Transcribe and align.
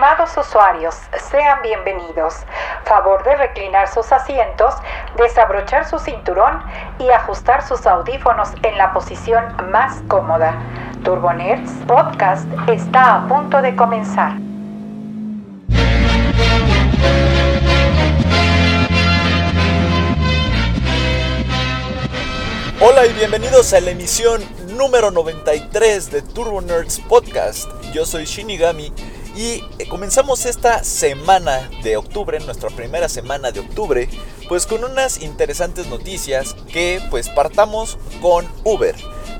Estimados 0.00 0.34
usuarios, 0.38 0.94
sean 1.30 1.60
bienvenidos. 1.60 2.36
Favor 2.84 3.22
de 3.22 3.36
reclinar 3.36 3.86
sus 3.86 4.10
asientos, 4.12 4.72
desabrochar 5.18 5.86
su 5.86 5.98
cinturón 5.98 6.64
y 6.98 7.10
ajustar 7.10 7.62
sus 7.62 7.86
audífonos 7.86 8.48
en 8.62 8.78
la 8.78 8.94
posición 8.94 9.44
más 9.70 10.00
cómoda. 10.08 10.54
Turbonerds 11.04 11.70
Podcast 11.86 12.46
está 12.66 13.16
a 13.16 13.28
punto 13.28 13.60
de 13.60 13.76
comenzar. 13.76 14.32
Hola 22.80 23.04
y 23.04 23.12
bienvenidos 23.12 23.74
a 23.74 23.80
la 23.82 23.90
emisión 23.90 24.40
número 24.78 25.10
93 25.10 26.10
de 26.10 26.22
Turbo 26.22 26.62
Nerds 26.62 27.00
Podcast. 27.00 27.68
Yo 27.92 28.06
soy 28.06 28.24
Shinigami 28.24 28.94
y 29.40 29.64
eh, 29.78 29.88
comenzamos 29.88 30.44
esta 30.44 30.84
semana 30.84 31.70
de 31.82 31.96
octubre, 31.96 32.38
nuestra 32.40 32.68
primera 32.68 33.08
semana 33.08 33.50
de 33.50 33.60
octubre, 33.60 34.06
pues 34.50 34.66
con 34.66 34.84
unas 34.84 35.22
interesantes 35.22 35.86
noticias 35.86 36.54
que 36.70 37.00
pues 37.08 37.30
partamos 37.30 37.96
con 38.20 38.46
Uber. 38.64 38.94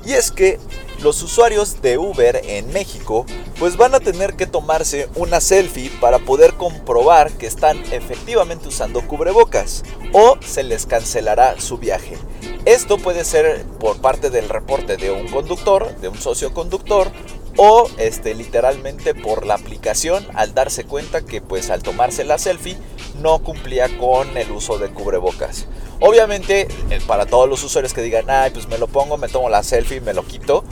Y 0.07 0.13
es 0.15 0.31
que 0.31 0.59
los 1.03 1.23
usuarios 1.23 1.83
de 1.83 1.99
Uber 1.99 2.41
en 2.45 2.73
México 2.73 3.27
pues 3.59 3.77
van 3.77 3.95
a 3.95 4.01
tener 4.01 4.37
que 4.37 4.47
tomarse 4.47 5.11
una 5.17 5.39
selfie 5.39 5.91
para 6.01 6.19
poder 6.19 6.55
comprobar 6.55 7.31
que 7.33 7.47
están 7.47 7.77
efectivamente 7.93 8.69
usando 8.69 9.07
cubrebocas 9.07 9.85
o 10.15 10.39
se 10.41 10.63
les 10.63 10.87
cancelará 10.87 11.61
su 11.61 11.77
viaje. 11.77 12.17
Esto 12.65 12.97
puede 12.97 13.25
ser 13.25 13.67
por 13.79 14.01
parte 14.01 14.31
del 14.31 14.49
reporte 14.49 14.97
de 14.97 15.11
un 15.11 15.29
conductor, 15.29 15.95
de 15.97 16.09
un 16.09 16.19
socio 16.19 16.55
conductor 16.55 17.13
o 17.57 17.89
este 17.99 18.35
literalmente 18.35 19.15
por 19.15 19.47
la 19.47 19.55
aplicación 19.55 20.27
al 20.35 20.55
darse 20.55 20.85
cuenta 20.85 21.23
que 21.23 21.41
pues 21.41 21.71
al 21.71 21.83
tomarse 21.83 22.25
la 22.25 22.39
selfie 22.39 22.77
no 23.21 23.39
cumplía 23.41 23.99
con 23.99 24.37
el 24.37 24.51
uso 24.53 24.79
de 24.79 24.89
cubrebocas. 24.89 25.67
Obviamente, 26.01 26.69
eh, 26.91 27.01
para 27.07 27.27
todos 27.27 27.49
los 27.49 27.63
usuarios 27.63 27.93
que 27.93 28.01
digan, 28.01 28.31
ay, 28.31 28.51
pues 28.53 28.69
me 28.69 28.79
lo 28.79 28.87
pongo, 28.87 29.19
me 29.19 29.29
tomo 29.29 29.51
la 29.51 29.63
selfie, 29.63 30.01
me 30.01 30.15
lo 30.15 30.25
quito, 30.25 30.65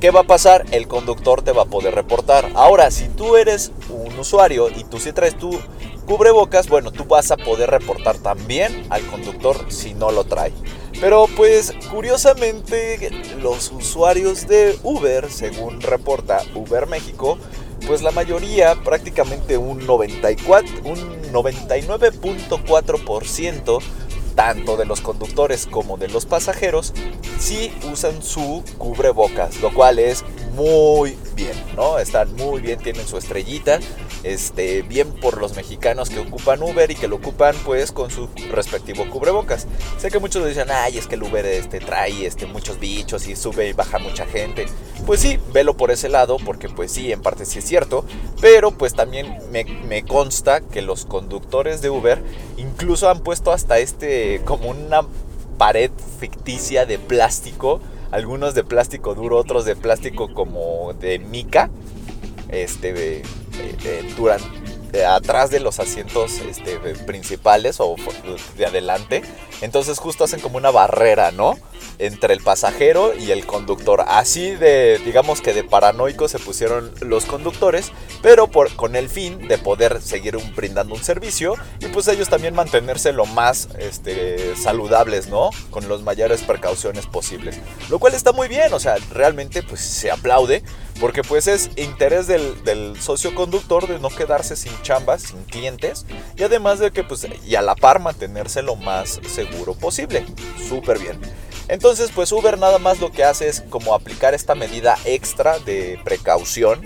¿qué 0.00 0.10
va 0.10 0.20
a 0.20 0.24
pasar? 0.24 0.64
El 0.72 0.88
conductor 0.88 1.42
te 1.42 1.52
va 1.52 1.62
a 1.62 1.66
poder 1.66 1.94
reportar. 1.94 2.50
Ahora, 2.54 2.90
si 2.90 3.08
tú 3.08 3.36
eres 3.36 3.70
un 3.88 4.18
usuario 4.18 4.68
y 4.68 4.82
tú 4.84 4.98
sí 4.98 5.12
traes 5.12 5.38
tu 5.38 5.56
cubrebocas, 6.12 6.68
bueno, 6.68 6.92
tú 6.92 7.06
vas 7.06 7.30
a 7.30 7.38
poder 7.38 7.70
reportar 7.70 8.18
también 8.18 8.84
al 8.90 9.00
conductor 9.06 9.56
si 9.68 9.94
no 9.94 10.10
lo 10.10 10.24
trae. 10.24 10.52
Pero 11.00 11.26
pues 11.38 11.72
curiosamente 11.90 13.10
los 13.40 13.72
usuarios 13.72 14.46
de 14.46 14.78
Uber, 14.82 15.30
según 15.30 15.80
reporta 15.80 16.42
Uber 16.54 16.86
México, 16.86 17.38
pues 17.86 18.02
la 18.02 18.10
mayoría, 18.10 18.74
prácticamente 18.74 19.56
un 19.56 19.86
94, 19.86 20.82
un 20.84 21.22
99.4% 21.32 23.78
tanto 24.34 24.76
de 24.76 24.84
los 24.84 25.00
conductores 25.00 25.66
como 25.66 25.96
de 25.96 26.08
los 26.08 26.26
pasajeros, 26.26 26.92
sí 27.38 27.72
usan 27.90 28.22
su 28.22 28.62
cubrebocas, 28.76 29.62
lo 29.62 29.72
cual 29.72 29.98
es 29.98 30.26
muy 30.54 31.16
bien, 31.34 31.54
¿no? 31.74 31.98
Están 31.98 32.36
muy 32.36 32.60
bien, 32.60 32.78
tienen 32.78 33.06
su 33.06 33.16
estrellita, 33.16 33.80
este, 34.22 34.82
bien 34.82 35.12
por 35.12 35.38
los 35.38 35.56
mexicanos 35.56 36.10
que 36.10 36.20
ocupan 36.20 36.62
Uber 36.62 36.90
y 36.90 36.94
que 36.94 37.08
lo 37.08 37.16
ocupan 37.16 37.54
pues 37.64 37.92
con 37.92 38.10
su 38.10 38.28
respectivo 38.50 39.08
cubrebocas. 39.10 39.66
Sé 39.98 40.10
que 40.10 40.18
muchos 40.18 40.46
dicen, 40.46 40.68
ay, 40.70 40.98
es 40.98 41.06
que 41.06 41.16
el 41.16 41.22
Uber 41.22 41.44
este, 41.46 41.80
trae 41.80 42.26
este, 42.26 42.46
muchos 42.46 42.78
bichos 42.78 43.26
y 43.26 43.36
sube 43.36 43.68
y 43.68 43.72
baja 43.72 43.98
mucha 43.98 44.26
gente. 44.26 44.66
Pues 45.06 45.20
sí, 45.20 45.38
velo 45.52 45.76
por 45.76 45.90
ese 45.90 46.08
lado, 46.08 46.36
porque 46.44 46.68
pues 46.68 46.92
sí, 46.92 47.12
en 47.12 47.20
parte 47.20 47.44
sí 47.44 47.58
es 47.58 47.64
cierto, 47.64 48.04
pero 48.40 48.70
pues 48.70 48.94
también 48.94 49.38
me, 49.50 49.64
me 49.64 50.04
consta 50.04 50.60
que 50.60 50.82
los 50.82 51.04
conductores 51.04 51.82
de 51.82 51.90
Uber 51.90 52.22
incluso 52.56 53.10
han 53.10 53.20
puesto 53.20 53.52
hasta 53.52 53.78
este 53.78 54.40
como 54.44 54.70
una 54.70 55.02
pared 55.58 55.90
ficticia 56.18 56.86
de 56.86 56.98
plástico 56.98 57.80
algunos 58.12 58.54
de 58.54 58.62
plástico 58.62 59.14
duro, 59.14 59.38
otros 59.38 59.64
de 59.64 59.74
plástico 59.74 60.32
como 60.32 60.92
de 60.92 61.18
mica, 61.18 61.70
este, 62.52 62.92
de, 62.92 63.22
durante, 64.16 64.44
atrás 65.06 65.50
de 65.50 65.60
los 65.60 65.80
asientos 65.80 66.38
este, 66.40 66.78
principales 67.06 67.76
o 67.78 67.96
de 68.56 68.66
adelante. 68.66 69.22
Entonces 69.60 69.98
justo 69.98 70.24
hacen 70.24 70.40
como 70.40 70.56
una 70.56 70.70
barrera, 70.70 71.30
¿no? 71.30 71.56
entre 71.98 72.34
el 72.34 72.40
pasajero 72.40 73.12
y 73.16 73.30
el 73.30 73.46
conductor. 73.46 74.04
Así 74.06 74.50
de, 74.50 75.00
digamos 75.04 75.40
que 75.40 75.52
de 75.52 75.64
paranoicos 75.64 76.30
se 76.30 76.38
pusieron 76.38 76.92
los 77.00 77.26
conductores, 77.26 77.92
pero 78.22 78.48
con 78.76 78.96
el 78.96 79.08
fin 79.08 79.46
de 79.48 79.58
poder 79.58 80.00
seguir 80.02 80.36
brindando 80.56 80.94
un 80.94 81.02
servicio 81.02 81.54
y 81.80 81.86
pues 81.86 82.08
ellos 82.08 82.28
también 82.28 82.54
mantenerse 82.54 83.12
lo 83.12 83.26
más 83.26 83.68
este, 83.78 84.56
saludables, 84.56 85.28
¿no? 85.28 85.50
Con 85.70 85.88
las 85.88 86.00
mayores 86.00 86.42
precauciones 86.42 87.06
posibles. 87.06 87.58
Lo 87.88 87.98
cual 87.98 88.14
está 88.14 88.32
muy 88.32 88.48
bien, 88.48 88.72
o 88.72 88.80
sea, 88.80 88.96
realmente 89.12 89.62
pues 89.62 89.80
se 89.80 90.10
aplaude 90.10 90.62
porque 91.00 91.22
pues 91.22 91.46
es 91.46 91.70
interés 91.76 92.26
del 92.26 93.00
socio 93.00 93.34
conductor 93.34 93.88
de 93.88 93.98
no 93.98 94.10
quedarse 94.10 94.56
sin 94.56 94.72
chambas, 94.82 95.22
sin 95.22 95.42
clientes 95.44 96.04
y 96.36 96.42
además 96.42 96.78
de 96.78 96.90
que 96.90 97.04
pues 97.04 97.26
y 97.46 97.54
a 97.54 97.62
la 97.62 97.74
par 97.74 98.00
mantenerse 98.00 98.62
lo 98.62 98.76
más 98.76 99.20
seguro 99.26 99.74
posible. 99.74 100.26
Súper 100.68 100.98
bien. 100.98 101.18
Entonces, 101.68 102.10
pues 102.14 102.32
Uber 102.32 102.58
nada 102.58 102.78
más 102.78 103.00
lo 103.00 103.12
que 103.12 103.24
hace 103.24 103.48
es 103.48 103.62
como 103.62 103.94
aplicar 103.94 104.34
esta 104.34 104.54
medida 104.54 104.98
extra 105.04 105.58
de 105.60 105.98
precaución, 106.04 106.82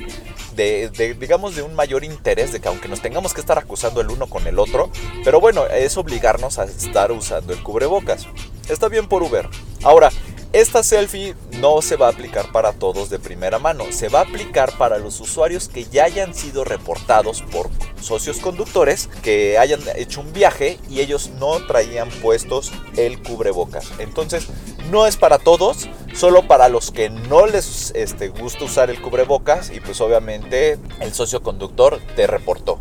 de, 0.54 1.16
digamos 1.18 1.56
de 1.56 1.62
un 1.62 1.74
mayor 1.74 2.04
interés, 2.04 2.52
de 2.52 2.60
que 2.60 2.68
aunque 2.68 2.88
nos 2.88 3.00
tengamos 3.00 3.34
que 3.34 3.40
estar 3.40 3.58
acusando 3.58 4.00
el 4.00 4.10
uno 4.10 4.28
con 4.28 4.46
el 4.46 4.58
otro, 4.58 4.90
pero 5.24 5.40
bueno, 5.40 5.66
es 5.66 5.96
obligarnos 5.96 6.58
a 6.58 6.64
estar 6.64 7.10
usando 7.10 7.52
el 7.52 7.62
cubrebocas. 7.62 8.26
Está 8.68 8.88
bien 8.88 9.08
por 9.08 9.22
Uber. 9.22 9.48
Ahora, 9.82 10.10
esta 10.52 10.82
selfie 10.82 11.34
no 11.60 11.82
se 11.82 11.96
va 11.96 12.06
a 12.06 12.10
aplicar 12.10 12.50
para 12.52 12.72
todos 12.72 13.10
de 13.10 13.18
primera 13.18 13.58
mano, 13.58 13.84
se 13.90 14.08
va 14.08 14.20
a 14.20 14.22
aplicar 14.22 14.76
para 14.78 14.98
los 14.98 15.20
usuarios 15.20 15.68
que 15.68 15.84
ya 15.84 16.04
hayan 16.04 16.34
sido 16.34 16.64
reportados 16.64 17.42
por 17.42 17.68
socios 18.00 18.38
conductores 18.38 19.08
que 19.22 19.58
hayan 19.58 19.80
hecho 19.96 20.20
un 20.20 20.32
viaje 20.32 20.78
y 20.88 21.00
ellos 21.00 21.30
no 21.38 21.66
traían 21.66 22.08
puestos 22.08 22.72
el 22.96 23.22
cubrebocas. 23.22 23.90
Entonces, 23.98 24.46
no 24.90 25.06
es 25.06 25.16
para 25.16 25.38
todos, 25.38 25.88
solo 26.14 26.46
para 26.46 26.68
los 26.68 26.90
que 26.90 27.10
no 27.10 27.46
les 27.46 27.92
este, 27.94 28.28
gusta 28.28 28.64
usar 28.64 28.90
el 28.90 29.00
cubrebocas 29.02 29.70
y 29.70 29.80
pues 29.80 30.00
obviamente 30.00 30.78
el 31.00 31.12
socio 31.12 31.42
conductor 31.42 32.00
te 32.14 32.26
reportó 32.26 32.78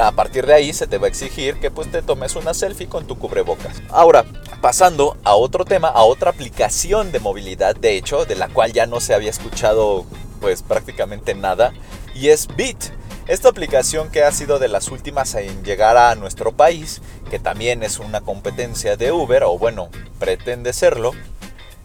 a 0.00 0.12
partir 0.12 0.46
de 0.46 0.54
ahí 0.54 0.72
se 0.72 0.86
te 0.86 0.98
va 0.98 1.06
a 1.06 1.08
exigir 1.08 1.58
que 1.60 1.70
pues 1.70 1.90
te 1.90 2.02
tomes 2.02 2.36
una 2.36 2.54
selfie 2.54 2.88
con 2.88 3.06
tu 3.06 3.18
cubrebocas. 3.18 3.80
Ahora, 3.90 4.24
pasando 4.60 5.16
a 5.24 5.34
otro 5.34 5.64
tema, 5.64 5.88
a 5.88 6.02
otra 6.02 6.30
aplicación 6.30 7.12
de 7.12 7.20
movilidad, 7.20 7.76
de 7.76 7.96
hecho, 7.96 8.24
de 8.24 8.34
la 8.34 8.48
cual 8.48 8.72
ya 8.72 8.86
no 8.86 9.00
se 9.00 9.14
había 9.14 9.30
escuchado 9.30 10.04
pues 10.40 10.62
prácticamente 10.62 11.34
nada, 11.34 11.72
y 12.14 12.28
es 12.28 12.48
Bit. 12.56 12.92
Esta 13.26 13.50
aplicación 13.50 14.10
que 14.10 14.22
ha 14.22 14.32
sido 14.32 14.58
de 14.58 14.68
las 14.68 14.88
últimas 14.88 15.34
en 15.34 15.62
llegar 15.62 15.98
a 15.98 16.14
nuestro 16.14 16.52
país, 16.52 17.02
que 17.30 17.38
también 17.38 17.82
es 17.82 17.98
una 17.98 18.22
competencia 18.22 18.96
de 18.96 19.12
Uber, 19.12 19.44
o 19.44 19.58
bueno, 19.58 19.90
pretende 20.18 20.72
serlo, 20.72 21.12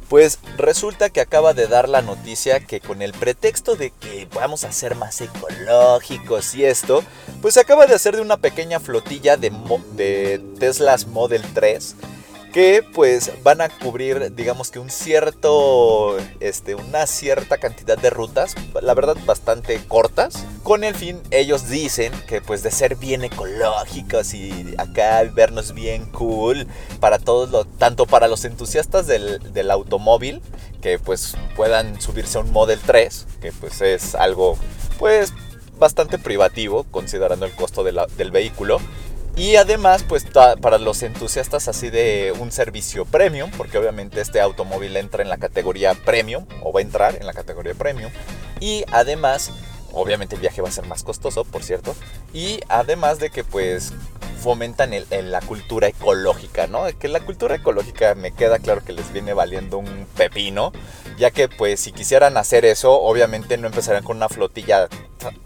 pues 0.09 0.39
resulta 0.57 1.09
que 1.09 1.21
acaba 1.21 1.53
de 1.53 1.67
dar 1.67 1.89
la 1.89 2.01
noticia 2.01 2.59
que 2.59 2.79
con 2.79 3.01
el 3.01 3.13
pretexto 3.13 3.75
de 3.75 3.91
que 3.91 4.27
vamos 4.33 4.63
a 4.63 4.71
ser 4.71 4.95
más 4.95 5.21
ecológicos 5.21 6.55
y 6.55 6.65
esto, 6.65 7.03
pues 7.41 7.55
se 7.55 7.59
acaba 7.59 7.85
de 7.85 7.95
hacer 7.95 8.15
de 8.15 8.21
una 8.21 8.37
pequeña 8.37 8.79
flotilla 8.79 9.37
de, 9.37 9.51
de 9.95 10.41
Teslas 10.59 11.07
Model 11.07 11.43
3 11.53 11.95
que 12.53 12.85
pues 12.93 13.31
van 13.43 13.61
a 13.61 13.69
cubrir 13.69 14.33
digamos 14.35 14.69
que 14.69 14.77
un 14.77 14.91
cierto 14.91 16.15
este 16.39 16.75
una 16.75 17.07
cierta 17.07 17.57
cantidad 17.57 17.97
de 17.97 18.11
rutas 18.11 18.55
la 18.79 18.93
verdad 18.93 19.17
bastante 19.25 19.83
cortas 19.87 20.45
con 20.61 20.83
el 20.83 20.93
fin 20.93 21.19
ellos 21.31 21.67
dicen 21.67 22.13
que 22.27 22.41
pues 22.41 22.61
de 22.61 22.69
ser 22.69 22.95
bien 22.95 23.23
ecológicos 23.23 24.35
y 24.35 24.75
acá 24.77 25.23
vernos 25.33 25.73
bien 25.73 26.05
cool 26.11 26.67
para 26.99 27.17
todos 27.17 27.49
lo 27.49 27.65
tanto 27.65 28.05
para 28.05 28.27
los 28.27 28.45
entusiastas 28.45 29.07
del, 29.07 29.39
del 29.51 29.71
automóvil 29.71 30.39
que 30.79 30.99
pues 30.99 31.35
puedan 31.55 31.99
subirse 31.99 32.37
a 32.37 32.41
un 32.41 32.51
Model 32.51 32.79
3 32.85 33.25
que 33.41 33.51
pues 33.51 33.81
es 33.81 34.13
algo 34.13 34.59
pues 34.99 35.33
bastante 35.79 36.19
privativo 36.19 36.85
considerando 36.91 37.47
el 37.47 37.51
costo 37.53 37.83
del 37.83 38.31
vehículo 38.31 38.79
y 39.35 39.55
además, 39.55 40.03
pues 40.07 40.25
para 40.61 40.77
los 40.77 41.01
entusiastas 41.01 41.67
así 41.67 41.89
de 41.89 42.33
un 42.39 42.51
servicio 42.51 43.05
premium, 43.05 43.49
porque 43.57 43.77
obviamente 43.77 44.21
este 44.21 44.39
automóvil 44.39 44.95
entra 44.95 45.23
en 45.23 45.29
la 45.29 45.37
categoría 45.37 45.95
premium, 45.95 46.45
o 46.61 46.71
va 46.71 46.81
a 46.81 46.83
entrar 46.83 47.15
en 47.15 47.25
la 47.25 47.33
categoría 47.33 47.73
premium. 47.73 48.11
Y 48.59 48.85
además, 48.91 49.51
obviamente 49.91 50.35
el 50.35 50.41
viaje 50.41 50.61
va 50.61 50.69
a 50.69 50.71
ser 50.71 50.85
más 50.85 51.03
costoso, 51.03 51.45
por 51.45 51.63
cierto. 51.63 51.95
Y 52.33 52.59
además 52.69 53.19
de 53.19 53.31
que 53.31 53.43
pues 53.43 53.93
fomentan 54.39 54.93
el, 54.93 55.07
la 55.31 55.41
cultura 55.41 55.87
ecológica, 55.87 56.67
¿no? 56.67 56.85
Que 56.99 57.07
la 57.07 57.21
cultura 57.21 57.55
ecológica 57.55 58.13
me 58.13 58.33
queda 58.33 58.59
claro 58.59 58.83
que 58.83 58.93
les 58.93 59.11
viene 59.13 59.33
valiendo 59.33 59.77
un 59.77 60.05
pepino. 60.15 60.73
Ya 61.17 61.31
que 61.31 61.47
pues 61.47 61.79
si 61.79 61.91
quisieran 61.91 62.37
hacer 62.37 62.65
eso, 62.65 63.01
obviamente 63.01 63.57
no 63.57 63.67
empezarían 63.67 64.03
con 64.03 64.17
una 64.17 64.29
flotilla 64.29 64.87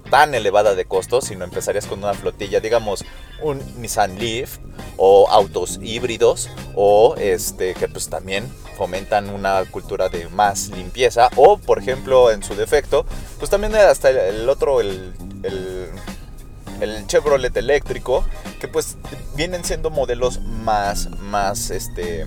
tan 0.10 0.34
elevada 0.34 0.76
de 0.76 0.86
costos, 0.86 1.26
sino 1.26 1.44
empezarías 1.44 1.86
con 1.86 2.00
una 2.00 2.14
flotilla, 2.14 2.60
digamos, 2.60 3.06
un 3.42 3.62
Nissan 3.82 4.18
Leaf 4.18 4.58
o 4.98 5.30
autos 5.30 5.80
híbridos 5.82 6.50
o 6.76 7.16
este 7.18 7.74
que 7.74 7.88
pues 7.88 8.10
también 8.10 8.52
fomentan 8.78 9.30
una 9.30 9.64
cultura 9.66 10.10
de 10.10 10.28
más 10.30 10.70
limpieza. 10.70 11.30
O 11.36 11.58
por 11.58 11.80
ejemplo 11.80 12.32
en 12.32 12.44
su 12.44 12.56
defecto 12.56 13.06
pues 13.40 13.50
también 13.50 13.76
hasta 13.76 14.10
el, 14.10 14.48
otro 14.50 14.82
el, 14.82 15.14
el, 15.44 17.08
Chevrolet 17.08 17.56
eléctrico 17.58 18.26
que 18.60 18.68
pues 18.68 18.98
vienen 19.36 19.64
siendo 19.64 19.90
modelos 19.90 20.40
más 20.42 21.10
más 21.22 21.70
este 21.72 22.26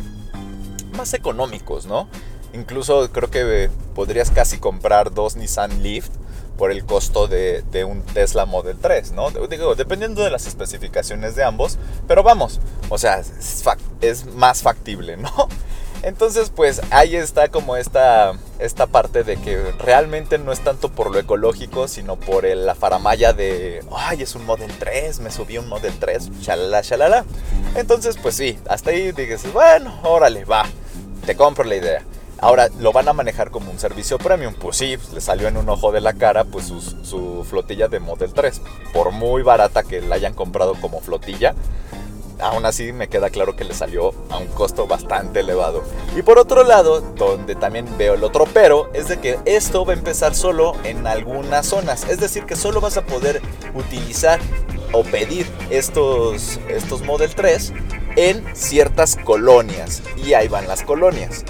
más 0.97 1.15
económicos 1.15 1.87
no 1.87 2.09
incluso 2.53 3.11
creo 3.13 3.31
que 3.31 3.71
podrías 3.95 4.31
casi 4.31 4.59
comprar 4.59 5.13
dos 5.13 5.37
Nissan 5.37 5.83
Leaf 5.83 6.09
por 6.61 6.71
el 6.71 6.85
costo 6.85 7.27
de, 7.27 7.65
un 7.89 8.03
Tesla 8.03 8.45
Model 8.45 8.77
3, 8.79 9.13
¿no? 9.13 9.31
Digo, 9.31 9.75
dependiendo 9.75 10.23
de 10.23 10.29
las 10.29 10.47
especificaciones 10.47 11.35
de 11.35 11.43
ambos, 11.43 11.79
pero 12.07 12.23
vamos, 12.23 12.61
o 12.91 12.99
sea, 12.99 13.23
es, 14.03 14.27
más 14.35 14.61
factible, 14.61 15.17
¿no? 15.17 15.31
Entonces, 16.03 16.53
pues 16.55 16.83
ahí 16.91 17.17
está 17.17 17.49
como 17.49 17.77
esta, 17.77 18.35
esta 18.59 18.87
parte 18.87 19.25
de 19.25 19.39
que 19.39 19.73
realmente 19.79 20.37
no 20.37 20.53
es 20.53 20.61
tanto 20.61 20.91
por 20.91 21.11
lo 21.11 21.19
ecológico, 21.19 21.89
sino 21.89 22.17
por 22.17 22.45
la 22.45 22.75
faramaya 22.75 23.33
de, 23.33 23.83
ay, 23.97 24.21
es 24.21 24.35
un 24.35 24.45
Model 24.45 24.71
3, 24.79 25.21
me 25.21 25.31
subí 25.31 25.57
un 25.57 25.67
Model 25.67 25.95
3, 25.99 26.43
shalala, 26.43 26.83
shalala. 26.83 27.25
Entonces, 27.75 28.19
pues 28.21 28.35
sí, 28.35 28.59
hasta 28.69 28.91
ahí 28.91 29.13
dices, 29.13 29.51
bueno, 29.51 29.99
órale, 30.03 30.45
va, 30.45 30.67
te 31.25 31.35
compro 31.37 31.65
la 31.65 31.77
idea. 31.77 32.05
Ahora, 32.43 32.71
¿lo 32.79 32.93
van 32.93 33.07
a 33.07 33.13
manejar 33.13 33.51
como 33.51 33.71
un 33.71 33.79
servicio 33.79 34.17
premium? 34.17 34.55
Pues 34.55 34.79
sí, 34.79 34.97
le 35.13 35.21
salió 35.21 35.49
en 35.49 35.59
un 35.59 35.69
ojo 35.69 35.93
de 35.93 36.01
la 36.01 36.15
cara 36.15 36.45
pues 36.45 36.73
su, 37.03 37.47
flotilla 37.49 37.89
de 37.89 38.01
Model 38.01 38.33
3. 38.33 38.63
Por 38.95 39.13
muy 39.13 39.43
barata 39.43 39.83
que 39.83 40.01
la 40.01 40.15
hayan 40.15 40.33
comprado 40.33 40.75
como 40.81 41.01
flotilla, 41.01 41.55
aún 42.41 42.65
así 42.65 42.95
me 42.95 43.09
queda 43.09 43.29
claro 43.29 43.57
que 43.57 43.65
le 43.65 43.75
salió 43.75 44.15
a 44.31 44.39
un 44.39 44.47
costo 44.47 44.87
bastante 44.87 45.41
elevado. 45.41 45.85
Y 46.17 46.23
por 46.23 46.39
otro 46.39 46.65
lado, 46.65 47.03
donde 47.03 47.57
también 47.57 47.87
veo 47.99 48.15
el 48.15 48.25
otro 48.25 48.47
pero, 48.55 48.89
es 48.95 49.09
de 49.09 49.19
que 49.19 49.39
esto 49.45 49.85
va 49.85 49.93
a 49.93 49.97
empezar 49.97 50.35
solo 50.35 50.73
en 50.85 51.07
algunas 51.07 51.67
zonas. 51.67 52.05
Es 52.05 52.21
decir, 52.21 52.47
que 52.47 52.57
solo 52.57 52.81
vas 52.81 52.97
a 52.97 53.05
poder 53.05 53.43
utilizar 53.75 54.41
o 54.93 55.03
pedir 55.03 55.47
estos, 55.69 56.59
estos 56.69 57.03
Model 57.03 57.35
3 57.35 57.75
en 58.17 58.57
ciertas 58.57 59.17
colonias. 59.17 60.03
Y 60.17 60.33
ahí 60.33 60.49
van 60.49 60.67
las 60.67 60.83
colonias. 60.83 61.45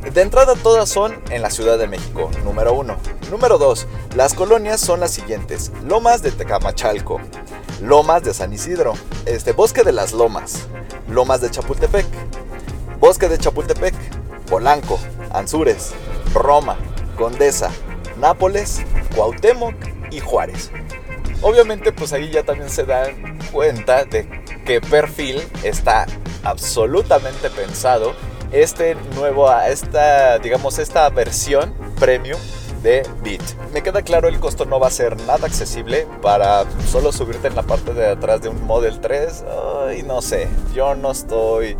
De 0.00 0.22
entrada 0.22 0.54
todas 0.54 0.88
son 0.88 1.22
en 1.30 1.42
la 1.42 1.50
Ciudad 1.50 1.78
de 1.78 1.86
México, 1.86 2.30
número 2.42 2.72
uno. 2.72 2.96
Número 3.30 3.58
dos, 3.58 3.86
las 4.16 4.34
colonias 4.34 4.80
son 4.80 4.98
las 4.98 5.12
siguientes. 5.12 5.70
Lomas 5.84 6.22
de 6.22 6.32
Tecamachalco, 6.32 7.20
Lomas 7.82 8.24
de 8.24 8.34
San 8.34 8.52
Isidro, 8.52 8.94
este, 9.26 9.52
Bosque 9.52 9.84
de 9.84 9.92
las 9.92 10.12
Lomas, 10.12 10.66
Lomas 11.06 11.42
de 11.42 11.50
Chapultepec, 11.50 12.06
Bosque 12.98 13.28
de 13.28 13.38
Chapultepec, 13.38 13.94
Polanco, 14.48 14.98
Anzures, 15.32 15.92
Roma, 16.34 16.76
Condesa, 17.16 17.70
Nápoles, 18.18 18.80
Cuauhtémoc 19.14 19.74
y 20.10 20.20
Juárez. 20.20 20.72
Obviamente 21.42 21.92
pues 21.92 22.12
ahí 22.12 22.30
ya 22.30 22.42
también 22.42 22.70
se 22.70 22.84
dan 22.84 23.38
cuenta 23.52 24.04
de 24.06 24.26
qué 24.64 24.80
perfil 24.80 25.40
está 25.62 26.06
absolutamente 26.42 27.48
pensado 27.50 28.14
este 28.52 28.96
nuevo, 29.14 29.50
esta, 29.62 30.38
digamos, 30.38 30.78
esta 30.78 31.08
versión 31.10 31.72
premium 31.98 32.38
de 32.82 33.06
Beat. 33.22 33.42
Me 33.72 33.82
queda 33.82 34.02
claro 34.02 34.28
el 34.28 34.40
costo 34.40 34.64
no 34.64 34.80
va 34.80 34.88
a 34.88 34.90
ser 34.90 35.16
nada 35.22 35.46
accesible 35.46 36.06
para 36.22 36.64
solo 36.86 37.12
subirte 37.12 37.48
en 37.48 37.54
la 37.54 37.62
parte 37.62 37.92
de 37.92 38.08
atrás 38.08 38.42
de 38.42 38.48
un 38.48 38.64
Model 38.66 39.00
3. 39.00 39.44
y 39.98 40.02
no 40.02 40.22
sé, 40.22 40.48
yo 40.74 40.94
no 40.94 41.10
estoy... 41.10 41.76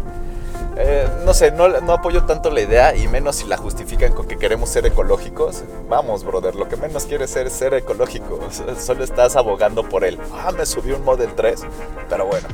Eh, 0.77 1.07
no 1.27 1.35
sé, 1.35 1.51
no, 1.51 1.69
no, 1.69 1.93
apoyo 1.93 2.25
tanto 2.25 2.49
la 2.49 2.61
idea 2.61 2.95
y 2.95 3.07
menos 3.09 3.37
si 3.37 3.47
la 3.47 3.57
justifican 3.57 4.13
con 4.13 4.27
que 4.27 4.39
queremos 4.39 4.71
ser 4.71 4.87
ecológicos. 4.87 5.65
Vamos, 5.89 6.25
brother, 6.25 6.55
lo 6.55 6.69
que 6.69 6.77
menos 6.77 7.05
quieres 7.05 7.31
ser 7.31 7.51
ser 7.51 7.75
ecológico. 7.75 8.39
Solo 8.79 9.05
estás 9.05 9.37
abogando 9.37 9.87
por 9.87 10.05
él. 10.05 10.19
Ah, 10.33 10.53
me 10.57 10.65
subí 10.65 10.93
un 10.93 11.05
Model 11.05 11.35
3. 11.35 11.63
Pero 12.09 12.27
bueno, 12.27 12.47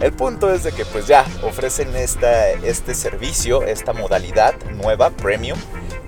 el 0.00 0.12
punto 0.12 0.52
es 0.52 0.62
de 0.62 0.72
que 0.72 0.84
pues 0.84 1.06
ya 1.06 1.26
ofrecen 1.42 1.94
esta, 1.94 2.50
este 2.50 2.94
servicio, 2.94 3.62
esta 3.62 3.92
modalidad 3.92 4.54
nueva, 4.76 5.10
premium, 5.10 5.58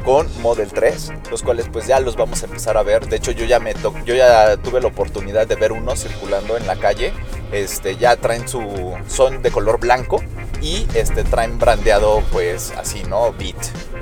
con 0.05 0.29
Model 0.41 0.73
3, 0.73 1.13
los 1.31 1.43
cuales 1.43 1.67
pues 1.73 1.87
ya 1.87 2.01
los 2.01 2.17
vamos 2.17 2.43
a 2.43 2.47
empezar 2.47 2.77
a 2.77 2.83
ver. 2.83 3.07
De 3.07 3.17
hecho 3.17 3.33
yo 3.33 3.45
ya 3.45 3.61
me 3.61 3.75
yo 4.05 4.15
ya 4.15 4.57
tuve 4.57 4.81
la 4.81 4.89
oportunidad 4.89 5.47
de 5.47 5.57
ver 5.57 5.73
uno 5.73 5.97
circulando 5.97 6.57
en 6.57 6.67
la 6.67 6.77
calle. 6.77 7.13
Este 7.53 7.97
ya 7.97 8.17
traen 8.17 8.49
su 8.49 8.95
son 9.09 9.43
de 9.43 9.51
color 9.51 9.79
blanco 9.79 10.23
y 10.61 10.87
este 10.95 11.25
traen 11.25 11.59
brandeado 11.59 12.23
pues 12.33 12.73
así, 12.77 13.03
¿no? 13.05 13.33
Beat. 13.33 13.57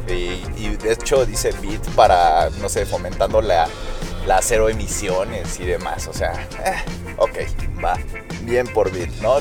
Y, 0.08 0.76
de 0.76 0.92
hecho 0.92 1.24
dice 1.24 1.52
Beat 1.62 1.86
para 1.90 2.50
no 2.60 2.68
sé, 2.68 2.86
fomentando 2.86 3.40
la 3.40 3.68
la 4.26 4.40
cero 4.42 4.68
emisiones 4.68 5.58
y 5.60 5.64
demás. 5.64 6.06
O 6.08 6.12
sea, 6.12 6.32
eh, 6.64 6.76
ok, 7.16 7.38
va. 7.84 7.98
Bien 8.42 8.66
por 8.66 8.90
Bit, 8.90 9.10
¿no? 9.20 9.36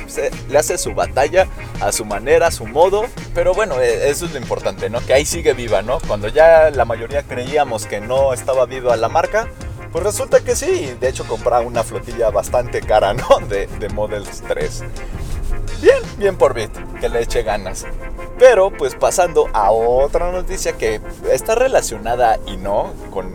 le 0.50 0.58
hace 0.58 0.78
su 0.78 0.94
batalla 0.94 1.48
a 1.80 1.92
su 1.92 2.06
manera, 2.06 2.48
a 2.48 2.52
su 2.52 2.66
modo. 2.66 3.06
Pero 3.34 3.54
bueno, 3.54 3.80
e, 3.80 4.10
eso 4.10 4.26
es 4.26 4.34
lo 4.34 4.40
importante, 4.40 4.90
¿no? 4.90 5.00
Que 5.06 5.14
ahí 5.14 5.26
sigue 5.26 5.54
viva, 5.54 5.82
¿no? 5.82 6.00
Cuando 6.08 6.28
ya 6.28 6.70
la 6.70 6.86
mayoría 6.86 7.24
creíamos 7.24 7.86
que 7.86 8.02
no 8.02 8.34
estaba 8.34 8.66
viva 8.66 8.96
la 8.98 9.10
marca. 9.10 9.48
Pues 9.92 10.04
resulta 10.04 10.42
que 10.42 10.56
sí, 10.56 10.96
de 11.00 11.10
hecho 11.10 11.26
compraba 11.26 11.62
una 11.62 11.84
flotilla 11.84 12.30
bastante 12.30 12.82
cara, 12.82 13.14
¿no? 13.14 13.28
De, 13.48 13.68
de 13.68 13.90
Models 13.90 14.44
3. 14.48 14.84
Bien, 15.82 15.98
bien 16.18 16.36
por 16.36 16.54
Bit, 16.54 16.72
que 17.00 17.10
le 17.10 17.22
eche 17.22 17.42
ganas. 17.42 17.86
Pero 18.40 18.72
pues 18.72 18.96
pasando 18.96 19.50
a 19.54 19.72
otra 19.72 20.32
noticia 20.32 20.72
que 20.78 21.02
está 21.30 21.56
relacionada 21.56 22.40
y 22.48 22.56
no 22.56 22.94
con, 23.12 23.30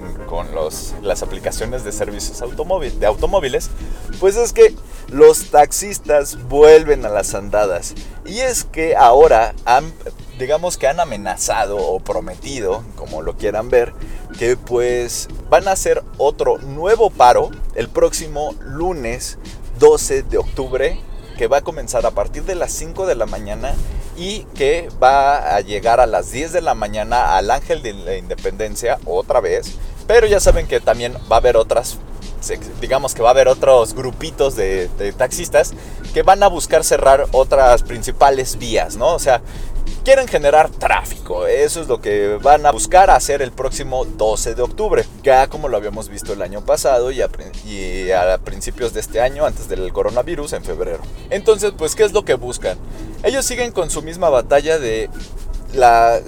los, 0.54 0.94
las 1.02 1.22
aplicaciones 1.22 1.84
de 1.84 1.92
servicios 1.92 2.40
de 2.40 3.06
automóviles, 3.06 3.68
pues 4.18 4.36
es 4.36 4.54
que 4.54 4.74
los 5.08 5.50
taxistas 5.50 6.48
vuelven 6.48 7.04
a 7.04 7.10
las 7.10 7.34
andadas. 7.34 7.94
Y 8.24 8.40
es 8.40 8.64
que 8.64 8.96
ahora 8.96 9.54
han, 9.66 9.92
digamos 10.38 10.78
que 10.78 10.88
han 10.88 10.98
amenazado 10.98 11.76
o 11.76 12.00
prometido, 12.00 12.82
como 12.96 13.20
lo 13.20 13.36
quieran 13.36 13.68
ver, 13.68 13.92
que 14.38 14.56
pues 14.56 15.28
van 15.50 15.68
a 15.68 15.72
hacer 15.72 16.02
otro 16.16 16.56
nuevo 16.56 17.10
paro 17.10 17.50
el 17.74 17.90
próximo 17.90 18.54
lunes 18.60 19.38
12 19.78 20.22
de 20.22 20.38
octubre 20.38 20.98
que 21.36 21.48
va 21.48 21.58
a 21.58 21.62
comenzar 21.62 22.06
a 22.06 22.10
partir 22.10 22.44
de 22.44 22.54
las 22.54 22.72
5 22.72 23.06
de 23.06 23.14
la 23.14 23.26
mañana 23.26 23.74
y 24.16 24.40
que 24.54 24.88
va 25.02 25.56
a 25.56 25.60
llegar 25.60 26.00
a 26.00 26.06
las 26.06 26.30
10 26.30 26.52
de 26.52 26.60
la 26.60 26.74
mañana 26.74 27.36
al 27.36 27.50
Ángel 27.50 27.82
de 27.82 27.92
la 27.94 28.16
Independencia 28.16 28.98
otra 29.04 29.40
vez. 29.40 29.72
Pero 30.06 30.26
ya 30.26 30.40
saben 30.40 30.66
que 30.66 30.80
también 30.80 31.14
va 31.30 31.36
a 31.36 31.38
haber 31.38 31.56
otras, 31.56 31.98
digamos 32.80 33.14
que 33.14 33.22
va 33.22 33.30
a 33.30 33.32
haber 33.32 33.48
otros 33.48 33.94
grupitos 33.94 34.54
de, 34.54 34.88
de 34.98 35.12
taxistas 35.12 35.72
que 36.12 36.22
van 36.22 36.42
a 36.42 36.48
buscar 36.48 36.84
cerrar 36.84 37.26
otras 37.32 37.82
principales 37.82 38.58
vías, 38.58 38.96
¿no? 38.96 39.14
O 39.14 39.18
sea, 39.18 39.40
quieren 40.04 40.28
generar 40.28 40.70
tráfico. 40.70 41.46
Eso 41.46 41.80
es 41.80 41.88
lo 41.88 42.00
que 42.00 42.38
van 42.42 42.66
a 42.66 42.70
buscar 42.70 43.10
hacer 43.10 43.42
el 43.42 43.50
próximo 43.50 44.04
12 44.04 44.54
de 44.54 44.62
octubre. 44.62 45.04
Ya 45.22 45.48
como 45.48 45.68
lo 45.68 45.76
habíamos 45.76 46.08
visto 46.08 46.34
el 46.34 46.42
año 46.42 46.60
pasado 46.60 47.10
y 47.10 47.22
a, 47.22 47.28
principios 48.38 48.92
de 48.92 49.00
este 49.00 49.20
año, 49.20 49.46
antes 49.46 49.68
del 49.68 49.92
coronavirus, 49.92 50.52
en 50.52 50.64
febrero. 50.64 51.00
Entonces, 51.30 51.72
pues, 51.76 51.94
¿qué 51.94 52.04
es 52.04 52.12
lo 52.12 52.24
que 52.24 52.34
buscan? 52.34 52.78
Ellos 53.22 53.44
siguen 53.46 53.72
con 53.72 53.90
su 53.90 54.02
misma 54.02 54.28
batalla 54.28 54.78
de 54.78 55.08
la, 55.72 56.20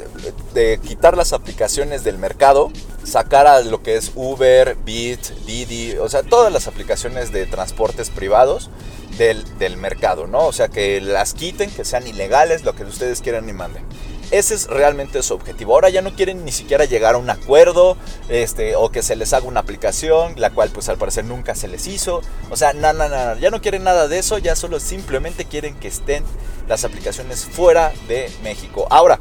de 0.55 0.81
quitar 0.83 1.17
las 1.17 1.33
aplicaciones 1.33 2.03
del 2.03 2.19
mercado, 2.19 2.71
sacar 3.07 3.47
a 3.47 3.61
lo 3.61 3.83
que 3.83 3.97
es 3.97 4.13
Uber, 4.15 4.77
Bit, 4.85 5.21
Didi, 5.47 5.97
o 5.97 6.09
sea, 6.09 6.23
todas 6.23 6.53
las 6.53 6.67
aplicaciones 6.67 7.33
de 7.33 7.47
transportes 7.47 8.11
privados 8.11 8.71
del, 9.17 9.77
mercado, 9.77 10.27
¿no? 10.27 10.47
O 10.47 10.53
sea, 10.53 10.69
que 10.69 11.01
las 11.01 11.33
quiten, 11.33 11.71
que 11.71 11.85
sean 11.85 12.07
ilegales, 12.07 12.65
lo 12.65 12.75
que 12.75 12.85
ustedes 12.85 13.21
quieran 13.21 13.49
y 13.49 13.53
manden. 13.53 13.85
Ese 14.33 14.55
es 14.57 14.67
realmente 14.67 15.23
su 15.23 15.35
objetivo. 15.35 15.75
Ahora 15.75 15.89
ya 15.89 16.03
no 16.03 16.15
quieren 16.15 16.45
ni 16.45 16.51
siquiera 16.51 16.85
llegar 16.85 17.15
a 17.15 17.19
un 17.19 17.31
acuerdo, 17.31 17.97
este, 18.29 18.75
o 18.75 18.91
que 18.91 19.03
se 19.03 19.15
les 19.15 19.33
haga 19.33 19.47
una 19.47 19.61
aplicación, 19.61 20.35
la 20.37 20.51
cual 20.51 20.71
pues 20.71 20.89
al 20.89 20.99
parecer 20.99 21.25
nunca 21.25 21.55
se 21.55 21.69
les 21.69 21.87
hizo. 21.87 22.23
O 22.51 22.57
sea, 22.57 22.73
no, 22.73 22.93
no, 22.93 23.09
no, 23.09 23.39
ya 23.39 23.51
no 23.51 23.63
quieren 23.63 23.85
nada 23.85 24.09
de 24.09 24.19
eso, 24.19 24.39
ya 24.39 24.57
solo 24.57 24.81
simplemente 24.81 25.45
quieren 25.45 25.79
que 25.79 25.89
estén 25.89 26.25
las 26.69 26.85
aplicaciones 26.85 27.45
fuera 27.45 27.93
de 28.09 28.31
México. 28.43 28.89
Ahora, 28.91 29.21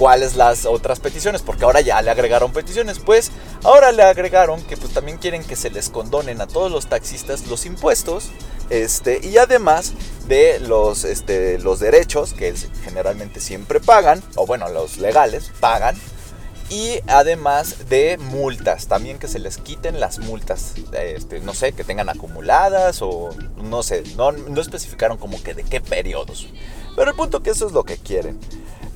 cuáles 0.00 0.34
las 0.34 0.64
otras 0.64 0.98
peticiones, 0.98 1.42
porque 1.42 1.66
ahora 1.66 1.82
ya 1.82 2.00
le 2.00 2.10
agregaron 2.10 2.54
peticiones, 2.54 2.98
pues 2.98 3.30
ahora 3.64 3.92
le 3.92 4.02
agregaron 4.02 4.62
que 4.62 4.78
pues 4.78 4.94
también 4.94 5.18
quieren 5.18 5.44
que 5.44 5.56
se 5.56 5.68
les 5.68 5.90
condonen 5.90 6.40
a 6.40 6.46
todos 6.46 6.72
los 6.72 6.86
taxistas 6.86 7.46
los 7.48 7.66
impuestos, 7.66 8.30
este, 8.70 9.20
y 9.22 9.36
además 9.36 9.92
de 10.26 10.58
los, 10.58 11.04
este, 11.04 11.58
los 11.58 11.80
derechos 11.80 12.32
que 12.32 12.54
generalmente 12.82 13.40
siempre 13.40 13.78
pagan, 13.78 14.22
o 14.36 14.46
bueno, 14.46 14.70
los 14.70 14.96
legales 14.96 15.52
pagan, 15.60 15.98
y 16.70 17.00
además 17.06 17.90
de 17.90 18.16
multas, 18.16 18.86
también 18.86 19.18
que 19.18 19.28
se 19.28 19.38
les 19.38 19.58
quiten 19.58 20.00
las 20.00 20.18
multas, 20.18 20.76
este, 20.92 21.40
no 21.40 21.52
sé, 21.52 21.72
que 21.72 21.84
tengan 21.84 22.08
acumuladas 22.08 23.02
o 23.02 23.34
no 23.56 23.82
sé, 23.82 24.02
no, 24.16 24.32
no 24.32 24.62
especificaron 24.62 25.18
como 25.18 25.42
que 25.42 25.52
de 25.52 25.62
qué 25.62 25.82
periodos. 25.82 26.48
Pero 26.96 27.10
el 27.10 27.16
punto 27.16 27.42
que 27.42 27.50
eso 27.50 27.66
es 27.66 27.72
lo 27.72 27.84
que 27.84 27.98
quieren. 27.98 28.40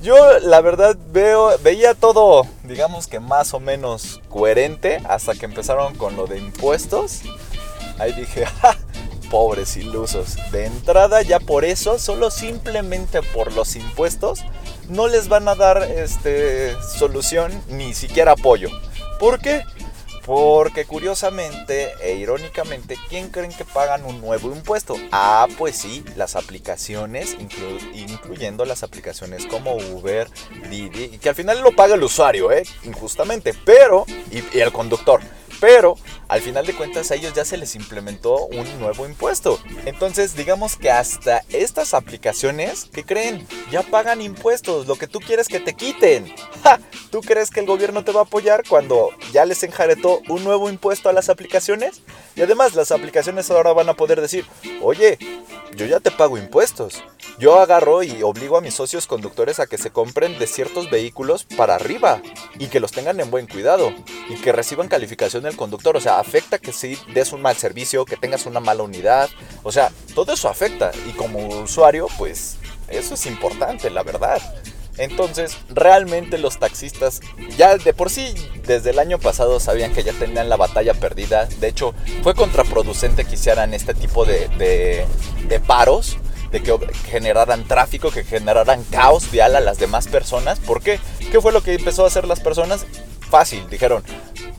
Yo 0.05 0.37
la 0.37 0.61
verdad 0.61 0.95
veo, 1.11 1.57
veía 1.63 1.95
todo, 1.95 2.45
digamos 2.63 3.07
que 3.07 3.19
más 3.19 3.55
o 3.55 3.59
menos 3.59 4.21
coherente 4.29 5.01
hasta 5.09 5.33
que 5.33 5.45
empezaron 5.45 5.95
con 5.95 6.15
lo 6.15 6.27
de 6.27 6.37
impuestos. 6.37 7.21
Ahí 7.97 8.13
dije, 8.13 8.45
¡ja! 8.61 8.77
pobres 9.31 9.75
ilusos. 9.77 10.35
De 10.51 10.67
entrada 10.67 11.23
ya 11.23 11.39
por 11.39 11.65
eso, 11.65 11.97
solo 11.97 12.29
simplemente 12.29 13.23
por 13.33 13.51
los 13.53 13.75
impuestos, 13.75 14.41
no 14.89 15.07
les 15.07 15.27
van 15.27 15.47
a 15.47 15.55
dar 15.55 15.81
este, 15.81 16.75
solución 16.99 17.51
ni 17.69 17.95
siquiera 17.95 18.33
apoyo. 18.33 18.69
¿Por 19.19 19.39
qué? 19.39 19.63
Porque 20.25 20.85
curiosamente 20.85 21.93
e 22.01 22.15
irónicamente, 22.15 22.97
¿quién 23.09 23.29
creen 23.29 23.51
que 23.51 23.63
pagan 23.63 24.05
un 24.05 24.21
nuevo 24.21 24.51
impuesto? 24.51 24.95
Ah, 25.11 25.47
pues 25.57 25.77
sí, 25.77 26.03
las 26.15 26.35
aplicaciones, 26.35 27.37
incluyendo 27.93 28.65
las 28.65 28.81
aplicaciones 28.81 29.45
como 29.45 29.75
Uber, 29.75 30.27
Didi, 30.69 31.05
y 31.13 31.17
que 31.19 31.29
al 31.29 31.35
final 31.35 31.61
lo 31.61 31.75
paga 31.75 31.93
el 31.93 32.03
usuario, 32.03 32.51
¿eh? 32.51 32.63
Injustamente, 32.83 33.53
pero, 33.65 34.05
y 34.31 34.59
el 34.59 34.71
conductor. 34.71 35.21
Pero 35.59 35.95
al 36.27 36.41
final 36.41 36.65
de 36.65 36.75
cuentas 36.75 37.11
a 37.11 37.15
ellos 37.15 37.33
ya 37.33 37.45
se 37.45 37.57
les 37.57 37.75
implementó 37.75 38.45
un 38.47 38.79
nuevo 38.79 39.05
impuesto. 39.05 39.59
Entonces 39.85 40.35
digamos 40.35 40.75
que 40.75 40.91
hasta 40.91 41.43
estas 41.49 41.93
aplicaciones, 41.93 42.89
¿qué 42.91 43.03
creen? 43.03 43.47
Ya 43.71 43.83
pagan 43.83 44.21
impuestos, 44.21 44.87
lo 44.87 44.95
que 44.95 45.07
tú 45.07 45.19
quieres 45.19 45.47
que 45.47 45.59
te 45.59 45.73
quiten. 45.73 46.33
¿Tú 47.11 47.21
crees 47.21 47.49
que 47.49 47.61
el 47.61 47.65
gobierno 47.65 48.03
te 48.03 48.11
va 48.11 48.21
a 48.21 48.23
apoyar 48.23 48.63
cuando 48.67 49.09
ya 49.31 49.45
les 49.45 49.63
enjaretó 49.63 50.21
un 50.27 50.43
nuevo 50.43 50.69
impuesto 50.69 51.09
a 51.09 51.13
las 51.13 51.29
aplicaciones? 51.29 52.01
Y 52.35 52.41
además 52.41 52.75
las 52.75 52.91
aplicaciones 52.91 53.49
ahora 53.49 53.71
van 53.71 53.87
a 53.89 53.93
poder 53.93 54.19
decir, 54.19 54.45
oye, 54.81 55.17
yo 55.75 55.85
ya 55.85 55.99
te 55.99 56.11
pago 56.11 56.37
impuestos. 56.37 57.03
Yo 57.37 57.59
agarro 57.59 58.01
y 58.01 58.23
obligo 58.23 58.57
a 58.57 58.61
mis 58.61 58.75
socios 58.75 59.07
conductores 59.07 59.59
a 59.59 59.67
que 59.67 59.77
se 59.77 59.91
compren 59.91 60.39
de 60.39 60.47
ciertos 60.47 60.89
vehículos 60.89 61.43
para 61.43 61.75
arriba 61.75 62.21
y 62.59 62.67
que 62.67 62.79
los 62.79 62.93
tengan 62.93 63.19
en 63.19 63.29
buen 63.29 63.45
cuidado 63.45 63.93
y 64.29 64.35
que 64.35 64.53
reciban 64.53 64.87
calificación 64.87 65.43
del 65.43 65.57
conductor. 65.57 65.97
O 65.97 65.99
sea, 65.99 66.19
afecta 66.19 66.59
que 66.59 66.71
si 66.71 66.97
des 67.13 67.33
un 67.33 67.41
mal 67.41 67.57
servicio, 67.57 68.05
que 68.05 68.15
tengas 68.15 68.45
una 68.45 68.61
mala 68.61 68.83
unidad. 68.83 69.29
O 69.63 69.71
sea, 69.73 69.91
todo 70.13 70.31
eso 70.31 70.47
afecta 70.47 70.91
y 71.09 71.11
como 71.11 71.45
usuario, 71.63 72.07
pues 72.17 72.55
eso 72.87 73.15
es 73.15 73.25
importante, 73.25 73.89
la 73.89 74.03
verdad. 74.03 74.41
Entonces, 74.97 75.57
realmente 75.67 76.37
los 76.37 76.57
taxistas 76.57 77.19
ya 77.57 77.75
de 77.77 77.93
por 77.93 78.09
sí 78.09 78.33
desde 78.65 78.91
el 78.91 78.99
año 78.99 79.19
pasado 79.19 79.59
sabían 79.59 79.91
que 79.91 80.03
ya 80.03 80.13
tenían 80.13 80.47
la 80.47 80.55
batalla 80.55 80.93
perdida. 80.93 81.47
De 81.59 81.67
hecho, 81.67 81.93
fue 82.23 82.33
contraproducente 82.33 83.25
que 83.25 83.35
hicieran 83.35 83.73
este 83.73 83.93
tipo 83.93 84.23
de, 84.23 84.47
de 85.49 85.59
paros 85.59 86.17
que 86.61 86.77
generaran 87.05 87.67
tráfico, 87.67 88.11
que 88.11 88.23
generaran 88.23 88.83
caos 88.83 89.31
vial 89.31 89.55
a 89.55 89.59
las 89.59 89.77
demás 89.77 90.07
personas. 90.07 90.59
¿Por 90.59 90.81
qué? 90.81 90.99
¿Qué 91.31 91.41
fue 91.41 91.51
lo 91.51 91.63
que 91.63 91.73
empezó 91.73 92.03
a 92.03 92.07
hacer 92.07 92.27
las 92.27 92.39
personas? 92.39 92.85
Fácil, 93.29 93.67
dijeron, 93.69 94.03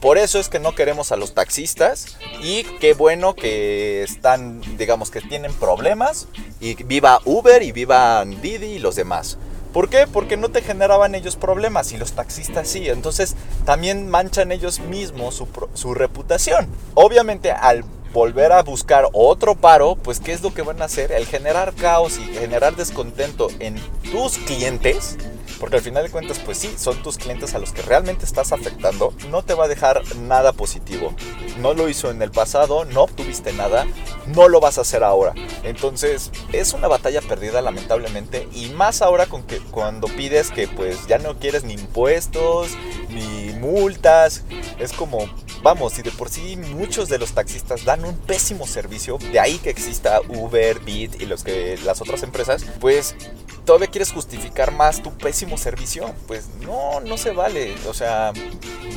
por 0.00 0.18
eso 0.18 0.38
es 0.38 0.48
que 0.48 0.58
no 0.58 0.74
queremos 0.74 1.10
a 1.12 1.16
los 1.16 1.34
taxistas 1.34 2.16
y 2.42 2.64
qué 2.80 2.94
bueno 2.94 3.34
que 3.34 4.02
están, 4.02 4.60
digamos 4.76 5.10
que 5.10 5.20
tienen 5.20 5.52
problemas 5.54 6.28
y 6.60 6.74
viva 6.84 7.20
Uber 7.24 7.62
y 7.62 7.72
viva 7.72 8.24
Didi 8.24 8.66
y 8.66 8.78
los 8.78 8.96
demás. 8.96 9.38
¿Por 9.72 9.88
qué? 9.88 10.06
Porque 10.06 10.36
no 10.36 10.50
te 10.50 10.62
generaban 10.62 11.14
ellos 11.14 11.36
problemas 11.36 11.92
y 11.92 11.96
los 11.96 12.12
taxistas 12.12 12.68
sí. 12.68 12.88
Entonces 12.88 13.36
también 13.64 14.08
manchan 14.08 14.52
ellos 14.52 14.80
mismos 14.80 15.42
su 15.74 15.94
reputación. 15.94 16.68
Obviamente 16.94 17.50
al 17.50 17.84
volver 18.16 18.50
a 18.50 18.62
buscar 18.62 19.10
otro 19.12 19.56
paro, 19.56 19.94
pues 19.94 20.20
¿qué 20.20 20.32
es 20.32 20.40
lo 20.40 20.54
que 20.54 20.62
van 20.62 20.80
a 20.80 20.86
hacer? 20.86 21.12
El 21.12 21.26
generar 21.26 21.74
caos 21.74 22.16
y 22.16 22.22
generar 22.32 22.74
descontento 22.74 23.48
en 23.58 23.76
tus 24.10 24.38
clientes, 24.38 25.18
porque 25.60 25.76
al 25.76 25.82
final 25.82 26.02
de 26.02 26.08
cuentas, 26.08 26.38
pues 26.38 26.56
sí, 26.56 26.74
son 26.78 27.02
tus 27.02 27.18
clientes 27.18 27.54
a 27.54 27.58
los 27.58 27.72
que 27.72 27.82
realmente 27.82 28.24
estás 28.24 28.52
afectando, 28.52 29.12
no 29.30 29.42
te 29.42 29.52
va 29.52 29.66
a 29.66 29.68
dejar 29.68 30.00
nada 30.16 30.54
positivo. 30.54 31.14
No 31.58 31.74
lo 31.74 31.90
hizo 31.90 32.10
en 32.10 32.22
el 32.22 32.30
pasado, 32.30 32.86
no 32.86 33.02
obtuviste 33.02 33.52
nada, 33.52 33.86
no 34.28 34.48
lo 34.48 34.60
vas 34.60 34.78
a 34.78 34.80
hacer 34.80 35.04
ahora. 35.04 35.34
Entonces, 35.62 36.30
es 36.54 36.72
una 36.72 36.88
batalla 36.88 37.20
perdida 37.20 37.60
lamentablemente 37.60 38.48
y 38.54 38.70
más 38.70 39.02
ahora 39.02 39.26
con 39.26 39.42
que 39.42 39.58
cuando 39.58 40.08
pides 40.08 40.50
que 40.50 40.68
pues 40.68 41.06
ya 41.06 41.18
no 41.18 41.38
quieres 41.38 41.64
ni 41.64 41.74
impuestos, 41.74 42.70
ni 43.10 43.52
multas, 43.58 44.42
es 44.78 44.94
como 44.94 45.28
vamos, 45.66 45.98
y 45.98 46.02
de 46.02 46.12
por 46.12 46.28
sí 46.28 46.56
muchos 46.56 47.08
de 47.08 47.18
los 47.18 47.32
taxistas 47.32 47.84
dan 47.84 48.04
un 48.04 48.16
pésimo 48.16 48.68
servicio, 48.68 49.18
de 49.18 49.40
ahí 49.40 49.58
que 49.58 49.70
exista 49.70 50.20
Uber, 50.28 50.78
Bit 50.78 51.20
y 51.20 51.26
los 51.26 51.42
que, 51.42 51.76
las 51.84 52.00
otras 52.00 52.22
empresas, 52.22 52.64
pues 52.78 53.16
todavía 53.64 53.88
quieres 53.88 54.12
justificar 54.12 54.70
más 54.70 55.02
tu 55.02 55.10
pésimo 55.18 55.58
servicio, 55.58 56.14
pues 56.28 56.46
no, 56.60 57.00
no 57.00 57.18
se 57.18 57.32
vale, 57.32 57.74
o 57.88 57.94
sea, 57.94 58.32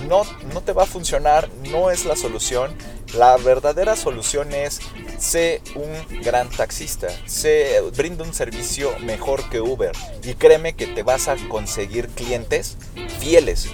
no, 0.07 0.21
no 0.53 0.61
te 0.61 0.71
va 0.73 0.83
a 0.83 0.85
funcionar, 0.85 1.49
no 1.71 1.89
es 1.89 2.05
la 2.05 2.15
solución. 2.15 2.75
La 3.15 3.37
verdadera 3.37 3.95
solución 3.95 4.53
es 4.53 4.79
sé 5.17 5.63
un 5.73 6.21
gran 6.21 6.51
taxista, 6.51 7.07
sé 7.25 7.81
brinda 7.97 8.23
un 8.23 8.35
servicio 8.35 8.91
mejor 8.99 9.49
que 9.49 9.59
Uber 9.59 9.93
y 10.23 10.35
créeme 10.35 10.75
que 10.75 10.85
te 10.85 11.01
vas 11.01 11.27
a 11.27 11.35
conseguir 11.47 12.09
clientes 12.09 12.77
fieles 13.19 13.67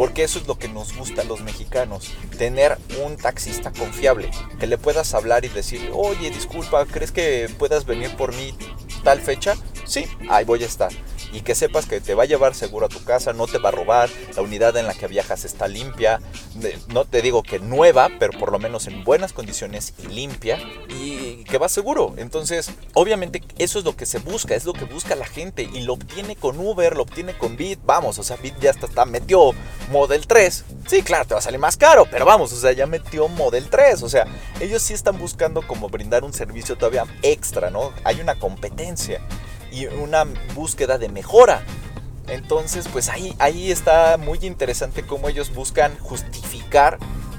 porque 0.00 0.24
eso 0.24 0.38
es 0.38 0.46
lo 0.46 0.58
que 0.58 0.66
nos 0.66 0.96
gusta 0.96 1.20
a 1.20 1.24
los 1.26 1.42
mexicanos, 1.42 2.14
tener 2.38 2.78
un 3.04 3.18
taxista 3.18 3.70
confiable, 3.70 4.30
que 4.58 4.66
le 4.66 4.78
puedas 4.78 5.12
hablar 5.12 5.44
y 5.44 5.48
decir, 5.48 5.90
oye, 5.92 6.30
disculpa, 6.30 6.86
¿crees 6.86 7.12
que 7.12 7.50
puedas 7.58 7.84
venir 7.84 8.16
por 8.16 8.34
mí 8.34 8.54
tal 9.04 9.20
fecha? 9.20 9.58
Sí, 9.84 10.06
ahí 10.30 10.46
voy 10.46 10.62
a 10.62 10.66
estar 10.66 10.90
y 11.32 11.40
que 11.42 11.54
sepas 11.54 11.86
que 11.86 12.00
te 12.00 12.14
va 12.14 12.24
a 12.24 12.26
llevar 12.26 12.54
seguro 12.54 12.86
a 12.86 12.88
tu 12.88 13.02
casa, 13.04 13.32
no 13.32 13.46
te 13.46 13.58
va 13.58 13.70
a 13.70 13.72
robar, 13.72 14.10
la 14.34 14.42
unidad 14.42 14.76
en 14.76 14.86
la 14.86 14.94
que 14.94 15.06
viajas 15.06 15.44
está 15.44 15.68
limpia, 15.68 16.20
no 16.88 17.04
te 17.04 17.22
digo 17.22 17.42
que 17.42 17.58
nueva, 17.58 18.08
pero 18.18 18.38
por 18.38 18.52
lo 18.52 18.58
menos 18.58 18.86
en 18.86 19.04
buenas 19.04 19.32
condiciones 19.32 19.94
y 20.02 20.06
limpia 20.08 20.58
y 20.88 21.44
que 21.44 21.58
va 21.58 21.68
seguro. 21.68 22.14
Entonces, 22.16 22.70
obviamente 22.94 23.42
eso 23.58 23.78
es 23.78 23.84
lo 23.84 23.96
que 23.96 24.06
se 24.06 24.18
busca, 24.18 24.54
es 24.54 24.64
lo 24.64 24.72
que 24.72 24.84
busca 24.84 25.14
la 25.14 25.26
gente 25.26 25.62
y 25.62 25.82
lo 25.82 25.94
obtiene 25.94 26.36
con 26.36 26.58
Uber, 26.58 26.96
lo 26.96 27.02
obtiene 27.02 27.36
con 27.36 27.56
Bit, 27.56 27.80
vamos, 27.84 28.18
o 28.18 28.22
sea, 28.22 28.36
Bit 28.36 28.58
ya 28.60 28.70
está, 28.70 28.86
está 28.86 29.04
metió 29.04 29.52
Model 29.90 30.26
3. 30.26 30.64
Sí, 30.86 31.02
claro, 31.02 31.26
te 31.26 31.34
va 31.34 31.40
a 31.40 31.42
salir 31.42 31.60
más 31.60 31.76
caro, 31.76 32.06
pero 32.10 32.24
vamos, 32.24 32.52
o 32.52 32.56
sea, 32.56 32.72
ya 32.72 32.86
metió 32.86 33.28
Model 33.28 33.68
3, 33.68 34.02
o 34.02 34.08
sea, 34.08 34.26
ellos 34.60 34.82
sí 34.82 34.94
están 34.94 35.18
buscando 35.18 35.66
como 35.66 35.88
brindar 35.88 36.24
un 36.24 36.32
servicio 36.32 36.76
todavía 36.76 37.04
extra, 37.22 37.70
¿no? 37.70 37.92
Hay 38.04 38.20
una 38.20 38.38
competencia 38.38 39.20
y 39.70 39.86
una 39.86 40.24
búsqueda 40.54 40.98
de 40.98 41.08
mejora. 41.08 41.64
Entonces, 42.28 42.86
pues 42.92 43.08
ahí, 43.08 43.34
ahí 43.38 43.70
está 43.70 44.16
muy 44.16 44.38
interesante 44.42 45.04
cómo 45.04 45.28
ellos 45.28 45.52
buscan 45.54 45.98
justificar 45.98 46.98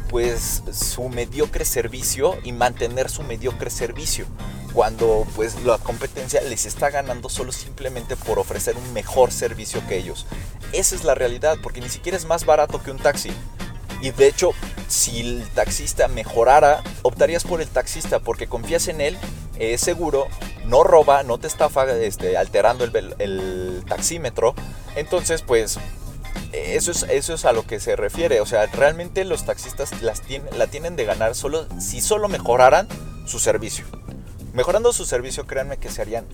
pues 0.09 0.63
su 0.73 1.07
mediocre 1.07 1.63
servicio 1.63 2.37
y 2.43 2.51
mantener 2.51 3.09
su 3.09 3.23
mediocre 3.23 3.69
servicio 3.69 4.25
cuando 4.73 5.25
pues 5.35 5.63
la 5.63 5.77
competencia 5.77 6.41
les 6.41 6.65
está 6.65 6.89
ganando 6.89 7.29
solo 7.29 7.51
simplemente 7.51 8.15
por 8.15 8.39
ofrecer 8.39 8.75
un 8.77 8.93
mejor 8.93 9.31
servicio 9.31 9.81
que 9.87 9.97
ellos. 9.97 10.25
Esa 10.73 10.95
es 10.95 11.03
la 11.03 11.15
realidad, 11.15 11.57
porque 11.61 11.81
ni 11.81 11.89
siquiera 11.89 12.17
es 12.17 12.25
más 12.25 12.45
barato 12.45 12.81
que 12.81 12.91
un 12.91 12.97
taxi. 12.97 13.31
Y 14.01 14.11
de 14.11 14.27
hecho, 14.27 14.51
si 14.87 15.19
el 15.19 15.47
taxista 15.53 16.07
mejorara, 16.07 16.83
optarías 17.03 17.43
por 17.43 17.61
el 17.61 17.67
taxista 17.67 18.19
porque 18.19 18.47
confías 18.47 18.87
en 18.87 19.01
él, 19.01 19.17
es 19.59 19.81
seguro, 19.81 20.27
no 20.71 20.83
roba, 20.83 21.23
no 21.23 21.37
te 21.37 21.47
estafa 21.47 21.91
este, 21.97 22.37
alterando 22.37 22.85
el, 22.85 23.83
taxímetro. 23.89 24.55
Entonces, 24.95 25.41
pues 25.41 25.77
eso 26.53 26.91
es, 26.91 27.03
eso 27.03 27.33
es 27.33 27.43
a 27.43 27.51
lo 27.51 27.67
que 27.67 27.81
se 27.81 27.97
refiere. 27.97 28.39
O 28.39 28.45
sea, 28.45 28.65
realmente 28.67 29.25
los 29.25 29.45
taxistas 29.45 30.01
las 30.01 30.21
la 30.57 30.67
tienen 30.67 30.95
de 30.95 31.03
ganar 31.03 31.35
solo 31.35 31.67
si 31.79 31.99
solo 31.99 32.29
mejoraran 32.29 32.87
su 33.25 33.37
servicio. 33.37 33.85
Mejorando 34.53 34.93
su 34.93 35.05
servicio, 35.05 35.45
créanme 35.45 35.75
que 35.75 35.91
se 35.91 36.01
harían, 36.01 36.25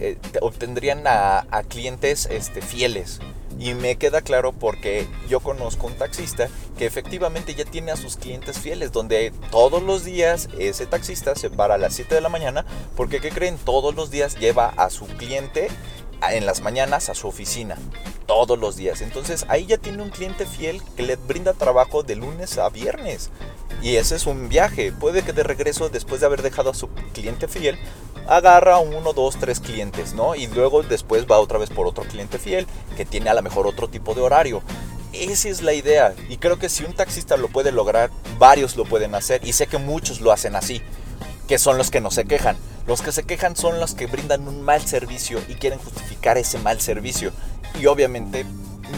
eh, 0.00 0.18
obtendrían 0.42 1.06
a, 1.06 1.46
a 1.50 1.62
clientes 1.62 2.28
este, 2.30 2.60
fieles. 2.60 3.20
Y 3.58 3.74
me 3.74 3.96
queda 3.96 4.20
claro 4.20 4.52
porque 4.52 5.08
yo 5.28 5.40
conozco 5.40 5.88
un 5.88 5.94
taxista 5.94 6.48
que 6.78 6.86
efectivamente 6.86 7.54
ya 7.54 7.64
tiene 7.64 7.90
a 7.90 7.96
sus 7.96 8.16
clientes 8.16 8.58
fieles, 8.58 8.92
donde 8.92 9.32
todos 9.50 9.82
los 9.82 10.04
días 10.04 10.48
ese 10.58 10.86
taxista 10.86 11.34
se 11.34 11.50
para 11.50 11.74
a 11.74 11.78
las 11.78 11.94
7 11.94 12.14
de 12.14 12.20
la 12.20 12.28
mañana, 12.28 12.64
porque 12.96 13.20
¿qué 13.20 13.30
creen? 13.30 13.58
Todos 13.58 13.94
los 13.94 14.10
días 14.10 14.38
lleva 14.38 14.68
a 14.76 14.90
su 14.90 15.06
cliente 15.06 15.68
en 16.30 16.46
las 16.46 16.60
mañanas 16.60 17.08
a 17.08 17.14
su 17.14 17.28
oficina. 17.28 17.76
Todos 18.26 18.58
los 18.58 18.76
días. 18.76 19.00
Entonces 19.00 19.46
ahí 19.48 19.66
ya 19.66 19.78
tiene 19.78 20.02
un 20.02 20.10
cliente 20.10 20.46
fiel 20.46 20.82
que 20.96 21.02
le 21.02 21.16
brinda 21.16 21.52
trabajo 21.52 22.02
de 22.02 22.16
lunes 22.16 22.58
a 22.58 22.68
viernes. 22.68 23.30
Y 23.82 23.96
ese 23.96 24.16
es 24.16 24.26
un 24.26 24.48
viaje. 24.48 24.92
Puede 24.92 25.22
que 25.22 25.32
de 25.32 25.42
regreso, 25.44 25.88
después 25.88 26.20
de 26.20 26.26
haber 26.26 26.42
dejado 26.42 26.70
a 26.70 26.74
su 26.74 26.88
cliente 27.12 27.48
fiel, 27.48 27.78
agarra 28.28 28.78
uno, 28.78 29.12
dos, 29.14 29.36
tres 29.38 29.58
clientes, 29.58 30.12
¿no? 30.12 30.34
Y 30.34 30.46
luego 30.48 30.82
después 30.82 31.26
va 31.26 31.40
otra 31.40 31.58
vez 31.58 31.70
por 31.70 31.86
otro 31.86 32.04
cliente 32.04 32.38
fiel 32.38 32.66
que 32.96 33.06
tiene 33.06 33.30
a 33.30 33.34
lo 33.34 33.42
mejor 33.42 33.66
otro 33.66 33.88
tipo 33.88 34.14
de 34.14 34.20
horario. 34.20 34.62
esa 35.12 35.48
es 35.48 35.62
la 35.62 35.72
idea. 35.72 36.14
Y 36.28 36.36
creo 36.36 36.58
que 36.58 36.68
si 36.68 36.84
un 36.84 36.92
taxista 36.92 37.36
lo 37.36 37.48
puede 37.48 37.72
lograr, 37.72 38.10
varios 38.38 38.76
lo 38.76 38.84
pueden 38.84 39.14
hacer. 39.14 39.40
Y 39.44 39.54
sé 39.54 39.66
que 39.66 39.78
muchos 39.78 40.20
lo 40.20 40.30
hacen 40.30 40.54
así. 40.54 40.82
Que 41.48 41.58
son 41.58 41.78
los 41.78 41.90
que 41.90 42.02
no 42.02 42.10
se 42.10 42.26
quejan. 42.26 42.56
Los 42.86 43.00
que 43.00 43.12
se 43.12 43.24
quejan 43.24 43.56
son 43.56 43.80
los 43.80 43.94
que 43.94 44.06
brindan 44.06 44.46
un 44.46 44.62
mal 44.62 44.82
servicio 44.82 45.40
y 45.48 45.54
quieren 45.54 45.78
justificar 45.78 46.36
ese 46.36 46.58
mal 46.58 46.80
servicio. 46.80 47.32
Y 47.80 47.86
obviamente 47.86 48.44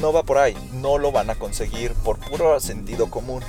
no 0.01 0.13
va 0.13 0.25
por 0.25 0.39
ahí. 0.39 0.57
No 0.73 0.99
lo 0.99 1.13
van 1.13 1.31
a 1.31 1.37
conseguir 1.37 1.93
por 2.05 2.19
puro 2.19 2.59
sentido 2.59 3.09
común. 3.11 3.45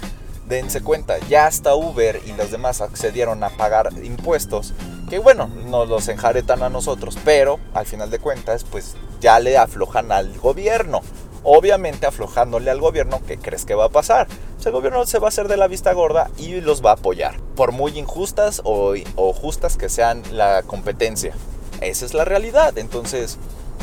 Dense 0.51 0.81
cuenta, 0.81 1.17
ya 1.29 1.46
hasta 1.46 1.75
Uber 1.75 2.22
y 2.25 2.34
los 2.34 2.51
demás 2.51 2.81
accedieron 2.81 3.41
a 3.41 3.51
pagar 3.51 3.89
impuestos. 4.03 4.74
Que 5.10 5.17
bueno, 5.17 5.48
no 5.48 5.86
los 5.86 6.10
enjaretan 6.10 6.62
a 6.62 6.70
nosotros. 6.70 7.17
Pero 7.24 7.58
al 7.74 7.86
final 7.86 8.10
de 8.10 8.20
cuentas, 8.20 8.65
pues 8.65 8.98
ya 9.22 9.39
le 9.39 9.58
aflojan 9.58 10.12
al 10.12 10.38
gobierno 10.39 11.01
obviamente 11.43 12.05
aflojándole 12.05 12.70
al 12.70 12.79
gobierno, 12.79 13.20
¿qué 13.27 13.38
crees 13.38 13.65
que 13.65 13.75
va 13.75 13.86
a 13.86 13.89
pasar? 13.89 14.27
Pues 14.55 14.65
el 14.65 14.74
gobierno 14.74 15.05
se 15.05 15.20
va 15.20 15.27
a 15.27 15.29
hacer 15.29 15.48
de 15.48 15.58
la 15.58 15.67
vista 15.67 15.91
gorda 15.93 16.29
y 16.38 16.62
los 16.62 16.86
va 16.86 16.91
a 16.91 16.93
apoyar, 16.93 17.39
por 17.55 17.72
muy 17.72 17.98
injustas 17.98 18.62
o, 18.63 18.93
justas 19.34 19.77
que 19.77 19.89
sean 19.89 20.22
la 20.31 20.62
competencia. 20.63 21.34
Esa 21.79 22.05
es 22.05 22.13
la 22.13 22.25
realidad, 22.25 22.77
entonces 22.77 23.39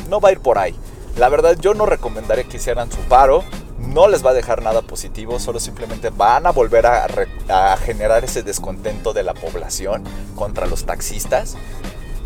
no 0.08 0.20
va 0.20 0.28
a 0.28 0.32
ir 0.32 0.40
por 0.40 0.58
ahí. 0.58 0.74
La 1.16 1.28
verdad 1.28 1.56
yo 1.58 1.74
no 1.74 1.84
recomendaría 1.84 2.44
que 2.44 2.58
hicieran 2.58 2.92
su 2.92 3.00
paro, 3.08 3.42
no 3.78 4.08
les 4.08 4.24
va 4.24 4.30
a 4.30 4.34
dejar 4.34 4.62
nada 4.62 4.82
positivo, 4.82 5.38
solo 5.38 5.60
simplemente 5.60 6.10
van 6.10 6.46
a 6.46 6.50
volver 6.50 6.86
a, 6.86 7.76
generar 7.78 8.24
ese 8.24 8.42
descontento 8.42 9.12
de 9.12 9.22
la 9.22 9.34
población 9.34 10.04
contra 10.34 10.66
los 10.66 10.84
taxistas. 10.84 11.56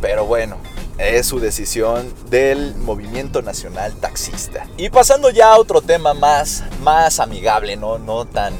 Pero 0.00 0.26
bueno, 0.26 0.56
es 0.98 1.26
su 1.26 1.38
decisión 1.38 2.12
del 2.28 2.74
movimiento 2.74 3.42
nacional 3.42 3.94
taxista. 3.94 4.66
Y 4.76 4.90
pasando 4.90 5.30
ya 5.30 5.52
a 5.52 5.58
otro 5.58 5.80
tema 5.80 6.14
más, 6.14 6.64
más 6.82 7.20
amigable, 7.20 7.76
¿no? 7.76 7.98
No, 7.98 8.24
tan, 8.24 8.54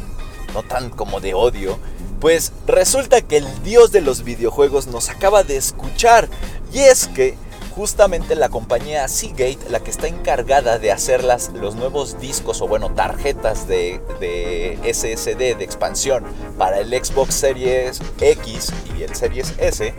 no 0.54 0.62
tan 0.62 0.90
como 0.90 1.20
de 1.20 1.34
odio. 1.34 1.78
Pues 2.20 2.52
resulta 2.66 3.22
que 3.22 3.38
el 3.38 3.62
dios 3.64 3.90
de 3.90 4.00
los 4.00 4.22
videojuegos 4.22 4.86
nos 4.86 5.08
acaba 5.08 5.42
de 5.42 5.56
escuchar. 5.56 6.28
Y 6.72 6.78
es 6.78 7.08
que 7.08 7.36
justamente 7.74 8.34
la 8.34 8.48
compañía 8.48 9.08
Seagate, 9.08 9.58
la 9.70 9.80
que 9.80 9.90
está 9.90 10.06
encargada 10.06 10.78
de 10.78 10.92
hacer 10.92 11.24
los 11.24 11.74
nuevos 11.74 12.20
discos 12.20 12.60
o 12.60 12.68
bueno, 12.68 12.92
tarjetas 12.94 13.66
de, 13.66 14.00
de, 14.20 14.78
SSD 14.92 15.56
de 15.56 15.64
expansión 15.64 16.24
para 16.58 16.78
el 16.80 16.90
Xbox 16.90 17.34
Series 17.34 18.00
X 18.20 18.72
y 18.96 19.02
el 19.02 19.14
Series 19.14 19.54
S, 19.58 19.94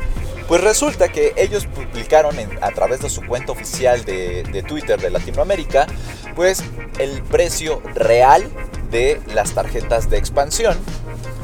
pues 0.47 0.61
resulta 0.61 1.09
que 1.09 1.33
ellos 1.35 1.65
publicaron 1.65 2.35
a 2.61 2.71
través 2.71 3.01
de 3.01 3.09
su 3.09 3.25
cuenta 3.25 3.51
oficial 3.51 4.05
de, 4.05 4.43
de 4.43 4.63
Twitter 4.63 5.01
de 5.01 5.09
Latinoamérica, 5.09 5.87
pues 6.35 6.63
el 6.99 7.21
precio 7.23 7.81
real 7.95 8.49
de 8.91 9.19
las 9.33 9.53
tarjetas 9.53 10.09
de 10.09 10.17
expansión 10.17 10.77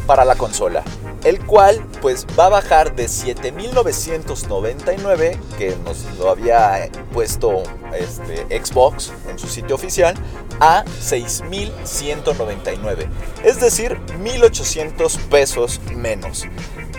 para 0.09 0.25
la 0.25 0.33
consola, 0.33 0.83
el 1.23 1.45
cual 1.45 1.85
pues 2.01 2.25
va 2.37 2.47
a 2.47 2.49
bajar 2.49 2.93
de 2.95 3.05
7.999 3.05 5.39
que 5.55 5.77
nos 5.85 6.03
lo 6.17 6.31
había 6.31 6.89
puesto 7.13 7.61
este, 7.93 8.59
Xbox 8.59 9.13
en 9.29 9.37
su 9.37 9.47
sitio 9.47 9.75
oficial 9.75 10.15
a 10.59 10.83
6.199, 10.83 13.07
es 13.43 13.61
decir, 13.61 13.99
1.800 14.19 15.19
pesos 15.29 15.79
menos. 15.95 16.47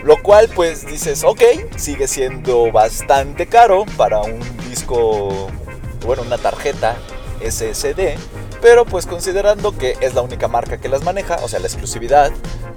Lo 0.05 0.23
cual 0.23 0.49
pues 0.55 0.87
dices, 0.87 1.25
ok, 1.25 1.43
sigue 1.77 2.07
siendo 2.07 2.71
bastante 2.71 3.49
caro 3.49 3.87
para 3.97 4.21
un 4.21 4.39
disco, 4.69 5.49
bueno, 6.07 6.23
una 6.23 6.39
tarjeta 6.39 6.97
SSD, 7.45 8.15
pero 8.61 8.85
pues 8.85 9.07
considerando 9.07 9.77
que 9.77 9.97
es 10.01 10.15
la 10.15 10.23
única 10.23 10.47
marca 10.47 10.79
que 10.79 10.89
las 10.89 11.03
maneja, 11.03 11.41
o 11.43 11.49
sea, 11.49 11.59
la 11.59 11.67
exclusividad, 11.67 12.31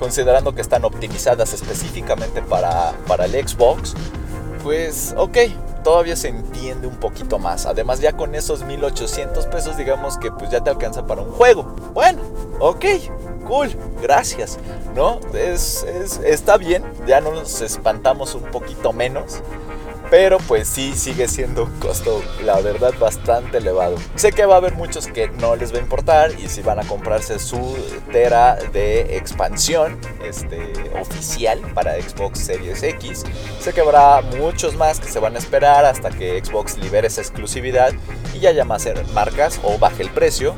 considerando 0.03 0.53
que 0.53 0.59
están 0.59 0.83
optimizadas 0.83 1.53
específicamente 1.53 2.41
para, 2.41 2.91
para 3.07 3.23
el 3.23 3.31
Xbox, 3.47 3.93
pues 4.61 5.15
ok, 5.15 5.37
todavía 5.81 6.17
se 6.17 6.27
entiende 6.27 6.87
un 6.87 6.97
poquito 6.97 7.39
más. 7.39 7.65
Además 7.65 8.01
ya 8.01 8.11
con 8.11 8.35
esos 8.35 8.63
1800 8.65 9.45
pesos 9.45 9.77
digamos 9.77 10.17
que 10.17 10.29
pues 10.29 10.49
ya 10.49 10.61
te 10.61 10.69
alcanza 10.69 11.07
para 11.07 11.21
un 11.21 11.31
juego. 11.31 11.73
Bueno, 11.93 12.21
ok, 12.59 12.83
cool, 13.47 13.69
gracias, 14.01 14.59
¿no? 14.93 15.21
Es, 15.33 15.85
está 16.25 16.57
bien, 16.57 16.83
ya 17.07 17.21
nos 17.21 17.61
espantamos 17.61 18.35
un 18.35 18.43
poquito 18.43 18.91
menos. 18.91 19.41
Pero 20.13 20.37
pues 20.37 20.67
sí 20.67 20.93
sigue 20.95 21.27
siendo 21.27 21.63
un 21.63 21.79
costo, 21.79 22.21
la 22.43 22.61
verdad, 22.61 22.93
bastante 22.99 23.57
elevado. 23.57 23.95
Sé 24.13 24.31
que 24.31 24.45
va 24.45 24.53
a 24.53 24.57
haber 24.57 24.75
muchos 24.75 25.07
que 25.07 25.27
no 25.27 25.55
les 25.55 25.73
va 25.73 25.79
a 25.79 25.81
importar 25.81 26.39
y 26.39 26.49
si 26.49 26.61
van 26.61 26.77
a 26.77 26.83
comprarse 26.83 27.39
su 27.39 27.75
Tera 28.11 28.53
de 28.71 29.17
expansión 29.17 29.97
este, 30.23 30.71
oficial 31.01 31.59
para 31.73 31.99
Xbox 31.99 32.41
Series 32.41 32.83
X. 32.83 33.23
Sé 33.59 33.73
que 33.73 33.81
habrá 33.81 34.21
muchos 34.37 34.75
más 34.75 34.99
que 34.99 35.07
se 35.07 35.17
van 35.17 35.35
a 35.35 35.39
esperar 35.39 35.83
hasta 35.83 36.11
que 36.11 36.39
Xbox 36.45 36.77
libere 36.77 37.07
esa 37.07 37.21
exclusividad 37.21 37.91
y 38.35 38.39
ya 38.39 38.49
haya 38.49 38.65
más 38.65 38.87
marcas 39.15 39.59
o 39.63 39.79
baje 39.79 40.03
el 40.03 40.11
precio. 40.11 40.53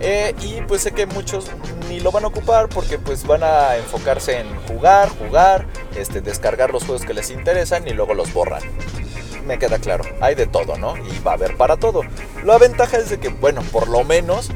Eh, 0.00 0.34
y 0.40 0.62
pues 0.62 0.82
sé 0.82 0.92
que 0.92 1.06
muchos 1.06 1.50
ni 1.88 2.00
lo 2.00 2.10
van 2.10 2.24
a 2.24 2.28
ocupar 2.28 2.68
porque 2.68 2.98
pues 2.98 3.26
van 3.26 3.42
a 3.42 3.76
enfocarse 3.76 4.40
en 4.40 4.48
jugar, 4.66 5.10
jugar, 5.10 5.66
este, 5.94 6.22
descargar 6.22 6.72
los 6.72 6.84
juegos 6.84 7.04
que 7.04 7.12
les 7.12 7.30
interesan 7.30 7.86
y 7.86 7.92
luego 7.92 8.14
los 8.14 8.32
borran. 8.32 8.62
Me 9.46 9.58
queda 9.58 9.78
claro, 9.78 10.04
hay 10.20 10.34
de 10.34 10.46
todo, 10.46 10.78
¿no? 10.78 10.96
Y 10.96 11.18
va 11.20 11.32
a 11.32 11.34
haber 11.34 11.56
para 11.56 11.76
todo. 11.76 12.02
La 12.44 12.56
ventaja 12.58 12.96
es 12.98 13.10
de 13.10 13.18
que, 13.18 13.28
bueno, 13.28 13.62
por 13.72 13.88
lo 13.88 14.04
menos 14.04 14.50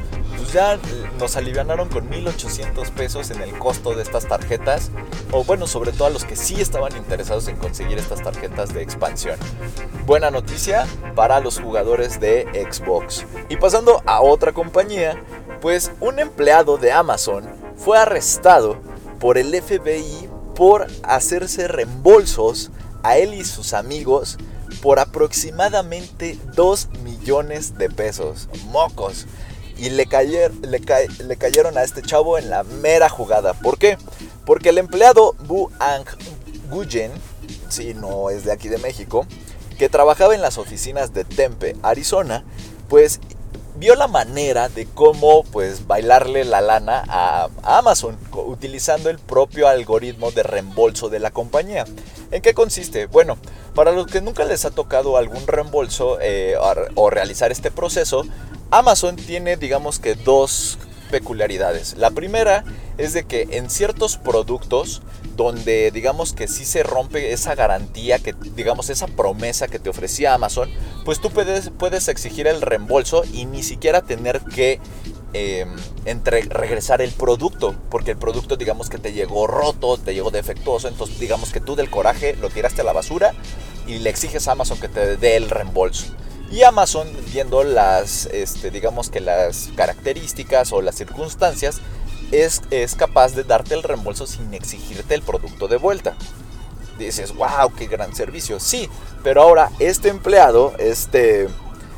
pues 0.45 0.53
ya 0.53 0.79
nos 1.17 1.37
alivianaron 1.37 1.89
con 1.89 2.07
1800 2.07 2.91
pesos 2.91 3.31
en 3.31 3.41
el 3.41 3.57
costo 3.57 3.95
de 3.95 4.03
estas 4.03 4.27
tarjetas. 4.27 4.91
O 5.31 5.43
bueno, 5.43 5.65
sobre 5.65 5.91
todo 5.91 6.05
a 6.05 6.11
los 6.11 6.23
que 6.23 6.35
sí 6.35 6.61
estaban 6.61 6.95
interesados 6.95 7.47
en 7.47 7.57
conseguir 7.57 7.97
estas 7.97 8.21
tarjetas 8.21 8.71
de 8.71 8.83
expansión. 8.83 9.39
Buena 10.05 10.29
noticia 10.29 10.85
para 11.15 11.39
los 11.39 11.59
jugadores 11.59 12.19
de 12.19 12.45
Xbox. 12.71 13.25
Y 13.49 13.57
pasando 13.57 14.03
a 14.05 14.21
otra 14.21 14.51
compañía, 14.51 15.19
pues 15.61 15.91
un 15.99 16.19
empleado 16.19 16.77
de 16.77 16.91
Amazon 16.91 17.45
fue 17.75 17.97
arrestado 17.97 18.77
por 19.19 19.39
el 19.39 19.59
FBI 19.59 20.29
por 20.55 20.85
hacerse 21.01 21.67
reembolsos 21.67 22.69
a 23.01 23.17
él 23.17 23.33
y 23.33 23.43
sus 23.43 23.73
amigos 23.73 24.37
por 24.83 24.99
aproximadamente 24.99 26.37
2 26.55 26.89
millones 27.03 27.79
de 27.79 27.89
pesos. 27.89 28.47
Mocos. 28.65 29.25
Y 29.77 29.89
le, 29.89 30.07
le, 30.07 31.37
cayeron 31.37 31.77
a 31.77 31.83
este 31.83 32.01
chavo 32.01 32.37
en 32.37 32.49
la 32.49 32.63
mera 32.63 33.09
jugada. 33.09 33.53
¿Por 33.53 33.77
qué? 33.77 33.97
Porque 34.45 34.69
el 34.69 34.77
empleado 34.77 35.35
Bu 35.47 35.69
Ang 35.79 36.05
Guyen, 36.71 37.11
si 37.69 37.93
no 37.93 38.29
es 38.29 38.45
de 38.45 38.51
aquí 38.51 38.69
de 38.69 38.77
México, 38.77 39.27
que 39.77 39.89
trabajaba 39.89 40.33
en 40.33 40.41
las 40.41 40.57
oficinas 40.57 41.13
de 41.13 41.25
Tempe, 41.25 41.75
Arizona, 41.83 42.45
pues 42.87 43.19
vio 43.77 43.95
la 43.95 44.07
manera 44.07 44.69
de 44.69 44.85
cómo 44.85 45.43
pues 45.43 45.85
bailarle 45.85 46.45
la 46.45 46.61
lana 46.61 47.03
a, 47.07 47.49
Amazon 47.63 48.17
utilizando 48.31 49.09
el 49.09 49.19
propio 49.19 49.67
algoritmo 49.67 50.31
de 50.31 50.43
reembolso 50.43 51.09
de 51.09 51.19
la 51.19 51.31
compañía. 51.31 51.85
¿En 52.31 52.41
qué 52.41 52.53
consiste? 52.53 53.07
Bueno, 53.07 53.37
para 53.73 53.91
los 53.91 54.07
que 54.07 54.21
nunca 54.21 54.45
les 54.45 54.65
ha 54.65 54.71
tocado 54.71 55.17
algún 55.17 55.45
reembolso 55.47 56.17
eh, 56.21 56.55
o 56.95 57.09
realizar 57.09 57.51
este 57.51 57.71
proceso, 57.71 58.23
Amazon 58.71 59.15
tiene 59.15 59.57
digamos 59.57 59.99
que 59.99 60.15
dos 60.15 60.77
peculiaridades. 61.09 61.95
La 61.97 62.11
primera 62.11 62.63
es 62.97 63.13
de 63.13 63.25
que 63.25 63.47
en 63.51 63.69
ciertos 63.69 64.17
productos 64.17 65.01
donde 65.35 65.91
digamos 65.91 66.33
que 66.33 66.47
sí 66.47 66.65
se 66.65 66.83
rompe 66.83 67.33
esa 67.33 67.55
garantía, 67.55 68.19
que 68.19 68.33
digamos 68.55 68.89
esa 68.89 69.07
promesa 69.07 69.67
que 69.67 69.79
te 69.79 69.89
ofrecía 69.89 70.33
Amazon, 70.33 70.69
pues 71.03 71.19
tú 71.19 71.29
puedes, 71.29 71.71
puedes 71.71 72.07
exigir 72.07 72.47
el 72.47 72.61
reembolso 72.61 73.23
y 73.33 73.45
ni 73.45 73.63
siquiera 73.63 74.01
tener 74.01 74.41
que 74.41 74.79
em, 75.33 75.69
entre, 76.05 76.41
regresar 76.43 77.01
el 77.01 77.11
producto, 77.11 77.75
porque 77.89 78.11
el 78.11 78.17
producto 78.17 78.55
digamos 78.55 78.89
que 78.89 78.97
te 78.97 79.11
llegó 79.11 79.47
roto, 79.47 79.97
te 79.97 80.13
llegó 80.13 80.31
defectuoso, 80.31 80.87
entonces 80.87 81.19
digamos 81.19 81.51
que 81.51 81.59
tú 81.59 81.75
del 81.75 81.89
coraje 81.89 82.35
lo 82.37 82.49
tiraste 82.49 82.81
a 82.81 82.85
la 82.85 82.93
basura 82.93 83.33
y 83.87 83.99
le 83.99 84.09
exiges 84.09 84.47
a 84.47 84.53
Amazon 84.53 84.79
que 84.79 84.87
te 84.87 85.17
dé 85.17 85.35
el 85.35 85.49
reembolso. 85.49 86.05
Y 86.51 86.63
Amazon, 86.63 87.07
viendo 87.33 87.63
las, 87.63 88.27
este, 88.27 88.71
digamos 88.71 89.09
que 89.09 89.19
las 89.19 89.69
características 89.75 90.71
o 90.71 90.81
las 90.81 90.95
circunstancias, 90.95 91.81
es, 92.31 92.61
es 92.71 92.95
capaz 92.95 93.33
de 93.33 93.43
darte 93.43 93.73
el 93.73 93.83
reembolso 93.83 94.27
sin 94.27 94.53
exigirte 94.53 95.15
el 95.15 95.21
producto 95.21 95.67
de 95.67 95.77
vuelta. 95.77 96.15
Dices, 96.97 97.33
wow, 97.35 97.73
qué 97.77 97.87
gran 97.87 98.15
servicio. 98.15 98.59
Sí, 98.59 98.89
pero 99.23 99.41
ahora 99.41 99.71
este 99.79 100.09
empleado, 100.09 100.73
este, 100.77 101.47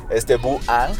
este 0.10 0.38
Bu 0.38 0.60
Ang, 0.68 0.96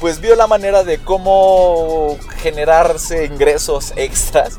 pues 0.00 0.20
vio 0.20 0.34
la 0.36 0.46
manera 0.46 0.84
de 0.84 0.98
cómo 0.98 2.16
generarse 2.38 3.24
ingresos 3.24 3.92
extras 3.96 4.58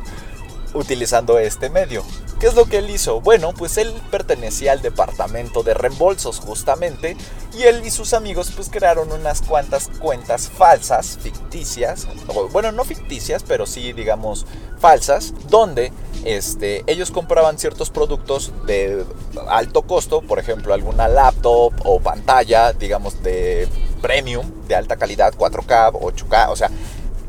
utilizando 0.74 1.40
este 1.40 1.70
medio. 1.70 2.04
¿Qué 2.40 2.48
es 2.48 2.54
lo 2.54 2.66
que 2.66 2.78
él 2.78 2.90
hizo? 2.90 3.20
Bueno, 3.20 3.54
pues 3.54 3.78
él 3.78 3.94
pertenecía 4.12 4.72
al 4.72 4.82
departamento 4.82 5.62
de 5.62 5.74
reembolsos 5.74 6.40
justamente 6.40 7.18
y 7.58 7.64
él 7.64 7.82
y 7.86 7.92
sus 7.92 8.14
amigos 8.14 8.54
pues 8.56 8.70
crearon 8.70 9.12
unas 9.12 9.42
cuantas 9.42 9.90
cuentas 10.00 10.48
falsas, 10.48 11.20
ficticias, 11.22 12.08
bueno, 12.54 12.72
no 12.72 12.86
ficticias, 12.86 13.44
pero 13.44 13.66
sí 13.66 13.92
digamos 13.92 14.46
falsas, 14.80 15.34
donde 15.50 15.92
este, 16.24 16.86
ellos 16.88 17.12
compraban 17.12 17.60
ciertos 17.60 17.90
productos 17.90 18.54
de 18.66 19.04
alto 19.50 19.82
costo, 19.82 20.22
por 20.22 20.40
ejemplo, 20.40 20.74
alguna 20.74 21.10
laptop 21.10 21.74
o 21.84 22.00
pantalla, 22.00 22.72
digamos, 22.72 23.22
de 23.22 23.68
premium, 24.02 24.50
de 24.66 24.76
alta 24.76 24.96
calidad, 24.96 25.34
4K, 25.34 25.92
8K, 25.92 26.50
o 26.50 26.56
sea, 26.56 26.70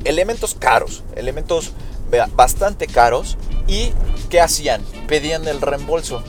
elementos 0.05 0.55
caros, 0.55 1.03
elementos 1.17 1.73
bastante 2.35 2.87
caros 2.87 3.37
y 3.67 3.93
¿qué 4.31 4.41
hacían? 4.41 4.83
Pedían 5.07 5.47
el 5.47 5.61
reembolso. 5.61 6.23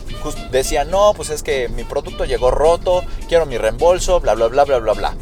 Decían, 0.51 0.91
no, 0.91 1.13
pues 1.15 1.29
es 1.29 1.41
que 1.43 1.69
mi 1.69 1.83
producto 1.83 2.25
llegó 2.25 2.51
roto, 2.51 3.03
quiero 3.29 3.45
mi 3.45 3.57
reembolso, 3.57 4.19
bla, 4.19 4.33
bla, 4.33 4.47
bla, 4.47 4.65
bla, 4.65 4.79
bla, 4.79 4.93
bla. 4.93 5.15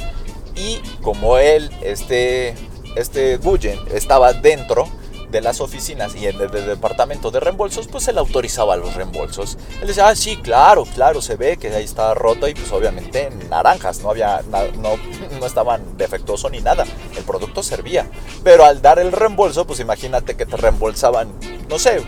Y 0.55 0.79
como 1.01 1.37
él, 1.37 1.69
este, 1.81 2.55
este 2.95 3.37
Guyen, 3.37 3.79
estaba 3.93 4.33
dentro, 4.33 4.89
de 5.31 5.41
las 5.41 5.61
oficinas 5.61 6.15
y 6.15 6.27
en 6.27 6.39
el, 6.39 6.49
departamento 6.49 7.31
de 7.31 7.39
reembolsos, 7.39 7.87
pues 7.87 8.07
él 8.07 8.17
autorizaba 8.17 8.75
los 8.75 8.95
reembolsos. 8.95 9.57
Él 9.81 9.87
decía, 9.87 10.07
ah, 10.07 10.15
sí, 10.15 10.37
claro, 10.37 10.85
claro, 10.85 11.21
se 11.21 11.35
ve 11.35 11.57
que 11.57 11.69
ahí 11.69 11.83
está 11.83 12.13
roto 12.13 12.47
y 12.47 12.53
pues 12.53 12.71
obviamente 12.71 13.29
naranjas, 13.49 14.01
no 14.01 14.09
había, 14.09 14.41
no, 14.49 14.97
no 15.39 15.45
estaban 15.45 15.97
defectuoso 15.97 16.49
ni 16.49 16.61
nada, 16.61 16.85
el 17.15 17.23
producto 17.23 17.63
servía. 17.63 18.07
Pero 18.43 18.65
al 18.65 18.81
dar 18.81 18.99
el 18.99 19.11
reembolso, 19.11 19.65
pues 19.65 19.79
imagínate 19.79 20.35
que 20.35 20.45
te 20.45 20.57
reembolsaban, 20.57 21.31
no 21.69 21.77
sé, 21.79 22.01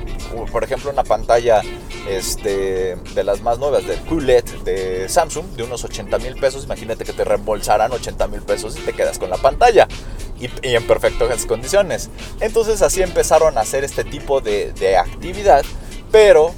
por 0.52 0.64
ejemplo, 0.64 0.90
una 0.90 1.04
pantalla 1.04 1.62
este, 2.08 2.96
de 2.96 3.24
las 3.24 3.42
más 3.42 3.60
nuevas, 3.60 3.86
del 3.86 4.00
QLED 4.00 4.46
de 4.64 5.10
Samsung, 5.10 5.46
de 5.56 5.64
unos 5.64 5.84
80 5.84 6.18
mil 6.20 6.36
pesos, 6.36 6.64
imagínate 6.64 7.06
que 7.06 7.14
te 7.14 7.24
reembolsaran 7.24 7.92
80 7.92 8.28
mil 8.28 8.42
pesos 8.42 8.78
y 8.78 8.82
te 8.82 8.94
quedas 8.94 9.20
con 9.20 9.30
la 9.30 9.38
pantalla 9.38 9.88
y, 10.42 10.76
en 10.76 10.88
perfectas 10.88 11.46
condiciones. 11.46 12.10
Entonces 12.40 12.82
así 12.82 13.02
empezaron 13.02 13.58
a 13.58 13.62
hacer 13.62 13.84
este 13.84 14.04
tipo 14.04 14.42
de, 14.42 14.98
actividad, 14.98 15.64
pero 16.12 16.54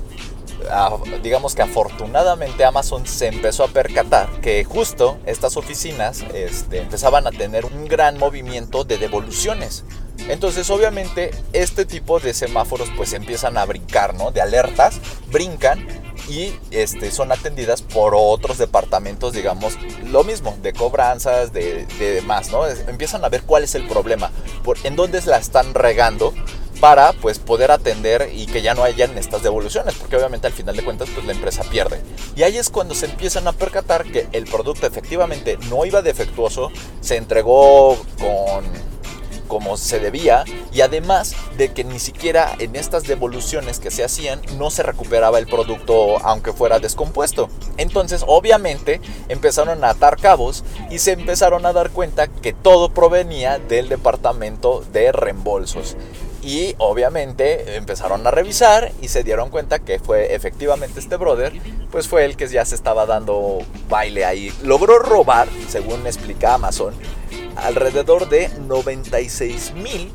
digamos 1.21 1.55
que 1.55 1.61
afortunadamente 1.61 2.63
Amazon 2.63 3.05
se 3.05 3.27
empezó 3.27 3.65
a 3.65 3.67
percatar 3.67 4.29
que 4.41 4.63
justo 4.63 5.17
estas 5.25 5.57
oficinas 5.57 6.23
este, 6.33 6.79
empezaban 6.79 7.27
a 7.27 7.31
tener 7.31 7.65
un 7.65 7.85
gran 7.85 8.17
movimiento 8.17 8.85
de 8.85 8.97
devoluciones. 8.97 9.83
Entonces 10.29 10.69
obviamente 10.69 11.31
este 11.51 11.85
tipo 11.85 12.19
de 12.19 12.33
semáforos 12.33 12.89
pues 12.95 13.13
empiezan 13.13 13.57
a 13.57 13.65
brincar, 13.65 14.13
¿no? 14.13 14.31
De 14.31 14.41
alertas, 14.41 15.01
brincan 15.31 15.85
y 16.27 16.53
este, 16.71 17.11
son 17.11 17.31
atendidas 17.31 17.81
por 17.81 18.13
otros 18.15 18.57
departamentos, 18.57 19.33
digamos, 19.33 19.77
lo 20.05 20.23
mismo, 20.23 20.57
de 20.61 20.73
cobranzas, 20.73 21.53
de, 21.53 21.85
demás, 21.99 22.51
¿no? 22.51 22.65
Empiezan 22.67 23.23
a 23.25 23.29
ver 23.29 23.43
cuál 23.43 23.63
es 23.63 23.75
el 23.75 23.87
problema, 23.87 24.31
por, 24.63 24.77
en 24.83 24.95
dónde 24.95 25.21
la 25.25 25.37
están 25.37 25.73
regando 25.73 26.33
para 26.79 27.13
pues 27.13 27.39
poder 27.39 27.71
atender 27.71 28.29
y 28.33 28.45
que 28.45 28.61
ya 28.61 28.73
no 28.73 28.83
hayan 28.83 29.17
estas 29.17 29.41
devoluciones, 29.41 29.95
porque 29.95 30.17
obviamente 30.17 30.47
al 30.47 30.53
final 30.53 30.75
de 30.75 30.83
cuentas 30.83 31.07
pues 31.13 31.25
la 31.25 31.31
empresa 31.31 31.63
pierde. 31.63 32.01
Y 32.35 32.43
ahí 32.43 32.57
es 32.57 32.69
cuando 32.69 32.93
se 32.93 33.05
empiezan 33.05 33.47
a 33.47 33.53
percatar 33.53 34.03
que 34.03 34.27
el 34.33 34.45
producto 34.45 34.85
efectivamente 34.85 35.57
no 35.69 35.85
iba 35.85 36.01
defectuoso, 36.01 36.71
se 36.99 37.15
entregó 37.15 37.97
con 38.19 38.65
como 39.53 39.77
se 39.77 39.99
debía 39.99 40.45
y 40.73 40.81
además 40.81 41.35
de 41.59 41.71
que 41.73 41.83
ni 41.83 41.99
siquiera 41.99 42.55
en 42.57 42.75
estas 42.75 43.03
devoluciones 43.03 43.79
que 43.79 43.91
se 43.91 44.03
hacían 44.03 44.41
no 44.57 44.71
se 44.71 44.81
recuperaba 44.81 45.37
el 45.37 45.45
producto 45.45 46.17
aunque 46.25 46.53
fuera 46.53 46.79
descompuesto. 46.79 47.49
Entonces 47.77 48.23
obviamente 48.25 48.99
empezaron 49.29 49.83
a 49.83 49.91
atar 49.91 50.17
cabos 50.17 50.63
y 50.89 50.97
se 50.97 51.11
empezaron 51.11 51.67
a 51.67 51.73
dar 51.73 51.91
cuenta 51.91 52.29
que 52.29 52.51
todo 52.51 52.89
provenía 52.95 53.59
del 53.59 53.89
departamento 53.89 54.83
de 54.91 55.11
reembolsos. 55.11 55.97
Y 56.43 56.75
obviamente 56.77 57.77
empezaron 57.77 58.27
a 58.27 58.31
revisar 58.31 58.91
y 59.01 59.07
se 59.07 59.23
dieron 59.23 59.49
cuenta 59.49 59.79
que 59.79 59.99
fue 59.99 60.35
efectivamente 60.35 60.99
este 60.99 61.15
brother, 61.15 61.53
pues 61.89 62.07
fue 62.07 62.25
el 62.25 62.35
que 62.35 62.47
ya 62.47 62.65
se 62.65 62.75
estaba 62.75 63.05
dando 63.05 63.59
baile 63.89 64.25
ahí. 64.25 64.53
Logró 64.61 64.99
robar, 64.99 65.47
según 65.69 66.05
explica 66.05 66.53
Amazon, 66.53 66.93
alrededor 67.55 68.27
de 68.27 68.49
96 68.67 69.73
mil 69.73 70.11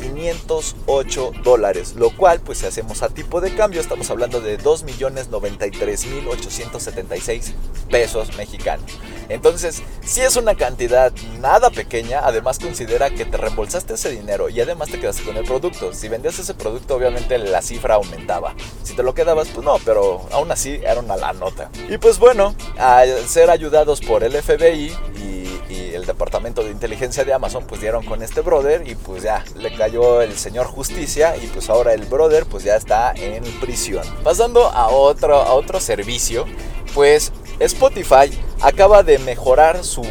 508 0.00 1.32
dólares, 1.42 1.94
lo 1.96 2.10
cual 2.16 2.40
pues 2.40 2.58
si 2.58 2.66
hacemos 2.66 3.02
a 3.02 3.08
tipo 3.08 3.40
de 3.40 3.54
cambio 3.54 3.80
estamos 3.80 4.10
hablando 4.10 4.40
de 4.40 4.56
2 4.56 4.84
millones 4.84 5.28
93 5.28 6.06
mil 6.06 6.28
876 6.28 7.54
pesos 7.90 8.36
mexicanos. 8.36 8.90
Entonces, 9.28 9.82
si 10.04 10.22
es 10.22 10.36
una 10.36 10.56
cantidad 10.56 11.12
nada 11.40 11.70
pequeña, 11.70 12.20
además 12.24 12.58
considera 12.58 13.10
que 13.10 13.24
te 13.24 13.36
reembolsaste 13.36 13.94
ese 13.94 14.10
dinero 14.10 14.48
y 14.48 14.60
además 14.60 14.90
te 14.90 14.98
quedaste 14.98 15.22
con 15.22 15.36
el 15.36 15.44
producto. 15.44 15.92
Si 15.92 16.08
vendías 16.08 16.38
ese 16.38 16.54
producto, 16.54 16.96
obviamente 16.96 17.38
la 17.38 17.62
cifra 17.62 17.94
aumentaba. 17.94 18.54
Si 18.82 18.94
te 18.94 19.04
lo 19.04 19.14
quedabas, 19.14 19.48
pues 19.48 19.64
no, 19.64 19.78
pero 19.84 20.26
aún 20.32 20.50
así 20.50 20.80
era 20.82 20.98
una 20.98 21.16
la 21.16 21.32
nota. 21.32 21.70
Y 21.88 21.98
pues 21.98 22.18
bueno, 22.18 22.56
al 22.76 23.28
ser 23.28 23.50
ayudados 23.50 24.00
por 24.00 24.24
el 24.24 24.32
FBI 24.32 24.92
y 25.16 25.60
el 26.00 26.06
departamento 26.06 26.64
de 26.64 26.70
inteligencia 26.70 27.24
de 27.24 27.32
Amazon 27.32 27.64
pues 27.66 27.80
dieron 27.80 28.04
con 28.04 28.22
este 28.22 28.40
brother 28.40 28.86
y 28.88 28.94
pues 28.94 29.22
ya 29.22 29.44
le 29.54 29.74
cayó 29.74 30.22
el 30.22 30.36
señor 30.36 30.66
justicia 30.66 31.36
y 31.36 31.46
pues 31.48 31.68
ahora 31.70 31.92
el 31.92 32.06
brother 32.06 32.46
pues 32.46 32.64
ya 32.64 32.76
está 32.76 33.12
en 33.14 33.44
prisión. 33.60 34.04
Pasando 34.24 34.66
a 34.66 34.88
otro, 34.88 35.36
a 35.36 35.52
otro 35.52 35.78
servicio, 35.78 36.46
pues 36.94 37.32
Spotify 37.58 38.30
acaba 38.60 39.02
de 39.02 39.18
mejorar 39.18 39.84
su 39.84 40.02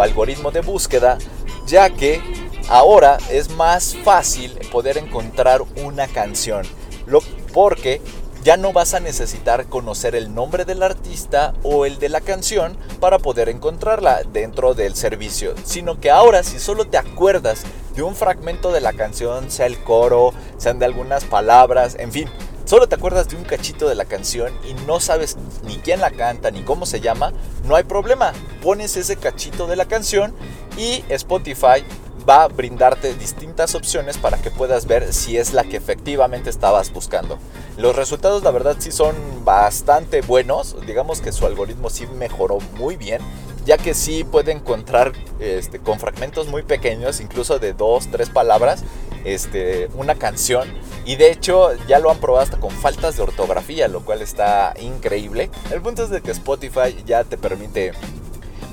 algoritmo 0.00 0.50
de 0.50 0.60
búsqueda 0.60 1.18
ya 1.66 1.90
que 1.90 2.20
ahora 2.68 3.18
es 3.30 3.50
más 3.50 3.96
fácil 4.04 4.52
poder 4.72 4.98
encontrar 4.98 5.62
una 5.82 6.06
canción. 6.08 6.66
Lo, 7.06 7.20
porque 7.52 8.00
ya 8.46 8.56
no 8.56 8.72
vas 8.72 8.94
a 8.94 9.00
necesitar 9.00 9.66
conocer 9.66 10.14
el 10.14 10.32
nombre 10.32 10.64
del 10.64 10.84
artista 10.84 11.52
o 11.64 11.84
el 11.84 11.98
de 11.98 12.08
la 12.08 12.20
canción 12.20 12.78
para 13.00 13.18
poder 13.18 13.48
encontrarla 13.48 14.22
dentro 14.22 14.72
del 14.72 14.94
servicio, 14.94 15.56
sino 15.64 15.98
que 15.98 16.12
ahora 16.12 16.44
si 16.44 16.60
solo 16.60 16.84
te 16.84 16.96
acuerdas 16.96 17.64
de 17.96 18.04
un 18.04 18.14
fragmento 18.14 18.70
de 18.70 18.80
la 18.80 18.92
canción, 18.92 19.50
sea 19.50 19.66
el 19.66 19.82
coro, 19.82 20.32
sean 20.58 20.78
de 20.78 20.84
algunas 20.84 21.24
palabras, 21.24 21.96
en 21.98 22.12
fin, 22.12 22.28
solo 22.66 22.86
te 22.88 22.94
acuerdas 22.94 23.28
de 23.28 23.34
un 23.34 23.42
cachito 23.42 23.88
de 23.88 23.96
la 23.96 24.04
canción 24.04 24.52
y 24.64 24.74
no 24.86 25.00
sabes 25.00 25.36
ni 25.64 25.78
quién 25.78 26.00
la 26.00 26.12
canta 26.12 26.52
ni 26.52 26.62
cómo 26.62 26.86
se 26.86 27.00
llama, 27.00 27.32
no 27.64 27.74
hay 27.74 27.82
problema. 27.82 28.32
Pones 28.62 28.96
ese 28.96 29.16
cachito 29.16 29.66
de 29.66 29.74
la 29.74 29.86
canción 29.86 30.32
y 30.78 31.04
Spotify 31.08 31.82
va 32.28 32.44
a 32.44 32.48
brindarte 32.48 33.14
distintas 33.14 33.74
opciones 33.74 34.18
para 34.18 34.38
que 34.38 34.50
puedas 34.50 34.86
ver 34.86 35.12
si 35.12 35.36
es 35.38 35.52
la 35.52 35.64
que 35.64 35.76
efectivamente 35.76 36.50
estabas 36.50 36.92
buscando. 36.92 37.38
Los 37.76 37.94
resultados 37.94 38.42
la 38.42 38.50
verdad 38.50 38.76
sí 38.78 38.90
son 38.90 39.14
bastante 39.44 40.22
buenos, 40.22 40.76
digamos 40.86 41.20
que 41.20 41.32
su 41.32 41.46
algoritmo 41.46 41.90
sí 41.90 42.06
mejoró 42.06 42.58
muy 42.78 42.96
bien, 42.96 43.20
ya 43.64 43.76
que 43.76 43.94
sí 43.94 44.24
puede 44.24 44.52
encontrar 44.52 45.12
este, 45.40 45.78
con 45.78 45.98
fragmentos 45.98 46.46
muy 46.48 46.62
pequeños, 46.62 47.20
incluso 47.20 47.58
de 47.58 47.72
dos, 47.72 48.08
tres 48.10 48.30
palabras, 48.30 48.84
este, 49.24 49.88
una 49.94 50.14
canción. 50.14 50.68
Y 51.04 51.16
de 51.16 51.30
hecho 51.30 51.70
ya 51.86 51.98
lo 51.98 52.10
han 52.10 52.18
probado 52.18 52.44
hasta 52.44 52.58
con 52.58 52.70
faltas 52.70 53.16
de 53.16 53.22
ortografía, 53.22 53.88
lo 53.88 54.04
cual 54.04 54.22
está 54.22 54.74
increíble. 54.80 55.50
El 55.70 55.82
punto 55.82 56.04
es 56.04 56.10
de 56.10 56.20
que 56.20 56.30
Spotify 56.30 56.96
ya 57.04 57.24
te 57.24 57.36
permite, 57.36 57.92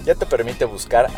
ya 0.05 0.15
te 0.15 0.25
permite 0.25 0.65
buscar 0.65 1.09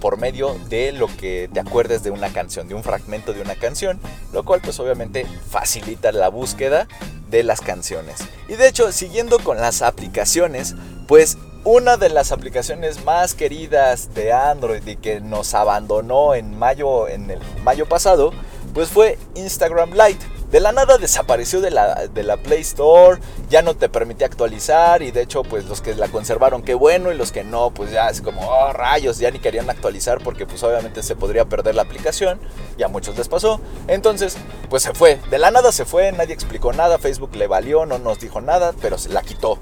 por 0.00 0.18
medio 0.18 0.56
de 0.68 0.92
lo 0.92 1.06
que 1.06 1.48
te 1.52 1.60
acuerdes 1.60 2.02
de 2.02 2.10
una 2.10 2.32
canción, 2.32 2.68
de 2.68 2.74
un 2.74 2.82
fragmento 2.82 3.32
de 3.32 3.40
una 3.40 3.54
canción, 3.54 4.00
lo 4.32 4.44
cual 4.44 4.60
pues 4.62 4.78
obviamente 4.80 5.26
facilita 5.50 6.12
la 6.12 6.28
búsqueda 6.28 6.86
de 7.30 7.42
las 7.42 7.60
canciones. 7.60 8.16
Y 8.48 8.54
de 8.54 8.68
hecho, 8.68 8.92
siguiendo 8.92 9.38
con 9.38 9.58
las 9.58 9.82
aplicaciones, 9.82 10.74
pues 11.08 11.38
una 11.64 11.96
de 11.96 12.10
las 12.10 12.30
aplicaciones 12.30 13.04
más 13.04 13.34
queridas 13.34 14.14
de 14.14 14.32
Android 14.32 14.86
y 14.86 14.96
que 14.96 15.20
nos 15.20 15.54
abandonó 15.54 16.34
en 16.34 16.58
mayo 16.58 17.08
en 17.08 17.30
el 17.30 17.40
mayo 17.62 17.86
pasado, 17.86 18.32
pues 18.74 18.90
fue 18.90 19.18
Instagram 19.34 19.92
Lite 19.92 20.33
de 20.54 20.60
la 20.60 20.70
nada 20.70 20.98
desapareció 20.98 21.60
de 21.60 21.72
la, 21.72 22.06
de 22.06 22.22
la 22.22 22.36
Play 22.36 22.60
Store, 22.60 23.20
ya 23.50 23.60
no 23.60 23.74
te 23.74 23.88
permitía 23.88 24.28
actualizar 24.28 25.02
y 25.02 25.10
de 25.10 25.22
hecho 25.22 25.42
pues 25.42 25.64
los 25.64 25.80
que 25.80 25.96
la 25.96 26.06
conservaron 26.06 26.62
qué 26.62 26.74
bueno 26.74 27.10
y 27.10 27.16
los 27.16 27.32
que 27.32 27.42
no 27.42 27.72
pues 27.72 27.90
ya 27.90 28.06
es 28.08 28.20
como 28.20 28.48
oh, 28.48 28.72
rayos, 28.72 29.18
ya 29.18 29.32
ni 29.32 29.40
querían 29.40 29.68
actualizar 29.68 30.22
porque 30.22 30.46
pues 30.46 30.62
obviamente 30.62 31.02
se 31.02 31.16
podría 31.16 31.44
perder 31.44 31.74
la 31.74 31.82
aplicación, 31.82 32.38
ya 32.78 32.86
a 32.86 32.88
muchos 32.88 33.18
les 33.18 33.26
pasó, 33.26 33.60
entonces 33.88 34.36
pues 34.70 34.84
se 34.84 34.94
fue, 34.94 35.18
de 35.28 35.40
la 35.40 35.50
nada 35.50 35.72
se 35.72 35.84
fue, 35.84 36.12
nadie 36.12 36.34
explicó 36.34 36.72
nada, 36.72 36.98
Facebook 36.98 37.34
le 37.34 37.48
valió, 37.48 37.84
no 37.84 37.98
nos 37.98 38.20
dijo 38.20 38.40
nada, 38.40 38.74
pero 38.80 38.96
se 38.96 39.08
la 39.08 39.22
quitó. 39.22 39.58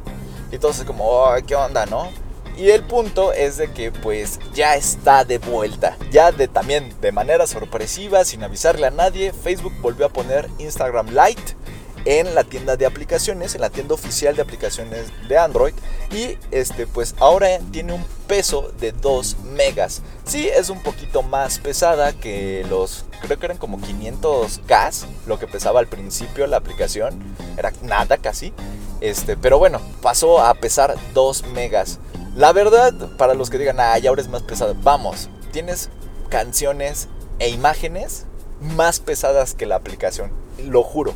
Y 0.50 0.56
entonces 0.56 0.84
como, 0.84 1.08
oh, 1.08 1.34
¿qué 1.46 1.54
onda, 1.54 1.86
no? 1.86 2.10
Y 2.56 2.70
el 2.70 2.82
punto 2.82 3.32
es 3.32 3.56
de 3.56 3.72
que 3.72 3.90
pues 3.90 4.38
ya 4.54 4.76
está 4.76 5.24
de 5.24 5.38
vuelta. 5.38 5.96
Ya 6.10 6.32
de 6.32 6.48
también 6.48 6.94
de 7.00 7.12
manera 7.12 7.46
sorpresiva, 7.46 8.24
sin 8.24 8.44
avisarle 8.44 8.86
a 8.86 8.90
nadie, 8.90 9.32
Facebook 9.32 9.74
volvió 9.80 10.06
a 10.06 10.10
poner 10.10 10.48
Instagram 10.58 11.08
Lite 11.08 11.56
en 12.04 12.34
la 12.34 12.44
tienda 12.44 12.76
de 12.76 12.84
aplicaciones, 12.84 13.54
en 13.54 13.60
la 13.60 13.70
tienda 13.70 13.94
oficial 13.94 14.34
de 14.34 14.42
aplicaciones 14.42 15.06
de 15.28 15.38
Android. 15.38 15.74
Y 16.10 16.36
este, 16.50 16.86
pues 16.86 17.14
ahora 17.18 17.46
tiene 17.70 17.92
un 17.92 18.04
peso 18.26 18.72
de 18.80 18.92
2 18.92 19.38
megas. 19.44 20.02
Sí, 20.24 20.48
es 20.48 20.68
un 20.68 20.82
poquito 20.82 21.22
más 21.22 21.58
pesada 21.58 22.12
que 22.12 22.66
los, 22.68 23.04
creo 23.22 23.38
que 23.38 23.46
eran 23.46 23.58
como 23.58 23.80
500 23.80 24.62
gas, 24.66 25.06
lo 25.26 25.38
que 25.38 25.46
pesaba 25.46 25.80
al 25.80 25.86
principio 25.86 26.46
la 26.46 26.58
aplicación. 26.58 27.22
Era 27.56 27.72
nada 27.82 28.18
casi. 28.18 28.52
Este, 29.00 29.36
pero 29.36 29.58
bueno, 29.58 29.80
pasó 30.00 30.40
a 30.40 30.54
pesar 30.54 30.94
2 31.14 31.46
megas. 31.48 31.98
La 32.34 32.52
verdad, 32.52 32.94
para 33.18 33.34
los 33.34 33.50
que 33.50 33.58
digan, 33.58 33.78
ah, 33.78 33.98
ya 33.98 34.08
ahora 34.08 34.22
es 34.22 34.28
más 34.28 34.42
pesado, 34.42 34.74
vamos, 34.82 35.28
tienes 35.52 35.90
canciones 36.30 37.08
e 37.38 37.50
imágenes 37.50 38.24
más 38.60 39.00
pesadas 39.00 39.54
que 39.54 39.66
la 39.66 39.76
aplicación, 39.76 40.30
lo 40.58 40.82
juro. 40.82 41.14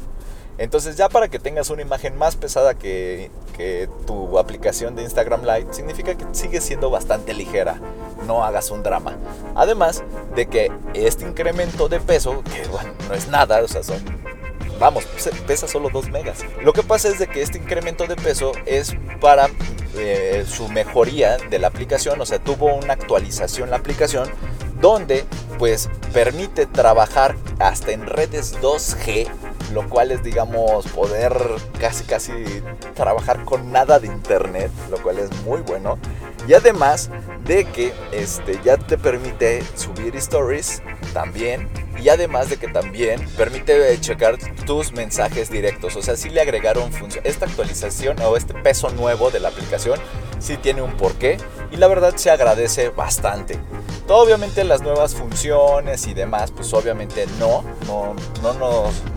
Entonces 0.59 0.97
ya 0.97 1.09
para 1.09 1.29
que 1.29 1.39
tengas 1.39 1.71
una 1.71 1.83
imagen 1.83 2.17
más 2.17 2.37
pesada 2.37 2.75
que, 2.75 3.31
tu 4.07 4.39
aplicación 4.39 4.95
de 4.95 5.03
Instagram 5.03 5.43
Lite, 5.43 5.73
significa 5.73 6.15
que 6.15 6.27
sigue 6.33 6.61
siendo 6.61 6.91
bastante 6.91 7.33
ligera. 7.33 7.81
No 8.27 8.45
hagas 8.45 8.71
un 8.71 8.83
drama. 8.83 9.17
Además 9.55 10.03
de 10.35 10.47
que 10.47 10.71
este 10.93 11.25
incremento 11.25 11.89
de 11.89 11.99
peso, 12.01 12.43
que 12.45 12.69
bueno, 12.69 12.93
no 13.09 13.15
es 13.15 13.29
nada, 13.29 13.63
o 13.63 13.69
sea, 13.69 13.83
son 13.83 14.03
vamos, 14.79 15.05
pesa 15.47 15.67
solo 15.69 15.91
2 15.91 16.11
megas. 16.11 16.45
Lo 16.63 16.73
que 16.73 16.83
pasa 16.83 17.09
es 17.09 17.19
de 17.19 17.27
que 17.27 17.43
este 17.43 17.59
incremento 17.59 18.07
de 18.07 18.17
peso 18.17 18.53
es 18.67 18.97
para 19.21 19.49
eh, 19.97 20.45
su 20.47 20.69
mejoría 20.69 21.39
de 21.39 21.59
la 21.59 21.69
aplicación, 21.69 22.21
o 22.21 22.27
sea, 22.27 22.39
tuvo 22.39 22.75
una 22.75 22.93
actualización 22.95 23.71
la 23.71 23.77
aplicación 23.77 24.29
donde 24.81 25.25
pues 25.59 25.89
permite 26.13 26.67
trabajar 26.67 27.37
hasta 27.59 27.93
en 27.93 28.07
redes 28.07 28.57
2G, 28.61 29.29
lo 29.73 29.89
cual 29.89 30.13
es 30.13 30.23
digamos 30.23 30.87
poder 30.89 31.37
casi 31.81 32.05
casi 32.05 32.33
trabajar 32.95 33.45
con 33.45 33.73
nada 33.73 33.99
de 33.99 34.07
internet, 34.07 34.71
lo 34.91 35.03
cual 35.03 35.19
es 35.19 35.31
muy 35.43 35.61
bueno. 35.63 35.99
Y 36.49 36.55
además 36.55 37.11
de 37.45 37.65
que 37.65 37.93
este, 38.13 38.61
ya 38.65 38.77
te 38.77 38.99
permite 38.99 39.65
subir 39.75 40.15
stories 40.17 40.83
también. 41.13 41.69
Y 42.01 42.09
además 42.09 42.51
de 42.51 42.57
que 42.59 42.69
también 42.69 43.27
permite 43.37 43.99
checar 44.01 44.37
tus 44.65 44.93
mensajes 44.93 45.51
directos. 45.51 45.97
O 45.97 46.03
sea, 46.03 46.17
si 46.17 46.31
le 46.31 46.41
agregaron. 46.41 46.91
Esta 47.25 47.47
actualización 47.47 48.21
o 48.21 48.37
este 48.37 48.55
peso 48.55 48.91
nuevo 48.91 49.31
de 49.31 49.41
la 49.41 49.49
aplicación 49.49 49.99
sí 50.39 50.57
tiene 50.57 50.83
un 50.83 50.97
porqué. 50.97 51.39
Y 51.73 51.77
la 51.77 51.89
verdad 51.89 52.15
se 52.17 52.31
agradece 52.31 52.91
bastante. 52.91 53.59
Todo 54.07 54.23
obviamente 54.23 54.63
las 54.63 54.83
nuevas 54.83 55.17
funciones 55.17 56.07
y 56.07 56.15
demás, 56.15 56.53
pues 56.53 56.73
obviamente 56.75 57.27
no, 57.41 57.65
no, 57.89 58.15
no, 58.41 58.55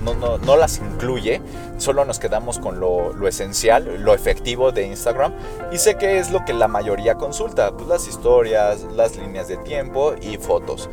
no, 0.04 0.16
no, 0.16 0.38
no 0.40 0.58
las 0.58 0.80
incluye. 0.80 1.42
Solo 1.78 2.06
nos 2.06 2.18
quedamos 2.18 2.58
con 2.58 2.80
lo, 2.80 3.14
lo, 3.14 3.28
esencial, 3.28 4.04
lo 4.04 4.16
efectivo 4.16 4.72
de 4.72 4.88
Instagram. 4.88 5.36
Y 5.72 5.78
sé 5.78 5.96
que 5.96 6.18
es 6.18 6.32
lo 6.32 6.44
que 6.44 6.54
la 6.54 6.68
mayoría 6.68 7.16
consulta, 7.16 7.72
pues 7.72 7.88
las 7.88 8.08
historias, 8.08 8.82
las 8.96 9.16
líneas 9.16 9.48
de 9.48 9.58
tiempo 9.58 10.16
y 10.20 10.38
fotos. 10.38 10.90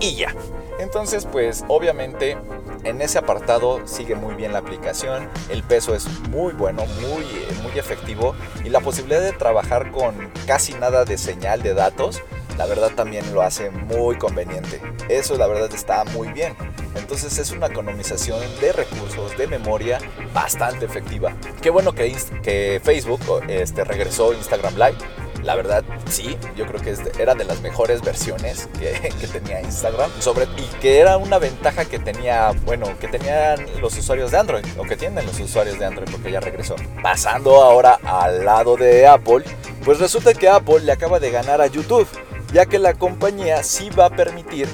Y 0.00 0.16
ya. 0.16 0.34
Entonces, 0.80 1.24
pues 1.24 1.64
obviamente 1.68 2.36
en 2.82 3.00
ese 3.02 3.18
apartado 3.18 3.86
sigue 3.86 4.16
muy 4.16 4.34
bien 4.34 4.52
la 4.52 4.58
aplicación. 4.58 5.28
El 5.48 5.62
peso 5.62 5.94
es 5.94 6.08
muy 6.28 6.54
bueno, 6.54 6.84
muy, 7.00 7.24
muy 7.62 7.78
efectivo. 7.78 8.34
Y 8.64 8.70
la 8.70 8.80
posibilidad 8.80 9.20
de 9.20 9.32
trabajar 9.32 9.92
con 9.92 10.32
casi 10.46 10.74
nada 10.74 11.04
de 11.04 11.18
señal 11.18 11.62
de 11.62 11.74
datos 11.74 12.20
la 12.58 12.66
verdad 12.66 12.90
también 12.94 13.32
lo 13.32 13.42
hace 13.42 13.70
muy 13.70 14.18
conveniente. 14.18 14.82
Eso 15.08 15.38
la 15.38 15.46
verdad 15.46 15.72
está 15.72 16.04
muy 16.04 16.28
bien. 16.32 16.56
Entonces 16.96 17.38
es 17.38 17.52
una 17.52 17.68
economización 17.68 18.40
de 18.60 18.72
recursos, 18.72 19.38
de 19.38 19.46
memoria 19.46 20.00
bastante 20.34 20.84
efectiva. 20.84 21.34
Qué 21.62 21.70
bueno 21.70 21.92
que, 21.92 22.14
que 22.42 22.80
Facebook 22.82 23.20
este, 23.48 23.84
regresó 23.84 24.34
Instagram 24.34 24.74
Live. 24.74 24.96
La 25.44 25.54
verdad, 25.54 25.84
sí, 26.10 26.36
yo 26.56 26.66
creo 26.66 26.80
que 26.80 26.96
era 27.22 27.36
de 27.36 27.44
las 27.44 27.60
mejores 27.60 28.02
versiones 28.02 28.68
que, 28.80 29.26
tenía 29.28 29.60
Instagram. 29.60 30.10
Sobre, 30.18 30.46
y 30.56 30.66
que 30.80 30.98
era 30.98 31.16
una 31.16 31.38
ventaja 31.38 31.84
que 31.84 32.00
tenía, 32.00 32.50
bueno, 32.66 32.86
que 32.98 33.06
tenían 33.06 33.64
los 33.80 33.96
usuarios 33.96 34.32
de 34.32 34.38
Android, 34.38 34.64
o 34.76 34.82
que 34.82 34.96
tienen 34.96 35.24
los 35.24 35.38
usuarios 35.38 35.78
de 35.78 35.86
Android, 35.86 36.08
porque 36.10 36.32
ya 36.32 36.40
regresó. 36.40 36.74
Pasando 37.02 37.62
ahora 37.62 38.00
al 38.02 38.44
lado 38.44 38.76
de 38.76 39.06
Apple, 39.06 39.44
pues 39.84 40.00
resulta 40.00 40.34
que 40.34 40.48
Apple 40.48 40.80
le 40.80 40.90
acaba 40.90 41.20
de 41.20 41.30
ganar 41.30 41.60
a 41.60 41.68
YouTube 41.68 42.08
ya 42.52 42.66
que 42.66 42.78
la 42.78 42.94
compañía 42.94 43.62
sí 43.62 43.90
va 43.90 44.06
a 44.06 44.10
permitir 44.10 44.68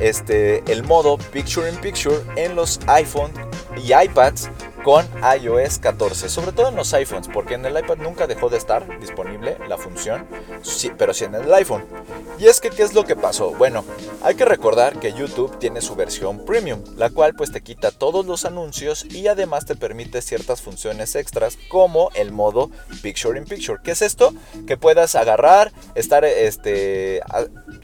este, 0.00 0.62
el 0.70 0.84
modo 0.84 1.18
Picture 1.18 1.68
in 1.68 1.76
Picture 1.76 2.16
en 2.36 2.54
los 2.54 2.80
iPhone 2.86 3.32
y 3.76 3.92
iPads 3.92 4.50
con 4.88 5.06
iOS 5.38 5.80
14, 5.80 6.30
sobre 6.30 6.52
todo 6.52 6.68
en 6.68 6.76
los 6.76 6.94
iPhones, 6.94 7.28
porque 7.28 7.52
en 7.52 7.66
el 7.66 7.78
iPad 7.78 7.98
nunca 7.98 8.26
dejó 8.26 8.48
de 8.48 8.56
estar 8.56 8.98
disponible 8.98 9.58
la 9.68 9.76
función, 9.76 10.26
pero 10.96 11.12
sí 11.12 11.24
en 11.24 11.34
el 11.34 11.52
iPhone. 11.52 11.84
Y 12.38 12.46
es 12.46 12.58
que, 12.58 12.70
¿qué 12.70 12.84
es 12.84 12.94
lo 12.94 13.04
que 13.04 13.14
pasó? 13.14 13.50
Bueno, 13.50 13.84
hay 14.22 14.34
que 14.34 14.46
recordar 14.46 14.98
que 14.98 15.12
YouTube 15.12 15.58
tiene 15.58 15.82
su 15.82 15.94
versión 15.94 16.42
premium, 16.46 16.82
la 16.96 17.10
cual 17.10 17.34
pues 17.34 17.52
te 17.52 17.60
quita 17.60 17.90
todos 17.90 18.24
los 18.24 18.46
anuncios 18.46 19.04
y 19.04 19.26
además 19.26 19.66
te 19.66 19.76
permite 19.76 20.22
ciertas 20.22 20.62
funciones 20.62 21.16
extras 21.16 21.58
como 21.68 22.10
el 22.14 22.32
modo 22.32 22.70
Picture 23.02 23.38
in 23.38 23.44
Picture. 23.44 23.80
¿Qué 23.84 23.90
es 23.90 24.00
esto? 24.00 24.32
Que 24.66 24.78
puedas 24.78 25.16
agarrar, 25.16 25.70
estar, 25.96 26.24
este, 26.24 27.20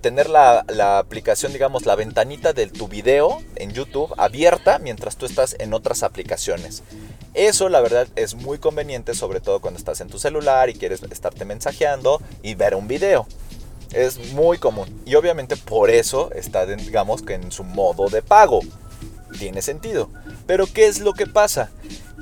tener 0.04 0.28
la, 0.28 0.98
aplicación, 0.98 1.54
digamos, 1.54 1.86
la 1.86 1.96
ventanita 1.96 2.52
de 2.52 2.66
tu 2.66 2.88
video 2.88 3.38
en 3.56 3.72
YouTube 3.72 4.12
abierta 4.18 4.78
mientras 4.78 5.16
tú 5.16 5.24
estás 5.24 5.56
en 5.58 5.72
otras 5.72 6.02
aplicaciones. 6.02 6.82
Eso 7.32 7.70
la 7.70 7.80
verdad 7.80 8.06
es 8.14 8.34
muy 8.34 8.58
conveniente, 8.58 9.14
sobre 9.14 9.40
todo 9.40 9.62
cuando 9.62 9.78
estás 9.78 10.02
en 10.02 10.08
tu 10.08 10.18
celular 10.18 10.68
y 10.68 10.74
quieres 10.74 11.02
estarte 11.04 11.46
mensajeando 11.46 12.20
y 12.42 12.54
ver 12.54 12.74
un 12.74 12.86
video. 12.86 13.26
Es 13.94 14.18
muy 14.34 14.58
común. 14.58 15.02
Y 15.06 15.14
obviamente 15.14 15.56
por 15.56 15.88
eso 15.88 16.30
está, 16.32 16.66
digamos, 16.66 17.22
que 17.22 17.32
en 17.32 17.50
su 17.50 17.64
modo 17.64 18.10
de 18.10 18.20
pago. 18.20 18.60
Tiene 19.38 19.62
sentido. 19.62 20.10
Pero 20.46 20.66
¿qué 20.66 20.86
es 20.86 21.00
lo 21.00 21.14
que 21.14 21.26
pasa? 21.26 21.70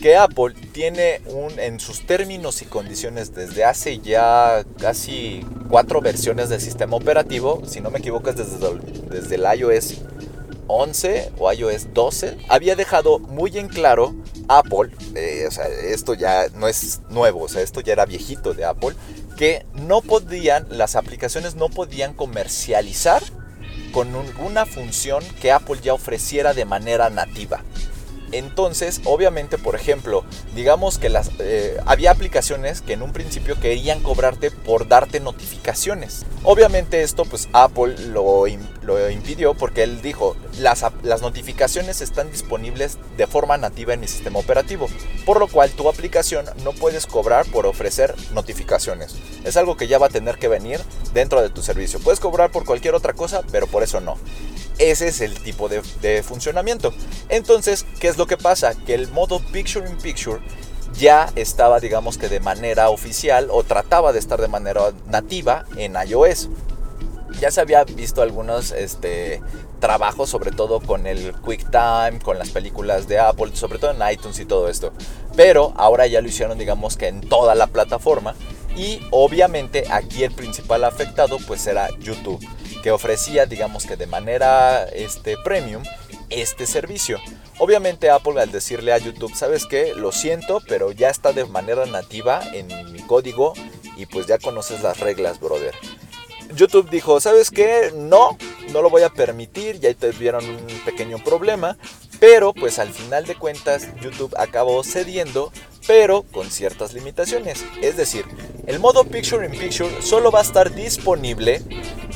Que 0.00 0.16
Apple 0.16 0.54
tiene 0.72 1.20
un, 1.26 1.58
en 1.58 1.78
sus 1.78 2.06
términos 2.06 2.62
y 2.62 2.64
condiciones 2.64 3.34
desde 3.34 3.64
hace 3.64 3.98
ya 3.98 4.64
casi 4.80 5.46
cuatro 5.68 6.00
versiones 6.00 6.48
del 6.48 6.60
sistema 6.60 6.96
operativo, 6.96 7.62
si 7.66 7.80
no 7.80 7.90
me 7.90 7.98
equivoco 7.98 8.30
es 8.30 8.36
desde 8.36 8.68
el, 8.68 9.08
desde 9.08 9.34
el 9.36 9.60
iOS 9.60 9.98
11 10.66 11.32
o 11.38 11.52
iOS 11.52 11.92
12, 11.92 12.38
había 12.48 12.76
dejado 12.76 13.18
muy 13.18 13.58
en 13.58 13.68
claro 13.68 14.14
Apple, 14.48 14.90
eh, 15.14 15.44
o 15.46 15.50
sea, 15.50 15.66
esto 15.68 16.14
ya 16.14 16.48
no 16.54 16.68
es 16.68 17.00
nuevo, 17.08 17.42
o 17.42 17.48
sea, 17.48 17.62
esto 17.62 17.80
ya 17.80 17.92
era 17.92 18.06
viejito 18.06 18.54
de 18.54 18.64
Apple, 18.64 18.94
que 19.36 19.66
no 19.74 20.00
podían, 20.00 20.66
las 20.70 20.96
aplicaciones 20.96 21.54
no 21.54 21.68
podían 21.68 22.14
comercializar 22.14 23.22
con 23.92 24.12
ninguna 24.12 24.66
función 24.66 25.22
que 25.40 25.52
Apple 25.52 25.80
ya 25.82 25.94
ofreciera 25.94 26.54
de 26.54 26.64
manera 26.64 27.10
nativa. 27.10 27.62
Entonces, 28.32 29.00
obviamente, 29.04 29.58
por 29.58 29.74
ejemplo, 29.74 30.24
digamos 30.54 30.98
que 30.98 31.08
las, 31.08 31.30
eh, 31.38 31.76
había 31.86 32.10
aplicaciones 32.10 32.80
que 32.80 32.94
en 32.94 33.02
un 33.02 33.12
principio 33.12 33.60
querían 33.60 34.00
cobrarte 34.00 34.50
por 34.50 34.88
darte 34.88 35.20
notificaciones. 35.20 36.24
Obviamente 36.42 37.02
esto 37.02 37.24
pues 37.24 37.48
Apple 37.52 37.94
lo, 38.08 38.46
lo 38.82 39.10
impidió 39.10 39.54
porque 39.54 39.82
él 39.82 40.02
dijo, 40.02 40.36
las, 40.58 40.84
las 41.02 41.22
notificaciones 41.22 42.00
están 42.00 42.30
disponibles 42.30 42.98
de 43.16 43.26
forma 43.26 43.56
nativa 43.56 43.94
en 43.94 44.00
mi 44.00 44.08
sistema 44.08 44.38
operativo, 44.38 44.88
por 45.24 45.38
lo 45.38 45.48
cual 45.48 45.70
tu 45.70 45.88
aplicación 45.88 46.46
no 46.64 46.72
puedes 46.72 47.06
cobrar 47.06 47.46
por 47.46 47.66
ofrecer 47.66 48.14
notificaciones. 48.32 49.16
Es 49.44 49.56
algo 49.56 49.76
que 49.76 49.88
ya 49.88 49.98
va 49.98 50.06
a 50.06 50.10
tener 50.10 50.38
que 50.38 50.48
venir 50.48 50.80
dentro 51.14 51.42
de 51.42 51.50
tu 51.50 51.62
servicio. 51.62 52.00
Puedes 52.00 52.20
cobrar 52.20 52.50
por 52.50 52.64
cualquier 52.64 52.94
otra 52.94 53.12
cosa, 53.12 53.42
pero 53.50 53.66
por 53.66 53.82
eso 53.82 54.00
no. 54.00 54.16
Ese 54.78 55.08
es 55.08 55.20
el 55.20 55.38
tipo 55.38 55.68
de, 55.68 56.22
funcionamiento. 56.22 56.92
Entonces, 57.28 57.86
¿qué 58.00 58.08
es 58.08 58.16
lo 58.16 58.26
que 58.26 58.36
pasa? 58.36 58.74
Que 58.74 58.94
el 58.94 59.08
modo 59.08 59.40
Picture 59.52 59.88
in 59.88 59.96
Picture 59.98 60.40
ya 60.98 61.30
estaba, 61.36 61.80
digamos 61.80 62.18
que 62.18 62.28
de 62.28 62.40
manera 62.40 62.90
oficial 62.90 63.48
o 63.50 63.62
trataba 63.64 64.12
de 64.12 64.18
estar 64.18 64.40
de 64.40 64.48
manera 64.48 64.92
nativa 65.08 65.64
en 65.76 65.94
iOS. 66.06 66.48
Ya 67.40 67.50
se 67.50 67.60
había 67.60 67.84
visto 67.84 68.22
algunos 68.22 68.72
este, 68.72 69.42
trabajos, 69.80 70.30
sobre 70.30 70.50
todo 70.50 70.80
con 70.80 71.06
el 71.06 71.32
QuickTime, 71.32 72.20
con 72.22 72.38
las 72.38 72.50
películas 72.50 73.08
de 73.08 73.18
Apple, 73.18 73.50
sobre 73.54 73.78
todo 73.78 73.90
en 73.90 74.12
iTunes 74.12 74.38
y 74.38 74.44
todo 74.44 74.68
esto. 74.68 74.92
Pero 75.36 75.72
ahora 75.76 76.06
ya 76.06 76.20
lo 76.20 76.28
hicieron, 76.28 76.58
digamos 76.58 76.96
que 76.96 77.08
en 77.08 77.20
toda 77.20 77.54
la 77.54 77.66
plataforma. 77.66 78.34
Y 78.76 79.00
obviamente 79.10 79.84
aquí 79.90 80.24
el 80.24 80.32
principal 80.32 80.84
afectado 80.84 81.38
pues 81.46 81.60
será 81.60 81.88
YouTube 81.98 82.40
que 82.82 82.90
ofrecía, 82.90 83.46
digamos 83.46 83.86
que 83.86 83.96
de 83.96 84.06
manera 84.06 84.84
este, 84.84 85.36
premium, 85.44 85.82
este 86.30 86.66
servicio. 86.66 87.18
Obviamente 87.58 88.10
Apple 88.10 88.40
al 88.40 88.50
decirle 88.50 88.92
a 88.92 88.98
YouTube, 88.98 89.34
¿sabes 89.34 89.66
qué? 89.66 89.94
Lo 89.94 90.10
siento, 90.10 90.60
pero 90.68 90.90
ya 90.90 91.10
está 91.10 91.32
de 91.32 91.44
manera 91.44 91.86
nativa 91.86 92.42
en 92.52 92.92
mi 92.92 93.00
código 93.00 93.54
y 93.96 94.06
pues 94.06 94.26
ya 94.26 94.38
conoces 94.38 94.82
las 94.82 95.00
reglas, 95.00 95.38
brother. 95.38 95.74
YouTube 96.54 96.90
dijo, 96.90 97.20
¿sabes 97.20 97.50
qué? 97.50 97.92
No, 97.94 98.36
no 98.72 98.82
lo 98.82 98.90
voy 98.90 99.02
a 99.02 99.10
permitir, 99.10 99.80
ya 99.80 99.92
te 99.94 100.10
vieron 100.12 100.44
un 100.48 100.80
pequeño 100.84 101.18
problema. 101.18 101.76
Pero 102.20 102.52
pues 102.52 102.78
al 102.78 102.90
final 102.90 103.26
de 103.26 103.34
cuentas 103.34 103.88
YouTube 104.00 104.32
acabó 104.38 104.84
cediendo 104.84 105.50
pero 105.86 106.22
con 106.22 106.50
ciertas 106.50 106.94
limitaciones. 106.94 107.64
Es 107.80 107.96
decir, 107.96 108.24
el 108.66 108.78
modo 108.78 109.04
Picture 109.04 109.44
in 109.44 109.52
Picture 109.52 109.90
solo 110.00 110.30
va 110.30 110.40
a 110.40 110.42
estar 110.42 110.74
disponible 110.74 111.62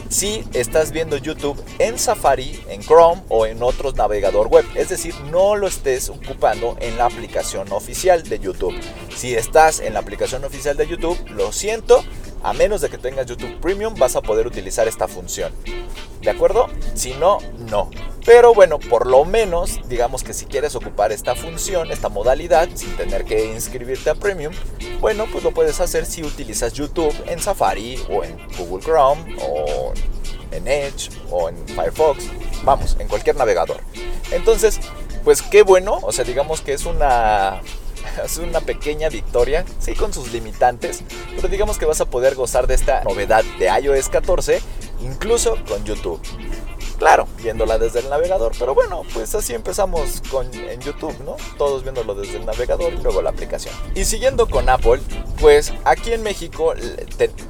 si 0.09 0.45
estás 0.53 0.93
viendo 0.93 1.17
YouTube 1.17 1.61
en 1.79 1.99
Safari, 1.99 2.61
en 2.69 2.81
Chrome 2.83 3.23
o 3.29 3.47
en 3.47 3.63
otro 3.63 3.93
navegador 3.93 4.49
web. 4.49 4.65
Es 4.75 4.89
decir, 4.89 5.15
no 5.33 5.57
lo 5.57 5.67
estés 5.67 6.09
ocupando 6.09 6.77
en 6.81 6.97
la 6.97 7.07
aplicación 7.07 7.73
oficial 7.73 8.23
de 8.23 8.39
YouTube. 8.39 8.75
Si 9.15 9.35
estás 9.35 9.81
en 9.81 9.95
la 9.95 10.01
aplicación 10.01 10.45
oficial 10.45 10.77
de 10.77 10.87
YouTube, 10.87 11.19
lo 11.31 11.53
siento, 11.53 12.05
a 12.47 12.53
menos 12.53 12.81
de 12.81 12.89
que 12.89 12.97
tengas 12.97 13.27
YouTube 13.27 13.59
Premium 13.61 13.97
vas 13.97 14.15
a 14.15 14.23
poder 14.23 14.47
utilizar 14.47 14.87
esta 14.87 15.09
función. 15.09 15.53
¿De 16.23 16.31
acuerdo? 16.31 16.69
Si 16.95 17.13
no, 17.15 17.39
no. 17.59 17.91
Pero 18.25 18.55
bueno, 18.55 18.79
por 18.79 19.09
lo 19.09 19.25
menos, 19.25 19.81
digamos 19.89 20.23
que 20.23 20.33
si 20.33 20.47
quieres 20.47 20.77
ocupar 20.77 21.11
esta 21.11 21.35
función, 21.35 21.91
esta 21.91 22.09
modalidad, 22.09 22.69
sin 22.73 22.97
tener 22.97 23.25
que 23.25 23.47
inscribirte 23.47 24.11
a 24.11 24.15
Premium, 24.15 24.55
bueno, 25.01 25.27
pues 25.33 25.43
lo 25.43 25.51
puedes 25.51 25.81
hacer 25.81 26.07
si 26.07 26.23
utilizas 26.23 26.73
YouTube 26.73 27.13
en 27.27 27.41
Safari 27.41 27.99
o 28.09 28.23
en 28.23 28.39
Google 28.57 28.85
Chrome 28.85 29.37
o 29.43 29.93
en 30.53 30.69
Edge 30.69 31.11
o 31.33 31.49
en 31.49 31.67
Firefox, 31.67 32.27
vamos, 32.63 32.97
en 33.01 33.09
cualquier 33.09 33.35
navegador. 33.35 33.81
Entonces, 34.31 34.79
pues 35.25 35.43
qué 35.43 35.63
bueno, 35.63 35.99
o 36.01 36.13
sea, 36.13 36.25
digamos 36.25 36.61
que 36.61 36.75
es 36.75 36.87
una 36.87 37.61
es 38.25 38.39
una 38.39 38.61
pequeña 38.61 39.09
victoria, 39.09 39.65
sí 39.79 39.95
con 39.95 40.13
sus 40.13 40.33
limitantes, 40.33 41.03
pero 41.35 41.49
digamos 41.49 41.79
que 41.79 41.87
vas 41.87 42.01
a 42.01 42.07
poder 42.07 42.35
gozar 42.35 42.67
de 42.67 42.75
esta 42.75 43.03
novedad 43.05 43.45
de 43.59 43.67
iOS 43.67 44.09
14 44.09 44.61
incluso 45.03 45.57
con 45.69 45.85
YouTube. 45.85 46.21
Claro, 46.99 47.29
viéndola 47.43 47.79
desde 47.79 48.01
el 48.01 48.09
navegador, 48.09 48.53
pero 48.59 48.75
bueno, 48.75 49.03
pues 49.13 49.35
así 49.35 49.53
empezamos 49.53 50.23
con, 50.31 50.53
en 50.55 50.81
YouTube, 50.81 51.15
¿no? 51.25 51.37
Todos 51.59 51.83
viéndolo 51.83 52.15
desde 52.15 52.39
el 52.39 52.47
navegador 52.47 52.95
y 52.95 53.03
luego 53.03 53.21
la 53.21 53.31
aplicación. 53.31 53.75
Y 53.95 54.05
siguiendo 54.07 54.49
con 54.49 54.71
Apple, 54.71 55.01
pues 55.39 55.75
aquí 55.85 56.13
en 56.13 56.23
México 56.23 56.73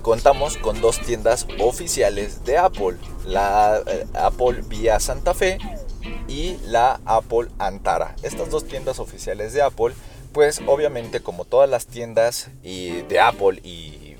contamos 0.02 0.56
con 0.56 0.80
dos 0.80 0.98
tiendas 0.98 1.46
oficiales 1.60 2.44
de 2.44 2.58
Apple. 2.58 2.96
La 3.24 3.82
eh, 3.86 4.06
Apple 4.14 4.62
Vía 4.66 4.98
Santa 4.98 5.32
Fe 5.32 5.58
y 6.26 6.56
la 6.64 7.00
Apple 7.04 7.48
Antara. 7.58 8.16
Estas 8.22 8.50
dos 8.50 8.64
tiendas 8.66 8.98
oficiales 8.98 9.52
de 9.52 9.62
Apple, 9.62 9.94
pues 10.32 10.60
obviamente 10.66 11.20
como 11.20 11.44
todas 11.44 11.68
las 11.68 11.86
tiendas 11.86 12.50
y 12.62 13.02
de 13.02 13.20
Apple 13.20 13.60
y 13.62 14.16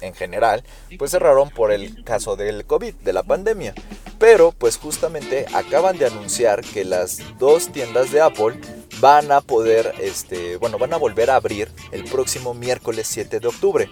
en 0.00 0.14
general, 0.14 0.64
pues 0.98 1.10
cerraron 1.10 1.50
por 1.50 1.72
el 1.72 2.04
caso 2.04 2.36
del 2.36 2.64
COVID, 2.64 2.94
de 2.94 3.12
la 3.12 3.22
pandemia. 3.22 3.74
Pero 4.18 4.52
pues 4.52 4.76
justamente 4.76 5.46
acaban 5.54 5.98
de 5.98 6.06
anunciar 6.06 6.62
que 6.62 6.84
las 6.84 7.18
dos 7.38 7.70
tiendas 7.72 8.10
de 8.10 8.20
Apple 8.20 8.60
van 9.00 9.30
a 9.30 9.40
poder, 9.40 9.94
este, 10.00 10.56
bueno, 10.56 10.78
van 10.78 10.92
a 10.92 10.96
volver 10.98 11.30
a 11.30 11.36
abrir 11.36 11.70
el 11.92 12.04
próximo 12.04 12.54
miércoles 12.54 13.06
7 13.08 13.40
de 13.40 13.48
octubre. 13.48 13.90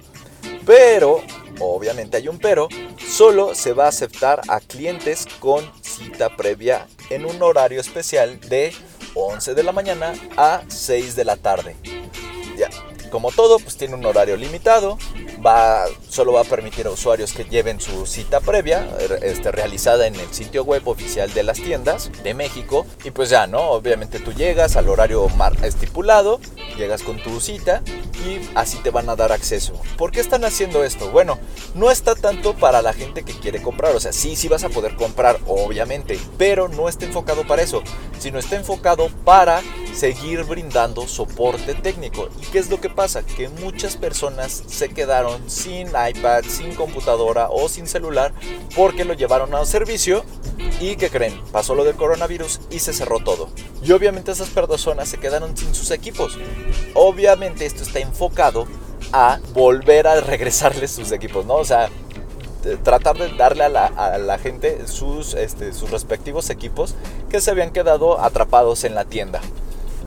Pero, 0.64 1.22
obviamente 1.60 2.16
hay 2.16 2.28
un 2.28 2.38
pero, 2.38 2.68
solo 2.98 3.54
se 3.54 3.72
va 3.72 3.84
a 3.84 3.88
aceptar 3.88 4.40
a 4.48 4.58
clientes 4.60 5.26
con 5.38 5.64
cita 5.80 6.34
previa 6.36 6.88
en 7.10 7.24
un 7.24 7.40
horario 7.40 7.80
especial 7.80 8.40
de 8.40 8.72
11 9.16 9.54
de 9.54 9.62
la 9.62 9.72
mañana 9.72 10.12
a 10.36 10.62
6 10.68 11.16
de 11.16 11.24
la 11.24 11.36
tarde. 11.36 11.74
Ya, 12.56 12.68
como 13.10 13.32
todo, 13.32 13.58
pues 13.58 13.76
tiene 13.76 13.94
un 13.94 14.04
horario 14.04 14.36
limitado, 14.36 14.98
va, 15.44 15.84
solo 16.08 16.32
va 16.32 16.42
a 16.42 16.44
permitir 16.44 16.86
a 16.86 16.90
usuarios 16.90 17.32
que 17.32 17.44
lleven 17.44 17.80
su 17.80 18.06
cita 18.06 18.40
previa, 18.40 18.88
er, 19.00 19.20
este, 19.22 19.52
realizada 19.52 20.06
en 20.06 20.14
el 20.14 20.32
sitio 20.32 20.64
web 20.64 20.86
oficial 20.86 21.32
de 21.32 21.42
las 21.42 21.58
tiendas 21.58 22.10
de 22.22 22.34
México. 22.34 22.86
Y 23.04 23.10
pues 23.10 23.30
ya, 23.30 23.46
¿no? 23.46 23.70
Obviamente 23.70 24.20
tú 24.20 24.32
llegas 24.32 24.76
al 24.76 24.88
horario 24.88 25.28
estipulado, 25.62 26.40
llegas 26.76 27.02
con 27.02 27.22
tu 27.22 27.40
cita 27.40 27.82
y 28.26 28.40
así 28.54 28.78
te 28.78 28.90
van 28.90 29.08
a 29.08 29.16
dar 29.16 29.32
acceso. 29.32 29.74
¿Por 29.96 30.10
qué 30.10 30.20
están 30.20 30.44
haciendo 30.44 30.84
esto? 30.84 31.10
Bueno, 31.10 31.38
no 31.74 31.90
está 31.90 32.14
tanto 32.14 32.54
para 32.54 32.82
la 32.82 32.92
gente 32.92 33.22
que 33.22 33.38
quiere 33.38 33.62
comprar, 33.62 33.94
o 33.94 34.00
sea, 34.00 34.12
sí, 34.12 34.36
sí 34.36 34.48
vas 34.48 34.64
a 34.64 34.68
poder 34.68 34.96
comprar, 34.96 35.38
obviamente, 35.46 36.18
pero 36.38 36.68
no 36.68 36.88
está 36.88 37.04
enfocado 37.04 37.46
para 37.46 37.62
eso, 37.62 37.82
sino 38.18 38.38
está 38.38 38.56
enfocado 38.56 39.08
para 39.24 39.62
seguir 39.94 40.44
brindando 40.44 41.06
soporte 41.08 41.74
técnico. 41.74 42.28
¿Y 42.40 42.46
qué 42.46 42.58
es 42.58 42.70
lo 42.70 42.80
que 42.80 42.90
pasa? 42.96 43.24
Que 43.24 43.48
muchas 43.48 43.96
personas 43.96 44.64
se 44.66 44.88
quedaron 44.88 45.48
sin 45.48 45.88
iPad, 45.88 46.42
sin 46.48 46.74
computadora 46.74 47.48
o 47.50 47.68
sin 47.68 47.86
celular 47.86 48.32
porque 48.74 49.04
lo 49.04 49.14
llevaron 49.14 49.54
a 49.54 49.60
un 49.60 49.66
servicio 49.66 50.24
y 50.80 50.96
que 50.96 51.10
creen, 51.10 51.40
pasó 51.52 51.74
lo 51.74 51.84
del 51.84 51.94
coronavirus 51.94 52.60
y 52.70 52.80
se 52.80 52.92
cerró 52.92 53.20
todo. 53.20 53.50
Y 53.82 53.92
obviamente 53.92 54.32
esas 54.32 54.48
personas 54.48 55.08
se 55.08 55.18
quedaron 55.18 55.56
sin 55.56 55.74
sus 55.74 55.90
equipos. 55.90 56.38
Obviamente 56.94 57.66
esto 57.66 57.82
está 57.82 58.00
enfocado 58.00 58.66
a 59.12 59.38
volver 59.52 60.06
a 60.06 60.20
regresarles 60.20 60.90
sus 60.90 61.12
equipos, 61.12 61.46
¿no? 61.46 61.54
O 61.56 61.64
sea, 61.64 61.90
tratar 62.82 63.16
de 63.16 63.28
darle 63.36 63.64
a 63.64 63.68
la, 64.18 64.38
gente 64.38 64.88
sus, 64.88 65.34
este, 65.34 65.72
sus 65.72 65.90
respectivos 65.90 66.50
equipos 66.50 66.94
que 67.30 67.40
se 67.40 67.50
habían 67.50 67.70
quedado 67.70 68.20
atrapados 68.20 68.82
en 68.84 68.94
la 68.94 69.04
tienda 69.04 69.40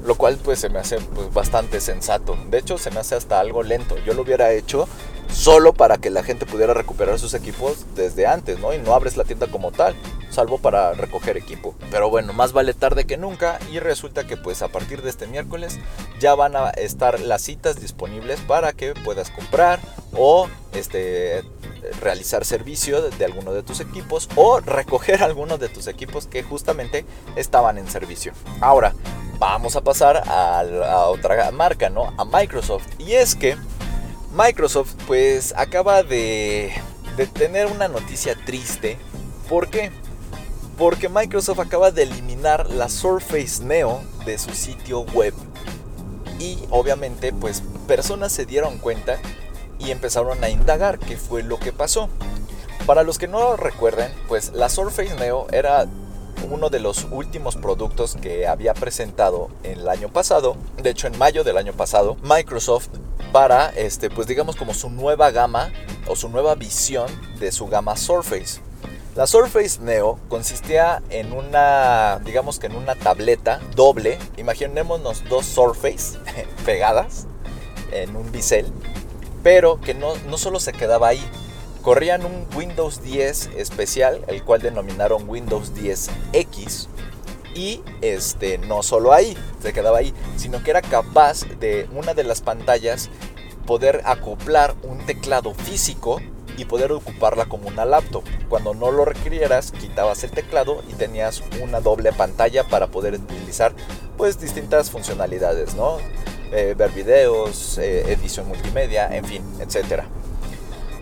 lo 0.04 0.16
cual 0.16 0.38
pues 0.44 0.60
se 0.60 0.70
me 0.70 0.80
hace 0.80 1.00
pues, 1.00 1.34
bastante 1.34 1.80
sensato. 1.80 2.38
De 2.50 2.60
hecho 2.60 2.78
se 2.78 2.92
me 2.92 3.00
hace 3.00 3.16
hasta 3.16 3.40
algo 3.40 3.64
lento. 3.64 3.98
Yo 4.06 4.14
lo 4.14 4.22
hubiera 4.22 4.52
hecho 4.52 4.88
solo 5.32 5.74
para 5.74 5.98
que 5.98 6.10
la 6.10 6.24
gente 6.24 6.46
pudiera 6.46 6.74
recuperar 6.74 7.20
sus 7.20 7.34
equipos 7.34 7.86
desde 7.96 8.28
antes, 8.28 8.60
¿no? 8.60 8.74
Y 8.74 8.78
no 8.78 8.94
abres 8.94 9.18
la 9.18 9.24
tienda 9.24 9.48
como 9.48 9.72
tal, 9.72 9.96
salvo 10.30 10.58
para 10.58 10.94
recoger 10.94 11.38
equipo. 11.38 11.76
Pero 11.92 12.10
bueno, 12.10 12.34
más 12.34 12.54
vale 12.54 12.74
tarde 12.74 13.06
que 13.06 13.18
nunca 13.18 13.60
y 13.72 13.80
resulta 13.80 14.26
que 14.26 14.38
pues 14.38 14.62
a 14.62 14.68
partir 14.70 15.02
de 15.02 15.10
este 15.10 15.28
miércoles 15.28 15.80
ya 16.20 16.36
van 16.36 16.56
a 16.56 16.70
estar 16.72 17.20
las 17.20 17.42
citas 17.42 17.80
disponibles 17.80 18.40
para 18.42 18.74
que 18.74 18.94
puedas 18.94 19.30
comprar 19.30 19.80
o 20.14 20.48
este 20.74 21.44
realizar 22.02 22.46
servicio 22.46 23.02
de, 23.02 23.26
alguno 23.26 23.54
de 23.54 23.64
tus 23.64 23.80
equipos 23.80 24.30
o 24.36 24.60
recoger 24.60 25.24
algunos 25.24 25.60
de 25.60 25.70
tus 25.70 25.88
equipos 25.88 26.28
que 26.28 26.44
justamente 26.44 27.06
estaban 27.36 27.78
en 27.78 27.90
servicio. 27.90 28.34
Ahora, 28.62 28.94
vamos 29.38 29.76
a 29.76 29.82
pasar 29.82 30.18
a, 30.18 30.60
a 30.60 31.06
otra 31.06 31.50
marca, 31.52 31.90
¿no? 31.90 32.14
A 32.18 32.26
Microsoft. 32.26 32.88
Y 33.00 33.14
es 33.14 33.36
que 33.36 33.58
Microsoft 34.34 34.94
pues 35.08 35.54
acaba 35.58 36.04
de, 36.04 36.72
de 37.18 37.28
tener 37.28 37.68
una 37.68 37.88
noticia 37.88 38.36
triste. 38.46 38.98
¿Por 39.50 39.70
qué? 39.70 39.92
Porque 40.78 41.10
Microsoft 41.10 41.60
acaba 41.60 41.92
de 41.92 42.04
eliminar 42.04 42.70
la 42.70 42.90
Surface 42.90 43.64
Neo 43.64 44.02
de 44.26 44.38
su 44.38 44.52
sitio 44.52 45.02
web. 45.02 45.34
Y 46.40 46.60
obviamente 46.70 47.34
pues 47.34 47.64
personas 47.88 48.32
se 48.32 48.46
dieron 48.46 48.78
cuenta 48.78 49.20
y 49.80 49.92
empezaron 49.92 50.44
a 50.44 50.50
indagar 50.50 51.00
qué 51.00 51.18
fue 51.18 51.44
lo 51.44 51.60
que 51.60 51.74
pasó. 51.74 52.10
Para 52.86 53.04
los 53.04 53.18
que 53.18 53.28
no 53.28 53.40
lo 53.40 53.58
recuerden, 53.58 54.12
pues 54.28 54.52
la 54.54 54.70
Surface 54.70 55.16
Neo 55.16 55.48
era 55.52 55.88
uno 56.50 56.70
de 56.70 56.80
los 56.80 57.08
últimos 57.12 57.56
productos 57.56 58.18
que 58.22 58.48
había 58.48 58.74
presentado 58.74 59.50
el 59.64 59.88
año 59.90 60.10
pasado, 60.10 60.56
de 60.82 60.90
hecho 60.90 61.08
en 61.08 61.18
mayo 61.18 61.44
del 61.44 61.58
año 61.58 61.74
pasado, 61.74 62.18
Microsoft 62.22 62.90
para 63.32 63.70
este 63.70 64.10
pues 64.10 64.28
digamos 64.28 64.56
como 64.56 64.74
su 64.74 64.90
nueva 64.90 65.32
gama 65.32 65.72
o 66.08 66.16
su 66.16 66.30
nueva 66.30 66.56
visión 66.56 67.08
de 67.40 67.52
su 67.52 67.68
gama 67.68 67.96
Surface. 67.96 68.62
La 69.16 69.28
Surface 69.28 69.82
Neo 69.82 70.20
consistía 70.30 71.02
en 71.10 71.34
una, 71.34 72.20
digamos 72.24 72.60
que 72.60 72.68
en 72.68 72.76
una 72.76 72.96
tableta 72.96 73.60
doble, 73.76 74.18
imaginémonos 74.38 75.24
dos 75.28 75.46
Surface 75.46 76.18
pegadas 76.66 77.26
en 77.92 78.16
un 78.16 78.32
bisel, 78.32 78.72
pero 79.44 79.82
que 79.82 79.94
no, 79.94 80.16
no 80.28 80.38
solo 80.38 80.60
se 80.60 80.74
quedaba 80.74 81.10
ahí, 81.10 81.24
corrían 81.82 82.26
un 82.26 82.46
Windows 82.56 83.02
10 83.02 83.52
especial, 83.58 84.24
el 84.28 84.44
cual 84.44 84.62
denominaron 84.62 85.28
Windows 85.30 85.74
10X. 85.74 86.88
Y 87.56 87.82
este, 88.02 88.58
no 88.58 88.84
solo 88.84 89.12
ahí, 89.12 89.36
se 89.62 89.74
quedaba 89.74 90.00
ahí, 90.00 90.14
sino 90.38 90.64
que 90.64 90.72
era 90.72 90.82
capaz 90.82 91.46
de 91.60 91.88
una 91.94 92.14
de 92.14 92.24
las 92.24 92.42
pantallas 92.42 93.10
poder 93.66 94.02
acoplar 94.06 94.76
un 94.84 95.06
teclado 95.06 95.54
físico 95.54 96.22
y 96.58 96.66
poder 96.66 96.92
ocuparla 96.92 97.46
como 97.46 97.68
una 97.68 97.86
laptop. 97.86 98.24
Cuando 98.50 98.74
no 98.74 98.92
lo 98.92 99.06
requirieras, 99.06 99.72
quitabas 99.72 100.24
el 100.24 100.32
teclado 100.32 100.84
y 100.90 100.94
tenías 100.94 101.44
una 101.62 101.80
doble 101.80 102.12
pantalla 102.12 102.66
para 102.68 102.88
poder 102.88 103.16
utilizar 103.16 103.74
pues 104.18 104.40
distintas 104.40 104.92
funcionalidades, 104.92 105.76
¿no? 105.76 105.98
Eh, 106.52 106.76
ver 106.78 106.92
videos, 106.92 107.78
eh, 107.78 108.12
edición 108.12 108.48
multimedia, 108.48 109.16
en 109.16 109.24
fin, 109.26 109.44
etcétera 109.60 110.08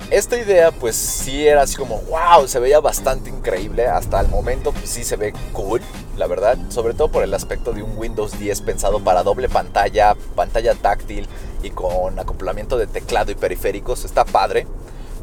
esta 0.09 0.37
idea 0.37 0.71
pues 0.71 0.95
sí 0.95 1.47
era 1.47 1.63
así 1.63 1.75
como, 1.75 2.01
wow, 2.01 2.47
se 2.47 2.59
veía 2.59 2.79
bastante 2.79 3.29
increíble. 3.29 3.87
Hasta 3.87 4.19
el 4.21 4.27
momento 4.27 4.71
pues 4.71 4.89
sí 4.89 5.03
se 5.03 5.17
ve 5.17 5.33
cool, 5.53 5.81
la 6.15 6.27
verdad. 6.27 6.57
Sobre 6.69 6.93
todo 6.93 7.09
por 7.09 7.23
el 7.23 7.33
aspecto 7.33 7.73
de 7.73 7.83
un 7.83 7.97
Windows 7.97 8.39
10 8.39 8.61
pensado 8.61 8.99
para 8.99 9.23
doble 9.23 9.49
pantalla, 9.49 10.15
pantalla 10.35 10.75
táctil 10.75 11.27
y 11.61 11.71
con 11.71 12.17
acoplamiento 12.19 12.77
de 12.77 12.87
teclado 12.87 13.31
y 13.31 13.35
periféricos. 13.35 14.05
Está 14.05 14.25
padre. 14.25 14.65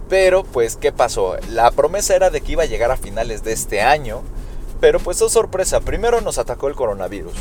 Pero 0.09 0.45
pues, 0.45 0.76
¿qué 0.76 0.93
pasó? 0.93 1.37
La 1.49 1.70
promesa 1.70 2.14
era 2.14 2.28
de 2.28 2.43
que 2.43 2.53
iba 2.53 2.64
a 2.64 2.66
llegar 2.66 2.91
a 2.91 2.97
finales 2.97 3.43
de 3.43 3.53
este 3.53 3.80
año. 3.80 4.22
Pero 4.80 5.01
pues 5.01 5.22
oh 5.22 5.30
sorpresa, 5.30 5.80
primero 5.80 6.20
nos 6.20 6.37
atacó 6.37 6.68
el 6.68 6.74
coronavirus. 6.74 7.32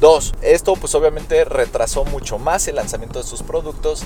Dos, 0.00 0.34
esto 0.42 0.74
pues 0.74 0.92
obviamente 0.96 1.44
retrasó 1.44 2.04
mucho 2.04 2.38
más 2.38 2.66
el 2.66 2.76
lanzamiento 2.76 3.20
de 3.20 3.28
sus 3.28 3.44
productos 3.44 4.02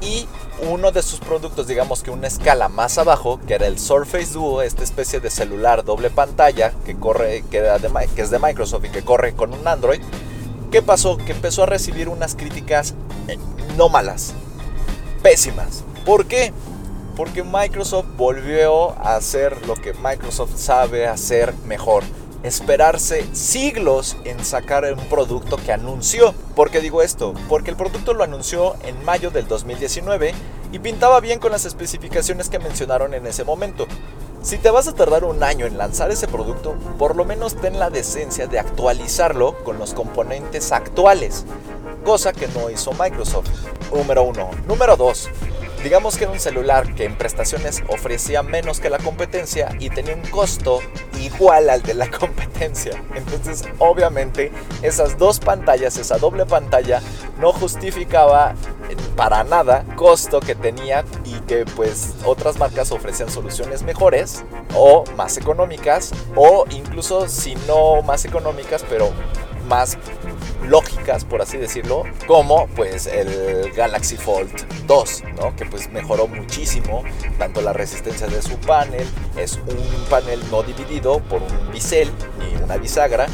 y 0.00 0.26
uno 0.68 0.92
de 0.92 1.02
sus 1.02 1.20
productos, 1.20 1.66
digamos 1.66 2.02
que 2.02 2.10
una 2.10 2.26
escala 2.26 2.68
más 2.68 2.98
abajo, 2.98 3.40
que 3.46 3.54
era 3.54 3.66
el 3.66 3.78
Surface 3.78 4.32
Duo, 4.32 4.62
esta 4.62 4.84
especie 4.84 5.20
de 5.20 5.30
celular 5.30 5.84
doble 5.84 6.10
pantalla 6.10 6.72
que 6.84 6.96
corre, 6.96 7.44
que, 7.50 7.62
que 8.14 8.22
es 8.22 8.30
de 8.30 8.38
Microsoft 8.38 8.84
y 8.84 8.90
que 8.90 9.02
corre 9.02 9.34
con 9.34 9.52
un 9.52 9.66
Android, 9.66 10.00
¿qué 10.70 10.82
pasó? 10.82 11.16
Que 11.16 11.32
empezó 11.32 11.64
a 11.64 11.66
recibir 11.66 12.08
unas 12.08 12.34
críticas 12.34 12.94
eh, 13.28 13.38
no 13.76 13.88
malas, 13.88 14.34
pésimas. 15.22 15.84
¿Por 16.04 16.26
qué? 16.26 16.52
Porque 17.16 17.42
Microsoft 17.42 18.06
volvió 18.16 18.92
a 18.92 19.16
hacer 19.16 19.66
lo 19.66 19.74
que 19.74 19.92
Microsoft 19.94 20.56
sabe 20.56 21.06
hacer 21.06 21.52
mejor 21.66 22.04
esperarse 22.42 23.26
siglos 23.32 24.16
en 24.24 24.44
sacar 24.44 24.84
un 24.92 25.04
producto 25.08 25.56
que 25.56 25.72
anunció. 25.72 26.32
¿Por 26.54 26.70
qué 26.70 26.80
digo 26.80 27.02
esto? 27.02 27.34
Porque 27.48 27.70
el 27.70 27.76
producto 27.76 28.14
lo 28.14 28.24
anunció 28.24 28.76
en 28.84 29.04
mayo 29.04 29.30
del 29.30 29.48
2019 29.48 30.32
y 30.72 30.78
pintaba 30.78 31.20
bien 31.20 31.40
con 31.40 31.52
las 31.52 31.64
especificaciones 31.64 32.48
que 32.48 32.58
mencionaron 32.58 33.14
en 33.14 33.26
ese 33.26 33.44
momento. 33.44 33.86
Si 34.42 34.56
te 34.56 34.70
vas 34.70 34.86
a 34.86 34.94
tardar 34.94 35.24
un 35.24 35.42
año 35.42 35.66
en 35.66 35.78
lanzar 35.78 36.10
ese 36.10 36.28
producto, 36.28 36.76
por 36.96 37.16
lo 37.16 37.24
menos 37.24 37.56
ten 37.56 37.78
la 37.78 37.90
decencia 37.90 38.46
de 38.46 38.58
actualizarlo 38.58 39.62
con 39.64 39.78
los 39.78 39.94
componentes 39.94 40.70
actuales, 40.70 41.44
cosa 42.04 42.32
que 42.32 42.46
no 42.48 42.70
hizo 42.70 42.92
Microsoft. 42.92 43.50
Número 43.92 44.22
1. 44.22 44.50
Número 44.66 44.96
2. 44.96 45.28
Digamos 45.82 46.16
que 46.16 46.24
era 46.24 46.32
un 46.32 46.40
celular 46.40 46.94
que 46.94 47.04
en 47.04 47.14
prestaciones 47.14 47.82
ofrecía 47.88 48.42
menos 48.42 48.80
que 48.80 48.90
la 48.90 48.98
competencia 48.98 49.68
y 49.78 49.90
tenía 49.90 50.14
un 50.14 50.22
costo 50.22 50.80
igual 51.20 51.70
al 51.70 51.82
de 51.82 51.94
la 51.94 52.10
competencia. 52.18 53.00
Entonces, 53.14 53.64
obviamente, 53.78 54.50
esas 54.82 55.18
dos 55.18 55.38
pantallas, 55.38 55.96
esa 55.96 56.18
doble 56.18 56.46
pantalla, 56.46 57.00
no 57.38 57.52
justificaba 57.52 58.54
para 59.16 59.44
nada 59.44 59.84
costo 59.96 60.40
que 60.40 60.54
tenía 60.54 61.04
y 61.24 61.38
que 61.40 61.64
pues 61.76 62.14
otras 62.24 62.58
marcas 62.58 62.90
ofrecían 62.90 63.30
soluciones 63.30 63.82
mejores 63.82 64.44
o 64.74 65.04
más 65.16 65.36
económicas 65.36 66.12
o 66.34 66.64
incluso 66.70 67.28
si 67.28 67.54
no 67.66 68.02
más 68.02 68.24
económicas, 68.24 68.84
pero 68.88 69.10
más 69.68 69.98
lógicas, 70.66 71.24
por 71.24 71.42
así 71.42 71.56
decirlo, 71.56 72.04
como 72.26 72.66
pues 72.68 73.06
el 73.06 73.72
Galaxy 73.72 74.16
Fold 74.16 74.50
2, 74.86 75.22
¿no? 75.36 75.56
que 75.56 75.64
pues 75.66 75.90
mejoró 75.90 76.26
muchísimo 76.26 77.02
tanto 77.38 77.60
la 77.60 77.72
resistencia 77.72 78.26
de 78.26 78.42
su 78.42 78.56
panel, 78.58 79.06
es 79.36 79.56
un 79.56 80.04
panel 80.10 80.40
no 80.50 80.62
dividido 80.62 81.20
por 81.20 81.42
un 81.42 81.72
bisel 81.72 82.10
ni 82.38 82.62
una 82.62 82.76
bisagra 82.76 83.26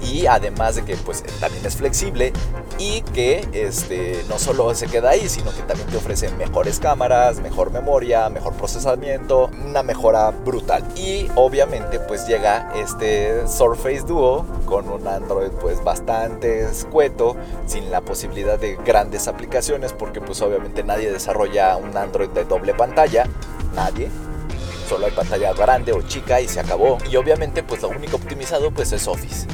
y 0.00 0.26
además 0.26 0.76
de 0.76 0.84
que 0.84 0.96
pues 0.96 1.22
también 1.40 1.64
es 1.64 1.76
flexible 1.76 2.32
y 2.78 3.02
que 3.02 3.46
este, 3.52 4.24
no 4.28 4.38
solo 4.38 4.74
se 4.74 4.86
queda 4.86 5.10
ahí, 5.10 5.28
sino 5.28 5.54
que 5.54 5.62
también 5.62 5.88
te 5.88 5.96
ofrece 5.96 6.30
mejores 6.32 6.80
cámaras, 6.80 7.40
mejor 7.40 7.70
memoria, 7.70 8.28
mejor 8.30 8.54
procesamiento, 8.54 9.50
una 9.64 9.82
mejora 9.82 10.30
brutal. 10.30 10.84
Y 10.96 11.28
obviamente 11.34 12.00
pues 12.00 12.26
llega 12.26 12.72
este 12.74 13.46
Surface 13.46 14.02
Duo 14.02 14.46
con 14.64 14.88
un 14.88 15.06
Android 15.06 15.50
pues 15.60 15.82
bastante 15.84 16.62
escueto, 16.62 17.36
sin 17.66 17.90
la 17.90 18.00
posibilidad 18.00 18.58
de 18.58 18.76
grandes 18.76 19.28
aplicaciones, 19.28 19.92
porque 19.92 20.20
pues 20.20 20.40
obviamente 20.40 20.82
nadie 20.82 21.12
desarrolla 21.12 21.76
un 21.76 21.96
Android 21.96 22.30
de 22.30 22.44
doble 22.44 22.74
pantalla, 22.74 23.24
nadie, 23.74 24.08
solo 24.88 25.06
hay 25.06 25.12
pantalla 25.12 25.52
grande 25.52 25.92
o 25.92 26.00
chica 26.02 26.40
y 26.40 26.48
se 26.48 26.60
acabó. 26.60 26.96
Y 27.10 27.16
obviamente 27.16 27.62
pues 27.62 27.82
lo 27.82 27.88
único 27.90 28.16
optimizado 28.16 28.70
pues 28.70 28.92
es 28.92 29.06
Office 29.06 29.46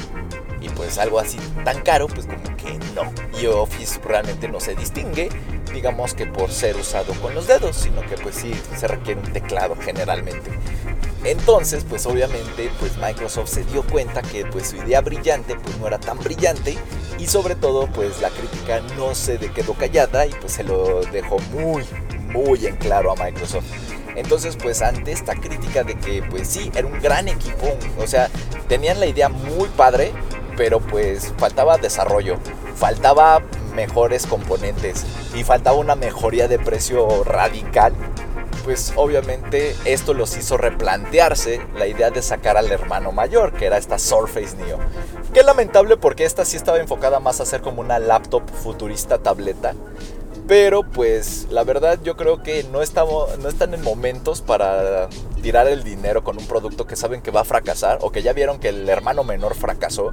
pues 0.76 0.98
algo 0.98 1.18
así 1.18 1.38
tan 1.64 1.82
caro, 1.82 2.06
pues 2.06 2.26
como 2.26 2.56
que 2.56 2.78
no. 2.94 3.12
Y 3.40 3.46
Office 3.46 3.98
realmente 4.04 4.48
no 4.48 4.60
se 4.60 4.74
distingue, 4.76 5.30
digamos 5.72 6.14
que 6.14 6.26
por 6.26 6.50
ser 6.50 6.76
usado 6.76 7.12
con 7.14 7.34
los 7.34 7.46
dedos, 7.46 7.76
sino 7.76 8.02
que 8.02 8.16
pues 8.16 8.36
sí 8.36 8.52
se 8.76 8.86
requiere 8.86 9.20
un 9.20 9.32
teclado 9.32 9.76
generalmente. 9.76 10.50
Entonces, 11.24 11.84
pues 11.88 12.06
obviamente, 12.06 12.70
pues 12.78 12.96
Microsoft 12.98 13.48
se 13.48 13.64
dio 13.64 13.82
cuenta 13.82 14.22
que 14.22 14.46
pues 14.46 14.68
su 14.68 14.76
idea 14.76 15.00
brillante 15.00 15.56
pues 15.56 15.76
no 15.78 15.88
era 15.88 15.98
tan 15.98 16.18
brillante 16.18 16.78
y 17.18 17.26
sobre 17.26 17.56
todo 17.56 17.88
pues 17.88 18.20
la 18.20 18.30
crítica 18.30 18.80
no 18.96 19.14
se 19.14 19.38
quedó 19.38 19.74
callada 19.74 20.26
y 20.26 20.30
pues 20.30 20.52
se 20.52 20.62
lo 20.62 21.00
dejó 21.06 21.38
muy, 21.52 21.84
muy 22.32 22.66
en 22.66 22.76
claro 22.76 23.10
a 23.10 23.16
Microsoft. 23.16 23.64
Entonces, 24.14 24.56
pues 24.56 24.82
ante 24.82 25.12
esta 25.12 25.34
crítica 25.34 25.84
de 25.84 25.96
que 25.96 26.22
pues 26.22 26.48
sí, 26.48 26.70
era 26.74 26.86
un 26.86 27.00
gran 27.00 27.28
equipo, 27.28 27.76
o 27.98 28.06
sea, 28.06 28.30
tenían 28.68 28.98
la 29.00 29.06
idea 29.06 29.28
muy 29.28 29.68
padre, 29.70 30.12
pero 30.56 30.80
pues 30.80 31.32
faltaba 31.38 31.78
desarrollo, 31.78 32.36
faltaba 32.74 33.42
mejores 33.74 34.26
componentes 34.26 35.04
y 35.34 35.44
faltaba 35.44 35.76
una 35.76 35.94
mejoría 35.94 36.48
de 36.48 36.58
precio 36.58 37.24
radical. 37.24 37.92
Pues 38.64 38.92
obviamente 38.96 39.76
esto 39.84 40.12
los 40.12 40.36
hizo 40.36 40.56
replantearse 40.56 41.60
la 41.76 41.86
idea 41.86 42.10
de 42.10 42.20
sacar 42.20 42.56
al 42.56 42.72
hermano 42.72 43.12
mayor, 43.12 43.52
que 43.52 43.66
era 43.66 43.76
esta 43.76 43.98
Surface 43.98 44.56
Neo. 44.56 44.78
Qué 45.32 45.44
lamentable 45.44 45.96
porque 45.96 46.24
esta 46.24 46.44
sí 46.44 46.56
estaba 46.56 46.78
enfocada 46.78 47.20
más 47.20 47.40
a 47.40 47.46
ser 47.46 47.60
como 47.60 47.80
una 47.80 48.00
laptop 48.00 48.42
futurista 48.50 49.18
tableta. 49.18 49.74
Pero 50.48 50.84
pues 50.84 51.48
la 51.50 51.64
verdad 51.64 51.98
yo 52.04 52.16
creo 52.16 52.42
que 52.42 52.62
no, 52.64 52.80
estamos, 52.80 53.36
no 53.38 53.48
están 53.48 53.74
en 53.74 53.82
momentos 53.82 54.42
para 54.42 55.08
tirar 55.42 55.66
el 55.66 55.82
dinero 55.82 56.22
con 56.22 56.38
un 56.38 56.46
producto 56.46 56.86
que 56.86 56.94
saben 56.94 57.20
que 57.20 57.32
va 57.32 57.40
a 57.40 57.44
fracasar 57.44 57.98
o 58.00 58.12
que 58.12 58.22
ya 58.22 58.32
vieron 58.32 58.60
que 58.60 58.68
el 58.68 58.88
hermano 58.88 59.24
menor 59.24 59.56
fracasó 59.56 60.12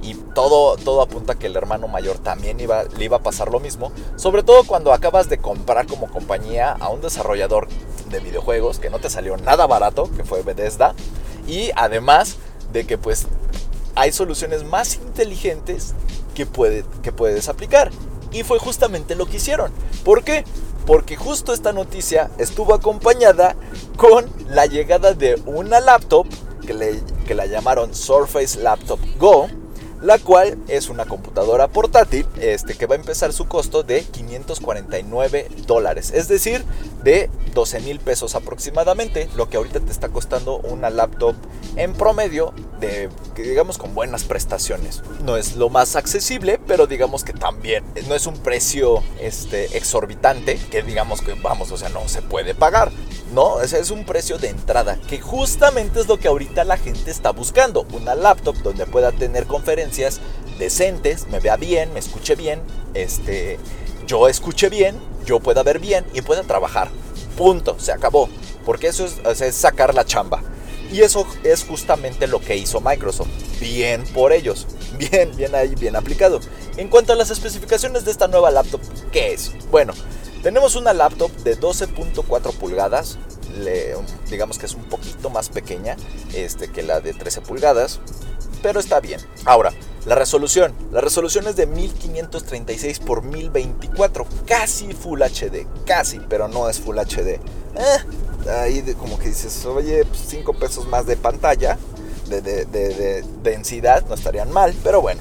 y 0.00 0.14
todo, 0.14 0.76
todo 0.76 1.02
apunta 1.02 1.34
que 1.34 1.46
el 1.46 1.56
hermano 1.56 1.88
mayor 1.88 2.18
también 2.18 2.60
iba, 2.60 2.84
le 2.84 3.04
iba 3.04 3.16
a 3.16 3.22
pasar 3.22 3.50
lo 3.50 3.58
mismo. 3.58 3.90
Sobre 4.16 4.42
todo 4.42 4.64
cuando 4.64 4.92
acabas 4.92 5.28
de 5.28 5.38
comprar 5.38 5.86
como 5.86 6.08
compañía 6.08 6.72
a 6.72 6.90
un 6.90 7.00
desarrollador 7.00 7.68
de 8.10 8.20
videojuegos 8.20 8.78
que 8.78 8.90
no 8.90 9.00
te 9.00 9.10
salió 9.10 9.36
nada 9.38 9.66
barato, 9.66 10.08
que 10.16 10.22
fue 10.22 10.42
Bethesda. 10.42 10.94
Y 11.48 11.70
además 11.74 12.36
de 12.72 12.86
que 12.86 12.96
pues 12.96 13.26
hay 13.94 14.12
soluciones 14.12 14.62
más 14.62 14.96
inteligentes 14.96 15.94
que, 16.34 16.46
puede, 16.46 16.84
que 17.02 17.10
puedes 17.10 17.48
aplicar. 17.48 17.90
Y 18.34 18.42
fue 18.42 18.58
justamente 18.58 19.14
lo 19.14 19.24
que 19.24 19.38
hicieron. 19.38 19.72
¿Por 20.04 20.22
qué? 20.22 20.44
Porque 20.86 21.16
justo 21.16 21.54
esta 21.54 21.72
noticia 21.72 22.30
estuvo 22.36 22.74
acompañada 22.74 23.56
con 23.96 24.26
la 24.48 24.66
llegada 24.66 25.14
de 25.14 25.40
una 25.46 25.80
laptop 25.80 26.26
que, 26.66 27.00
que 27.26 27.34
la 27.34 27.46
llamaron 27.46 27.94
Surface 27.94 28.60
Laptop 28.60 29.00
Go 29.18 29.48
la 30.04 30.18
cual 30.18 30.58
es 30.68 30.90
una 30.90 31.06
computadora 31.06 31.68
portátil 31.68 32.26
este, 32.38 32.74
que 32.74 32.86
va 32.86 32.94
a 32.94 32.98
empezar 32.98 33.32
su 33.32 33.48
costo 33.48 33.82
de 33.82 34.02
549 34.02 35.48
dólares, 35.66 36.12
es 36.14 36.28
decir, 36.28 36.62
de 37.02 37.30
12 37.54 37.80
mil 37.80 38.00
pesos 38.00 38.34
aproximadamente, 38.34 39.28
lo 39.36 39.48
que 39.48 39.56
ahorita 39.56 39.80
te 39.80 39.92
está 39.92 40.08
costando 40.08 40.58
una 40.58 40.90
laptop 40.90 41.34
en 41.76 41.94
promedio 41.94 42.52
de, 42.80 43.08
digamos, 43.36 43.78
con 43.78 43.94
buenas 43.94 44.24
prestaciones. 44.24 45.02
No 45.24 45.36
es 45.36 45.56
lo 45.56 45.70
más 45.70 45.96
accesible, 45.96 46.60
pero 46.66 46.86
digamos 46.86 47.24
que 47.24 47.32
también 47.32 47.84
no 48.08 48.14
es 48.14 48.26
un 48.26 48.36
precio 48.38 49.02
este, 49.20 49.76
exorbitante, 49.76 50.56
que 50.70 50.82
digamos 50.82 51.22
que, 51.22 51.34
vamos, 51.34 51.70
o 51.70 51.76
sea, 51.76 51.88
no 51.88 52.08
se 52.08 52.22
puede 52.22 52.54
pagar. 52.54 52.90
No, 53.32 53.60
ese 53.60 53.80
es 53.80 53.90
un 53.90 54.04
precio 54.04 54.38
de 54.38 54.48
entrada, 54.48 54.98
que 55.08 55.20
justamente 55.20 56.00
es 56.00 56.06
lo 56.06 56.18
que 56.18 56.28
ahorita 56.28 56.64
la 56.64 56.76
gente 56.76 57.10
está 57.10 57.30
buscando. 57.30 57.86
Una 57.92 58.14
laptop 58.14 58.56
donde 58.56 58.86
pueda 58.86 59.12
tener 59.12 59.46
conferencias 59.46 60.20
decentes, 60.58 61.26
me 61.28 61.40
vea 61.40 61.56
bien, 61.56 61.92
me 61.92 62.00
escuche 62.00 62.36
bien, 62.36 62.60
este, 62.94 63.58
yo 64.06 64.28
escuche 64.28 64.68
bien, 64.68 64.96
yo 65.24 65.40
pueda 65.40 65.62
ver 65.62 65.78
bien 65.78 66.04
y 66.12 66.22
pueda 66.22 66.42
trabajar. 66.42 66.90
Punto, 67.36 67.76
se 67.78 67.92
acabó. 67.92 68.28
Porque 68.64 68.88
eso 68.88 69.04
es, 69.04 69.40
es 69.40 69.54
sacar 69.54 69.94
la 69.94 70.04
chamba. 70.04 70.42
Y 70.90 71.00
eso 71.00 71.26
es 71.42 71.64
justamente 71.64 72.26
lo 72.26 72.40
que 72.40 72.56
hizo 72.56 72.80
Microsoft. 72.80 73.28
Bien 73.60 74.04
por 74.14 74.32
ellos. 74.32 74.66
Bien, 74.98 75.34
bien 75.34 75.52
ahí, 75.56 75.74
bien 75.74 75.96
aplicado. 75.96 76.38
En 76.76 76.86
cuanto 76.86 77.12
a 77.12 77.16
las 77.16 77.30
especificaciones 77.30 78.04
de 78.04 78.12
esta 78.12 78.28
nueva 78.28 78.52
laptop, 78.52 78.80
¿qué 79.10 79.32
es? 79.32 79.50
Bueno, 79.72 79.92
tenemos 80.44 80.76
una 80.76 80.92
laptop 80.92 81.32
de 81.38 81.58
12.4 81.58 82.52
pulgadas, 82.54 83.18
digamos 84.30 84.58
que 84.58 84.66
es 84.66 84.74
un 84.74 84.84
poquito 84.84 85.30
más 85.30 85.48
pequeña 85.48 85.96
este, 86.32 86.70
que 86.70 86.82
la 86.82 87.00
de 87.00 87.12
13 87.12 87.40
pulgadas, 87.40 87.98
pero 88.64 88.80
está 88.80 88.98
bien. 88.98 89.20
Ahora, 89.44 89.74
la 90.06 90.14
resolución. 90.14 90.72
La 90.90 91.02
resolución 91.02 91.46
es 91.46 91.54
de 91.54 91.66
1536 91.66 92.98
x 92.98 93.22
1024, 93.22 94.26
casi 94.46 94.94
Full 94.94 95.20
HD, 95.20 95.66
casi, 95.84 96.18
pero 96.18 96.48
no 96.48 96.70
es 96.70 96.80
Full 96.80 96.96
HD. 96.96 97.28
Eh, 97.28 98.50
ahí 98.50 98.82
como 98.98 99.18
que 99.18 99.28
dices, 99.28 99.66
oye, 99.66 100.02
5 100.10 100.54
pues, 100.54 100.70
pesos 100.70 100.88
más 100.88 101.04
de 101.04 101.18
pantalla, 101.18 101.76
de, 102.26 102.40
de 102.40 103.22
densidad, 103.42 104.06
no 104.06 104.14
estarían 104.14 104.50
mal, 104.50 104.74
pero 104.82 105.02
bueno. 105.02 105.20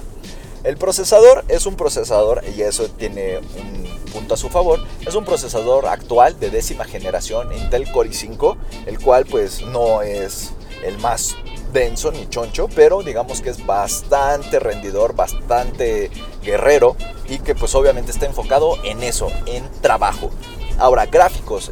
El 0.63 0.77
procesador 0.77 1.43
es 1.49 1.65
un 1.65 1.75
procesador, 1.75 2.45
y 2.55 2.61
eso 2.61 2.87
tiene 2.87 3.39
un 3.39 4.11
punto 4.13 4.35
a 4.35 4.37
su 4.37 4.47
favor, 4.47 4.79
es 5.05 5.15
un 5.15 5.25
procesador 5.25 5.87
actual 5.87 6.39
de 6.39 6.49
décima 6.49 6.85
generación 6.85 7.51
Intel 7.51 7.91
Core 7.91 8.09
i5, 8.09 8.55
el 8.85 8.99
cual 8.99 9.25
pues 9.25 9.65
no 9.65 10.01
es 10.01 10.51
el 10.85 10.97
más 10.99 11.35
denso 11.73 12.11
ni 12.11 12.29
choncho, 12.29 12.69
pero 12.73 13.03
digamos 13.03 13.41
que 13.41 13.49
es 13.49 13.65
bastante 13.65 14.59
rendidor, 14.59 15.15
bastante 15.15 16.11
guerrero 16.43 16.95
y 17.27 17.39
que 17.39 17.55
pues 17.55 17.75
obviamente 17.75 18.11
está 18.11 18.25
enfocado 18.25 18.77
en 18.83 19.03
eso, 19.03 19.29
en 19.47 19.69
trabajo. 19.81 20.29
Ahora, 20.77 21.05
gráficos. 21.05 21.71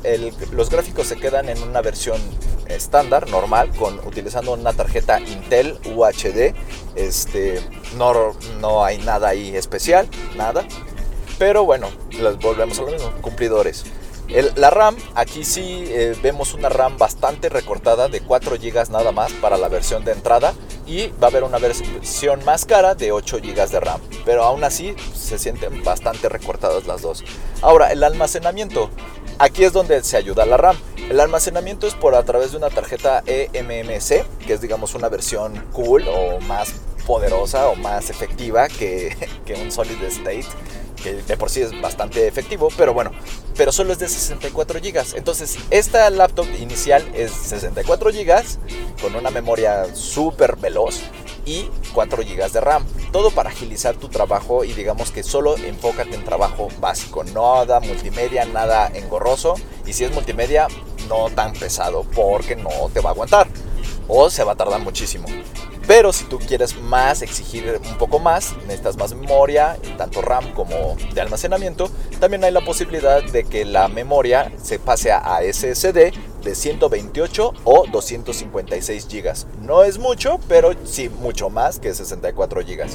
los 0.52 0.70
gráficos 0.70 1.08
se 1.08 1.18
quedan 1.18 1.50
en 1.50 1.62
una 1.64 1.82
versión 1.82 2.20
estándar, 2.68 3.30
normal, 3.30 3.70
con, 3.78 4.00
utilizando 4.06 4.54
una 4.54 4.74
tarjeta 4.74 5.20
Intel 5.20 5.80
UHD. 5.86 6.54
Este, 6.96 7.62
no, 7.98 8.34
no 8.60 8.84
hay 8.84 8.98
nada 9.00 9.30
ahí 9.30 9.56
especial, 9.56 10.08
nada. 10.36 10.66
Pero 11.40 11.66
bueno, 11.66 11.88
les 12.12 12.38
volvemos 12.38 12.78
a 12.80 12.84
lo 12.84 12.92
mismo, 12.92 13.12
cumplidores 13.22 13.86
la 14.56 14.70
RAM, 14.70 14.96
aquí 15.14 15.44
sí 15.44 15.84
eh, 15.88 16.16
vemos 16.22 16.54
una 16.54 16.70
RAM 16.70 16.98
bastante 16.98 17.50
recortada 17.50 18.08
de 18.08 18.22
4 18.22 18.56
GB 18.58 18.90
nada 18.90 19.12
más 19.12 19.34
para 19.34 19.58
la 19.58 19.68
versión 19.68 20.06
de 20.06 20.14
entrada 20.14 20.54
y 20.88 21.08
va 21.08 21.28
a 21.28 21.30
haber 21.30 21.44
una 21.44 21.58
versión 21.58 22.44
más 22.46 22.66
cara 22.66 22.96
de 22.96 23.12
8 23.12 23.40
GB 23.44 23.70
de 23.70 23.80
RAM, 23.80 24.00
pero 24.24 24.44
aún 24.44 24.64
así 24.64 24.96
se 25.14 25.38
sienten 25.38 25.84
bastante 25.84 26.30
recortadas 26.30 26.88
las 26.88 27.02
dos. 27.02 27.24
Ahora, 27.62 27.92
el 27.92 28.04
almacenamiento. 28.04 28.90
Aquí 29.38 29.64
es 29.64 29.74
donde 29.74 30.04
se 30.04 30.18
ayuda 30.18 30.46
la 30.46 30.58
RAM. 30.58 30.78
El 31.10 31.20
almacenamiento 31.20 31.88
es 31.88 31.96
por 31.96 32.16
a 32.16 32.24
través 32.24 32.52
de 32.52 32.58
una 32.58 32.70
tarjeta 32.70 33.24
eMMC, 33.26 34.26
que 34.46 34.54
es 34.54 34.62
digamos 34.62 34.94
una 34.94 35.10
versión 35.10 35.66
cool 35.74 36.06
o 36.08 36.40
más 36.42 36.74
poderosa 37.06 37.68
o 37.68 37.76
más 37.76 38.10
efectiva 38.10 38.68
que, 38.68 39.18
que 39.46 39.56
un 39.56 39.72
solid 39.72 40.02
state 40.04 40.46
que 41.02 41.14
de 41.16 41.38
por 41.38 41.50
sí 41.50 41.62
es 41.62 41.80
bastante 41.82 42.28
efectivo, 42.28 42.70
pero 42.78 42.94
bueno, 42.94 43.12
pero 43.58 43.72
solo 43.72 43.94
es 43.94 44.00
de 44.00 44.08
64 44.08 44.80
GB. 44.80 45.16
Entonces, 45.16 45.58
esta 45.70 46.10
laptop 46.10 46.48
inicial 46.60 47.04
es 47.14 47.32
64 47.32 48.12
GB 48.12 49.02
con 49.02 49.16
una 49.16 49.30
memoria 49.30 49.94
súper 49.96 50.56
veloz 50.56 51.02
y 51.46 51.70
4 51.94 52.24
GB 52.24 52.52
de 52.52 52.62
RAM. 52.62 52.86
Todo 53.12 53.32
para 53.32 53.50
agilizar 53.50 53.96
tu 53.96 54.10
trabajo 54.10 54.64
y 54.64 54.74
digamos 54.74 55.12
que 55.12 55.24
solo 55.24 55.58
enfócate 55.58 56.16
en 56.16 56.24
trabajo 56.24 56.70
básico, 56.80 57.24
nada 57.24 57.80
multimedia, 57.80 58.46
nada 58.46 58.90
engorroso 58.94 59.56
y 59.86 59.94
si 59.94 60.06
es 60.06 60.14
multimedia 60.14 60.68
no 61.08 61.30
tan 61.30 61.54
pesado 61.54 62.06
porque 62.16 62.56
no 62.56 62.70
te 62.94 63.02
va 63.02 63.10
a 63.10 63.14
aguantar 63.14 63.48
o 64.08 64.30
se 64.30 64.44
va 64.44 64.54
a 64.54 64.56
tardar 64.56 64.80
muchísimo. 64.82 65.28
Pero 65.88 66.14
si 66.14 66.26
tú 66.26 66.40
quieres 66.40 66.78
más, 66.78 67.22
exigir 67.22 67.80
un 67.84 67.98
poco 67.98 68.20
más, 68.20 68.56
necesitas 68.68 68.98
más 68.98 69.14
memoria, 69.14 69.78
tanto 69.98 70.22
RAM 70.22 70.54
como 70.54 70.96
de 71.14 71.22
almacenamiento, 71.22 71.90
también 72.20 72.44
hay 72.44 72.52
la 72.52 72.62
posibilidad 72.62 73.24
de 73.24 73.44
que 73.44 73.66
la 73.66 73.88
memoria 73.88 74.52
se 74.62 74.80
pase 74.80 75.12
a 75.12 75.40
SSD 75.42 76.14
de 76.44 76.56
128 76.56 77.54
o 77.64 77.86
256 77.92 79.08
GB. 79.08 79.34
No 79.62 79.84
es 79.84 79.98
mucho, 79.98 80.40
pero 80.48 80.72
sí 80.86 81.10
mucho 81.10 81.50
más 81.50 81.80
que 81.80 81.94
64 81.94 82.62
GB. 82.62 82.88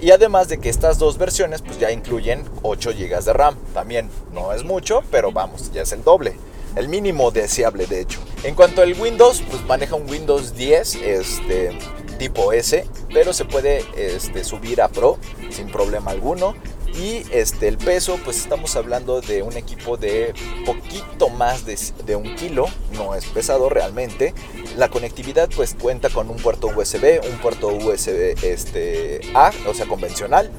Y 0.00 0.10
además 0.10 0.48
de 0.48 0.58
que 0.58 0.68
estas 0.68 0.98
dos 0.98 1.18
versiones 1.18 1.62
pues 1.62 1.78
ya 1.78 1.90
incluyen 1.90 2.44
8 2.62 2.90
GB 2.90 3.24
de 3.24 3.32
RAM. 3.32 3.56
También 3.72 4.10
no 4.32 4.52
es 4.52 4.64
mucho, 4.64 5.02
pero 5.10 5.32
vamos, 5.32 5.72
ya 5.72 5.82
es 5.82 5.92
el 5.92 6.02
doble 6.02 6.36
el 6.76 6.88
mínimo 6.88 7.30
deseable 7.30 7.86
de 7.86 8.00
hecho. 8.00 8.20
En 8.42 8.54
cuanto 8.54 8.82
al 8.82 9.00
Windows, 9.00 9.42
pues 9.48 9.64
maneja 9.64 9.94
un 9.94 10.10
Windows 10.10 10.54
10, 10.56 10.94
este, 10.96 11.78
tipo 12.24 12.54
S, 12.54 12.86
pero 13.12 13.34
se 13.34 13.44
puede 13.44 13.84
este, 13.98 14.44
subir 14.44 14.80
a 14.80 14.88
Pro 14.88 15.18
sin 15.50 15.66
problema 15.66 16.10
alguno. 16.10 16.54
Y 16.98 17.22
este, 17.32 17.68
el 17.68 17.76
peso, 17.76 18.18
pues 18.24 18.38
estamos 18.38 18.76
hablando 18.76 19.20
de 19.20 19.42
un 19.42 19.58
equipo 19.58 19.98
de 19.98 20.32
poquito 20.64 21.28
más 21.28 21.66
de, 21.66 22.16
un 22.16 22.34
kilo, 22.36 22.66
no 22.94 23.14
es 23.14 23.26
pesado 23.26 23.68
realmente. 23.68 24.32
La 24.78 24.88
conectividad 24.88 25.50
pues 25.54 25.74
cuenta 25.74 26.08
con 26.08 26.30
un 26.30 26.36
puerto 26.36 26.68
USB, 26.68 27.20
un 27.30 27.36
puerto 27.42 27.68
USB 27.68 28.42
este, 28.42 29.20
A, 29.34 29.50
o 29.68 29.74
sea 29.74 29.84
convencional, 29.86 30.50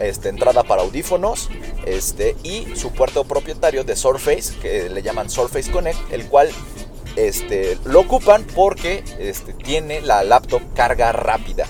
este, 0.00 0.28
entrada 0.28 0.64
para 0.64 0.82
audífonos 0.82 1.50
este, 1.86 2.34
y 2.42 2.74
su 2.74 2.90
puerto 2.90 3.22
propietario 3.22 3.84
de 3.84 3.94
Surface, 3.94 4.54
que 4.60 4.88
le 4.88 5.02
llaman 5.02 5.30
Surface 5.30 5.70
Connect, 5.70 6.12
el 6.12 6.26
cual 6.26 6.50
este, 7.16 7.78
lo 7.84 8.00
ocupan 8.00 8.44
porque 8.54 9.04
este, 9.18 9.52
tiene 9.52 10.00
la 10.00 10.24
laptop 10.24 10.62
carga 10.74 11.12
rápida. 11.12 11.66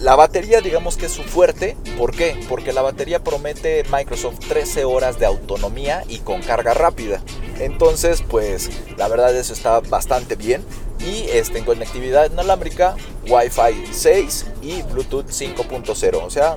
La 0.00 0.14
batería 0.14 0.60
digamos 0.60 0.98
que 0.98 1.06
es 1.06 1.12
su 1.12 1.22
fuerte, 1.22 1.74
¿por 1.96 2.14
qué? 2.14 2.38
Porque 2.50 2.74
la 2.74 2.82
batería 2.82 3.24
promete 3.24 3.82
Microsoft 3.90 4.40
13 4.48 4.84
horas 4.84 5.18
de 5.18 5.24
autonomía 5.24 6.04
y 6.08 6.18
con 6.18 6.42
carga 6.42 6.74
rápida. 6.74 7.22
Entonces, 7.58 8.22
pues 8.22 8.70
la 8.98 9.08
verdad 9.08 9.34
eso 9.34 9.54
está 9.54 9.80
bastante 9.80 10.36
bien. 10.36 10.62
Y 11.00 11.28
este, 11.30 11.58
en 11.58 11.64
conectividad 11.64 12.30
inalámbrica, 12.30 12.96
Wi-Fi 13.28 13.92
6 13.92 14.46
y 14.60 14.82
Bluetooth 14.82 15.28
5.0. 15.28 16.22
O 16.22 16.30
sea, 16.30 16.56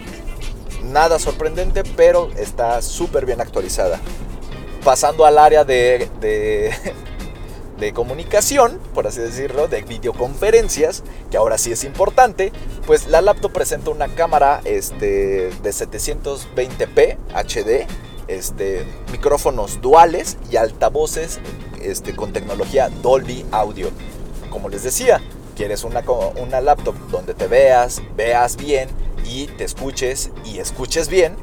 nada 0.84 1.20
sorprendente, 1.20 1.84
pero 1.84 2.30
está 2.38 2.82
súper 2.82 3.26
bien 3.26 3.40
actualizada. 3.40 4.00
Pasando 4.84 5.26
al 5.26 5.38
área 5.38 5.64
de, 5.64 6.10
de 6.20 6.74
comunicación, 7.94 8.80
por 8.94 9.08
así 9.08 9.20
decirlo, 9.22 9.68
de 9.68 9.82
videoconferencias, 9.82 11.04
que 11.32 11.38
ahora 11.38 11.58
sí 11.58 11.72
es 11.72 11.84
importante, 11.84 12.52
pues 12.86 13.08
la 13.08 13.22
laptop 13.22 13.52
presenta 13.52 13.90
una 13.90 14.08
cámara 14.08 14.62
este, 14.66 15.50
de 15.50 15.70
720p 15.70 17.18
HD, 17.34 17.88
este, 18.28 18.86
micrófonos 19.12 19.82
duales 19.82 20.38
y 20.52 20.58
altavoces 20.58 21.40
este, 21.82 22.16
con 22.16 22.34
tecnología 22.34 22.90
Dolby 23.02 23.46
Audio. 23.52 23.90
Como 24.50 24.70
les 24.70 24.84
decía, 24.84 25.22
quieres 25.56 25.84
una, 25.84 26.04
una 26.38 26.62
laptop 26.62 26.96
donde 27.12 27.34
te 27.34 27.48
veas, 27.48 28.02
veas 28.16 28.56
bien 28.56 28.90
y 29.26 29.48
te 29.48 29.64
escuches 29.64 30.32
y 30.46 30.60
escuches 30.60 31.10
bien, 31.10 31.36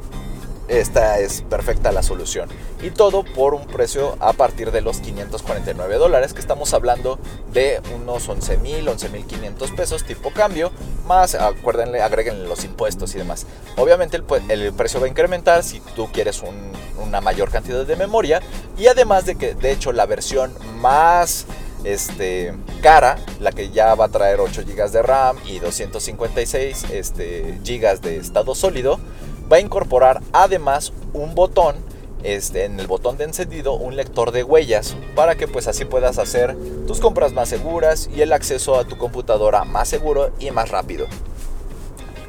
esta 0.68 1.18
es 1.20 1.42
perfecta 1.42 1.92
la 1.92 2.02
solución. 2.02 2.48
Y 2.82 2.90
todo 2.90 3.24
por 3.24 3.54
un 3.54 3.66
precio 3.66 4.16
a 4.20 4.32
partir 4.32 4.72
de 4.72 4.80
los 4.80 4.98
549 4.98 5.96
dólares, 5.96 6.32
que 6.32 6.40
estamos 6.40 6.74
hablando 6.74 7.18
de 7.52 7.80
unos 7.94 8.28
11 8.28 8.58
mil, 8.58 8.88
11 8.88 9.08
mil 9.10 9.24
500 9.24 9.70
pesos 9.72 10.04
tipo 10.04 10.30
cambio, 10.30 10.70
más 11.06 11.34
acuérdenle, 11.34 12.02
agréguenle 12.02 12.48
los 12.48 12.64
impuestos 12.64 13.14
y 13.14 13.18
demás. 13.18 13.46
Obviamente 13.76 14.16
el, 14.16 14.72
precio 14.72 15.00
va 15.00 15.06
a 15.06 15.08
incrementar 15.08 15.62
si 15.62 15.80
tú 15.94 16.08
quieres 16.12 16.42
una 16.98 17.20
mayor 17.20 17.50
cantidad 17.50 17.84
de 17.84 17.96
memoria 17.96 18.40
y 18.78 18.88
además 18.88 19.26
de 19.26 19.36
que 19.36 19.54
de 19.54 19.72
hecho 19.72 19.92
la 19.92 20.06
versión 20.06 20.52
más 20.76 21.46
este, 21.84 22.52
cara, 22.82 23.16
la 23.40 23.52
que 23.52 23.70
ya 23.70 23.94
va 23.94 24.06
a 24.06 24.08
traer 24.08 24.40
8 24.40 24.62
GB 24.66 24.90
de 24.90 25.02
RAM 25.02 25.36
y 25.46 25.60
256 25.60 26.86
este, 26.92 27.58
GB 27.64 28.00
de 28.00 28.16
estado 28.16 28.54
sólido, 28.54 28.98
va 29.50 29.56
a 29.56 29.60
incorporar 29.60 30.22
además 30.32 30.92
un 31.12 31.34
botón 31.34 31.76
este, 32.22 32.64
en 32.64 32.80
el 32.80 32.86
botón 32.86 33.16
de 33.16 33.24
encendido 33.24 33.74
un 33.74 33.94
lector 33.94 34.32
de 34.32 34.42
huellas 34.42 34.96
para 35.14 35.36
que 35.36 35.46
pues 35.46 35.68
así 35.68 35.84
puedas 35.84 36.18
hacer 36.18 36.56
tus 36.86 36.98
compras 36.98 37.32
más 37.32 37.48
seguras 37.48 38.08
y 38.14 38.22
el 38.22 38.32
acceso 38.32 38.78
a 38.78 38.84
tu 38.84 38.96
computadora 38.96 39.64
más 39.64 39.88
seguro 39.88 40.30
y 40.40 40.50
más 40.50 40.70
rápido. 40.70 41.06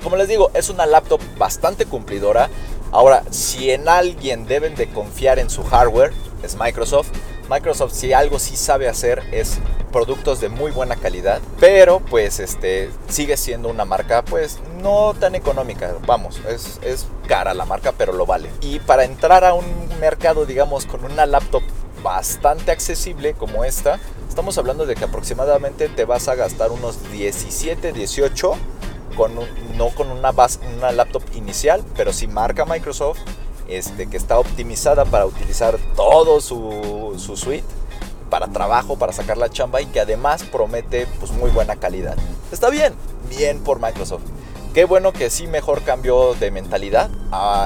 Como 0.03 0.15
les 0.15 0.27
digo, 0.27 0.51
es 0.53 0.69
una 0.69 0.85
laptop 0.85 1.19
bastante 1.37 1.85
cumplidora. 1.85 2.49
Ahora, 2.91 3.23
si 3.31 3.71
en 3.71 3.89
alguien 3.89 4.45
deben 4.45 4.75
de 4.75 4.87
confiar 4.87 5.39
en 5.39 5.49
su 5.49 5.63
hardware, 5.63 6.13
es 6.43 6.55
Microsoft. 6.55 7.09
Microsoft 7.49 7.93
si 7.93 8.13
algo 8.13 8.39
sí 8.39 8.55
sabe 8.55 8.87
hacer 8.87 9.23
es 9.31 9.59
productos 9.91 10.39
de 10.41 10.49
muy 10.49 10.71
buena 10.71 10.95
calidad, 10.95 11.41
pero 11.59 11.99
pues 11.99 12.39
este 12.39 12.89
sigue 13.07 13.37
siendo 13.37 13.69
una 13.69 13.85
marca 13.85 14.23
pues 14.23 14.59
no 14.81 15.13
tan 15.19 15.35
económica, 15.35 15.95
vamos, 16.05 16.39
es, 16.47 16.79
es 16.83 17.07
cara 17.27 17.53
la 17.53 17.65
marca, 17.65 17.93
pero 17.97 18.13
lo 18.13 18.25
vale. 18.25 18.49
Y 18.61 18.79
para 18.79 19.03
entrar 19.05 19.43
a 19.43 19.53
un 19.53 19.65
mercado, 19.99 20.45
digamos, 20.45 20.85
con 20.85 21.03
una 21.05 21.25
laptop 21.25 21.63
bastante 22.03 22.71
accesible 22.71 23.33
como 23.33 23.63
esta, 23.63 23.99
estamos 24.29 24.57
hablando 24.57 24.85
de 24.85 24.95
que 24.95 25.05
aproximadamente 25.05 25.89
te 25.89 26.05
vas 26.05 26.27
a 26.27 26.35
gastar 26.35 26.71
unos 26.71 27.11
17, 27.11 27.91
18 27.91 28.55
con 29.15 29.33
no 29.75 29.89
con 29.89 30.11
una, 30.11 30.31
base, 30.31 30.59
una 30.77 30.91
laptop 30.91 31.23
inicial, 31.33 31.83
pero 31.95 32.13
si 32.13 32.27
marca 32.27 32.65
Microsoft, 32.65 33.19
este, 33.67 34.07
que 34.07 34.17
está 34.17 34.39
optimizada 34.39 35.05
para 35.05 35.25
utilizar 35.25 35.77
todo 35.95 36.41
su, 36.41 37.15
su 37.17 37.37
suite 37.37 37.65
para 38.29 38.47
trabajo, 38.47 38.97
para 38.97 39.13
sacar 39.13 39.37
la 39.37 39.49
chamba 39.49 39.81
y 39.81 39.85
que 39.87 39.99
además 39.99 40.43
promete 40.43 41.07
pues 41.19 41.31
muy 41.31 41.49
buena 41.49 41.75
calidad. 41.77 42.15
Está 42.51 42.69
bien, 42.69 42.93
bien 43.29 43.59
por 43.59 43.79
Microsoft. 43.79 44.23
Qué 44.73 44.85
bueno 44.85 45.11
que 45.11 45.29
sí 45.29 45.47
mejor 45.47 45.81
cambió 45.81 46.35
de 46.35 46.51
mentalidad. 46.51 47.09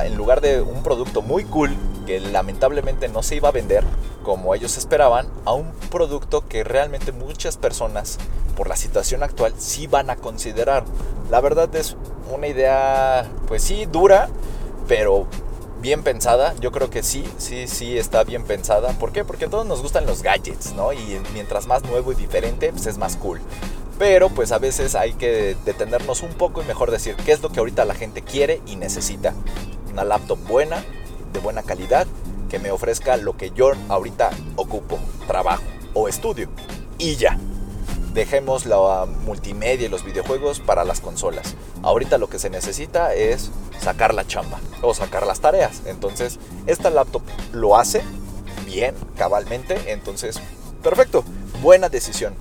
en 0.05 0.15
lugar 0.15 0.41
de 0.41 0.61
un 0.61 0.83
producto 0.83 1.21
muy 1.21 1.43
cool 1.45 1.75
que 2.05 2.19
lamentablemente 2.19 3.09
no 3.09 3.21
se 3.21 3.35
iba 3.35 3.49
a 3.49 3.51
vender 3.51 3.83
como 4.23 4.53
ellos 4.55 4.77
esperaban, 4.77 5.27
a 5.45 5.53
un 5.53 5.71
producto 5.89 6.47
que 6.47 6.63
realmente 6.63 7.11
muchas 7.11 7.57
personas 7.57 8.17
por 8.55 8.69
la 8.69 8.75
situación 8.75 9.23
actual 9.23 9.53
sí 9.57 9.87
van 9.87 10.09
a 10.09 10.15
considerar. 10.15 10.83
La 11.29 11.41
verdad 11.41 11.73
es 11.75 11.97
una 12.31 12.47
idea 12.47 13.27
pues 13.47 13.63
sí 13.63 13.87
dura, 13.91 14.29
pero 14.87 15.25
bien 15.81 16.03
pensada. 16.03 16.53
Yo 16.59 16.71
creo 16.71 16.89
que 16.89 17.03
sí, 17.03 17.23
sí, 17.37 17.67
sí 17.67 17.97
está 17.97 18.23
bien 18.23 18.43
pensada. 18.43 18.93
¿Por 18.93 19.11
qué? 19.11 19.25
Porque 19.25 19.45
a 19.45 19.49
todos 19.49 19.65
nos 19.65 19.81
gustan 19.81 20.05
los 20.05 20.21
gadgets, 20.21 20.73
¿no? 20.73 20.93
Y 20.93 21.19
mientras 21.33 21.67
más 21.67 21.83
nuevo 21.83 22.11
y 22.11 22.15
diferente, 22.15 22.71
pues 22.71 22.85
es 22.85 22.97
más 22.97 23.17
cool. 23.17 23.41
Pero 23.99 24.29
pues 24.29 24.51
a 24.51 24.59
veces 24.59 24.95
hay 24.95 25.13
que 25.13 25.55
detenernos 25.65 26.23
un 26.23 26.33
poco 26.33 26.61
y 26.61 26.65
mejor 26.65 26.91
decir 26.91 27.15
qué 27.25 27.31
es 27.31 27.41
lo 27.41 27.51
que 27.51 27.59
ahorita 27.59 27.85
la 27.85 27.95
gente 27.95 28.21
quiere 28.21 28.61
y 28.65 28.75
necesita. 28.75 29.33
Una 29.91 30.03
laptop 30.03 30.39
buena, 30.47 30.83
de 31.33 31.39
buena 31.39 31.63
calidad, 31.63 32.07
que 32.49 32.59
me 32.59 32.71
ofrezca 32.71 33.17
lo 33.17 33.37
que 33.37 33.51
yo 33.51 33.71
ahorita 33.89 34.31
ocupo, 34.55 34.99
trabajo 35.27 35.63
o 35.93 36.07
estudio. 36.07 36.49
Y 36.97 37.15
ya. 37.15 37.37
Dejemos 38.13 38.65
la 38.65 39.05
multimedia 39.25 39.85
y 39.85 39.89
los 39.89 40.03
videojuegos 40.03 40.59
para 40.59 40.83
las 40.83 40.99
consolas. 40.99 41.55
Ahorita 41.81 42.17
lo 42.17 42.29
que 42.29 42.39
se 42.39 42.49
necesita 42.49 43.13
es 43.13 43.51
sacar 43.79 44.13
la 44.13 44.27
chamba 44.27 44.59
o 44.81 44.93
sacar 44.93 45.25
las 45.25 45.39
tareas. 45.39 45.81
Entonces, 45.85 46.39
esta 46.67 46.89
laptop 46.89 47.21
lo 47.53 47.77
hace 47.77 48.01
bien, 48.65 48.95
cabalmente. 49.17 49.91
Entonces, 49.91 50.39
perfecto. 50.83 51.23
Buena 51.61 51.89
decisión. 51.89 52.33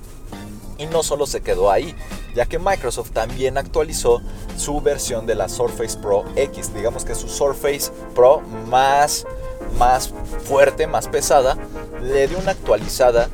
Y 0.78 0.86
no 0.86 1.02
solo 1.02 1.26
se 1.26 1.42
quedó 1.42 1.70
ahí, 1.70 1.94
ya 2.34 2.46
que 2.46 2.58
Microsoft 2.58 3.10
también 3.10 3.58
actualizó 3.58 4.22
su 4.56 4.80
versión 4.80 5.26
de 5.26 5.34
la 5.34 5.48
Surface 5.48 5.98
Pro 5.98 6.24
X. 6.36 6.74
Digamos 6.74 7.04
que 7.04 7.14
su 7.14 7.28
Surface 7.28 7.92
Pro 8.14 8.40
más, 8.40 9.26
más 9.78 10.12
fuerte, 10.44 10.86
más 10.86 11.08
pesada, 11.08 11.56
le 12.00 12.28
dio 12.28 12.38
una 12.38 12.52
actualizada 12.52 13.28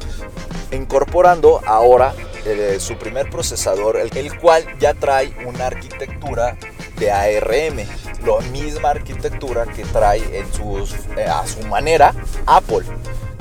incorporando 0.73 1.61
ahora 1.67 2.15
eh, 2.45 2.79
su 2.81 2.97
primer 2.97 3.31
procesador, 3.31 3.97
el, 3.97 4.39
cual 4.39 4.65
ya 4.79 4.95
trae 4.95 5.35
una 5.47 5.67
arquitectura 5.67 6.57
de 6.99 7.11
ARM, 7.11 7.79
la 8.25 8.41
misma 8.51 8.91
arquitectura 8.91 9.67
que 9.67 9.85
trae 9.85 10.39
en 10.39 10.53
sus, 10.53 10.95
eh, 11.17 11.25
a 11.25 11.47
su 11.47 11.61
manera 11.67 12.15
Apple 12.47 12.85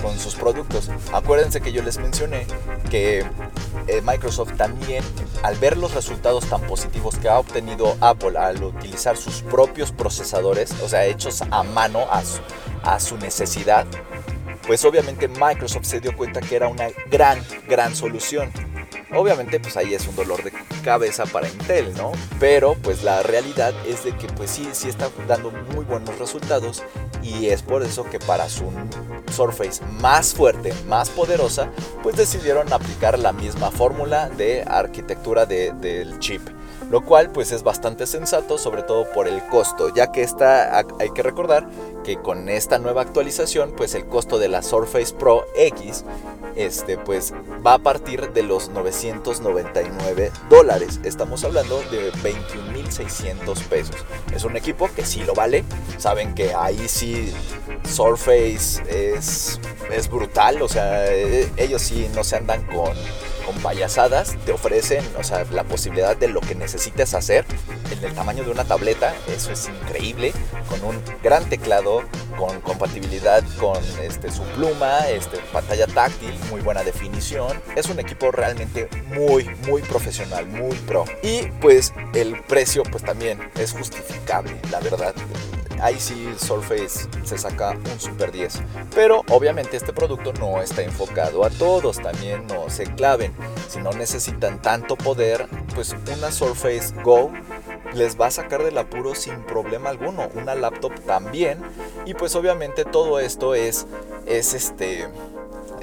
con 0.06 0.20
sus 0.20 0.36
productos. 0.36 0.92
Acuérdense 1.12 1.62
que 1.62 1.72
yo 1.72 1.82
les 1.82 1.98
mencioné 1.98 2.46
que 2.92 3.26
eh, 3.88 4.02
Microsoft 4.04 4.56
también, 4.56 5.04
al 5.42 5.56
ver 5.56 5.78
los 5.78 5.96
resultados 5.96 6.46
tan 6.46 6.62
positivos 6.62 7.18
que 7.18 7.28
ha 7.28 7.40
obtenido 7.40 7.98
Apple 8.02 8.38
al 8.38 8.64
utilizar 8.64 9.18
sus 9.18 9.42
propios 9.42 9.92
procesadores, 9.92 10.72
o 10.84 10.90
sea, 10.90 11.06
hechos 11.06 11.42
a 11.50 11.64
mano, 11.64 12.06
a 12.84 13.00
su 13.00 13.18
necesidad, 13.18 13.88
pues 14.68 14.86
obviamente 14.86 15.28
Microsoft 15.28 15.86
se 15.86 16.00
dio 16.00 16.16
cuenta 16.16 16.40
que 16.40 16.56
era 16.56 16.68
una 16.68 16.88
gran, 17.10 17.44
gran 17.68 17.96
solución. 17.96 18.52
Obviamente 19.14 19.60
pues 19.60 19.78
ahí 19.78 19.94
es 19.94 20.08
un 20.08 20.16
dolor 20.16 20.44
de 20.44 20.52
cabeza 20.84 21.26
para 21.26 21.48
Intel, 21.48 21.94
¿no? 21.96 22.12
Pero 22.40 22.76
pues 22.76 23.04
la 23.04 23.24
realidad 23.24 23.74
es 23.88 24.04
de 24.04 24.16
que 24.16 24.28
pues 24.28 24.52
sí, 24.52 24.68
sí 24.74 24.90
está 24.90 25.10
dando 25.28 25.52
muy 25.74 25.86
buenos 25.86 26.18
resultados 26.20 26.84
y 27.22 27.48
es 27.48 27.62
por 27.62 27.84
eso 27.84 28.04
que 28.10 28.20
para 28.20 28.50
su 28.50 28.72
Surface 29.36 29.84
más 30.00 30.34
fuerte, 30.34 30.74
más 30.88 31.10
poderosa, 31.10 31.70
pues 32.04 32.16
decidieron 32.16 32.72
aplicar 32.72 33.20
la 33.20 33.34
misma 33.34 33.72
fórmula 33.72 34.30
de 34.30 34.64
arquitectura 34.64 35.46
del 35.46 36.20
chip 36.20 36.42
lo 36.92 37.04
cual 37.04 37.32
pues 37.32 37.52
es 37.52 37.64
bastante 37.64 38.06
sensato, 38.06 38.58
sobre 38.58 38.84
todo 38.84 39.10
por 39.12 39.28
el 39.28 39.44
costo, 39.48 39.94
ya 39.94 40.12
que 40.12 40.22
esta, 40.22 40.78
hay 40.78 41.10
que 41.16 41.24
recordar 41.24 41.68
que 42.04 42.18
con 42.18 42.50
esta 42.50 42.78
nueva 42.78 43.02
actualización 43.02 43.74
pues 43.76 43.96
el 43.96 44.06
costo 44.06 44.38
de 44.38 44.50
la 44.50 44.62
Surface 44.62 45.14
Pro 45.14 45.46
X 45.56 46.06
este, 46.56 46.98
pues 46.98 47.34
va 47.66 47.74
a 47.74 47.80
partir 47.80 48.32
de 48.32 48.44
los 48.44 48.70
999 48.70 50.32
dólares. 50.50 51.00
Estamos 51.04 51.44
hablando 51.44 51.82
de 51.92 52.12
21.600 52.86 53.64
pesos. 53.64 53.96
Es 54.34 54.44
un 54.44 54.56
equipo 54.56 54.90
que 54.94 55.06
sí 55.06 55.24
lo 55.24 55.34
vale. 55.34 55.64
Saben 55.98 56.34
que 56.34 56.54
ahí 56.54 56.88
sí 56.88 57.34
Surface 57.84 58.84
es, 58.90 59.60
es 59.92 60.10
brutal. 60.10 60.62
O 60.62 60.68
sea, 60.68 61.06
e, 61.14 61.52
ellos 61.58 61.82
sí 61.82 62.10
no 62.16 62.24
se 62.24 62.38
andan 62.38 62.64
con 62.64 62.94
con 63.46 63.56
payasadas 63.62 64.36
te 64.46 64.52
ofrecen, 64.52 65.04
o 65.18 65.24
sea, 65.24 65.46
la 65.52 65.64
posibilidad 65.64 66.18
de 66.18 66.28
lo 66.28 66.42
que 66.42 66.56
necesites 66.56 67.14
hacer 67.14 67.46
en 67.92 68.04
el 68.04 68.14
tamaño 68.14 68.44
de 68.44 68.52
una 68.52 68.66
tableta, 68.66 69.14
eso 69.28 69.52
es 69.52 69.70
increíble, 69.70 70.34
con 70.70 70.84
un 70.84 71.02
gran 71.24 71.48
teclado, 71.48 72.04
con 72.38 72.60
compatibilidad 72.62 73.44
con 73.60 73.78
este, 74.02 74.32
su 74.32 74.44
pluma, 74.56 75.08
este, 75.10 75.38
pantalla 75.54 75.88
táctil, 75.88 76.34
muy 76.50 76.62
buena 76.62 76.84
definición. 76.84 77.62
Es 77.76 77.88
un 77.88 78.00
equipo 78.00 78.32
realmente 78.32 78.90
muy, 79.08 79.50
muy 79.68 79.82
profesional, 79.82 80.46
muy 80.48 80.76
pro. 80.80 81.06
Y 81.22 81.44
pues 81.62 81.94
el 82.14 82.42
precio 82.44 82.84
pues 82.84 83.04
también 83.04 83.40
es 83.56 83.72
justificable, 83.72 84.56
la 84.72 84.80
verdad 84.80 85.14
ahí 85.82 86.00
sí 86.00 86.34
Surface 86.38 87.08
se 87.24 87.38
saca 87.38 87.72
un 87.72 88.00
super 88.00 88.32
10. 88.32 88.62
Pero 88.94 89.24
obviamente 89.30 89.78
este 89.78 89.94
producto 89.94 90.34
no 90.34 90.62
está 90.62 90.82
enfocado 90.82 91.46
a 91.46 91.50
todos, 91.50 92.02
también 92.02 92.48
no 92.48 92.70
se 92.70 92.86
claven. 92.86 93.34
Si 93.70 93.80
no 93.80 93.92
necesitan 93.92 94.62
tanto 94.62 94.96
poder, 94.96 95.48
pues 95.74 95.96
una 96.18 96.32
Surface 96.32 96.94
Go 97.04 97.32
les 97.94 98.20
va 98.20 98.28
a 98.28 98.32
sacar 98.32 98.64
del 98.64 98.78
apuro 98.78 99.16
sin 99.16 99.42
problema 99.44 99.90
alguno. 99.90 100.30
Una 100.36 100.56
laptop 100.56 100.94
también. 101.06 101.62
Y 102.06 102.14
pues 102.14 102.36
obviamente 102.36 102.86
todo 102.86 103.20
esto 103.20 103.56
es, 103.56 103.88
es 104.26 104.54
este 104.54 105.08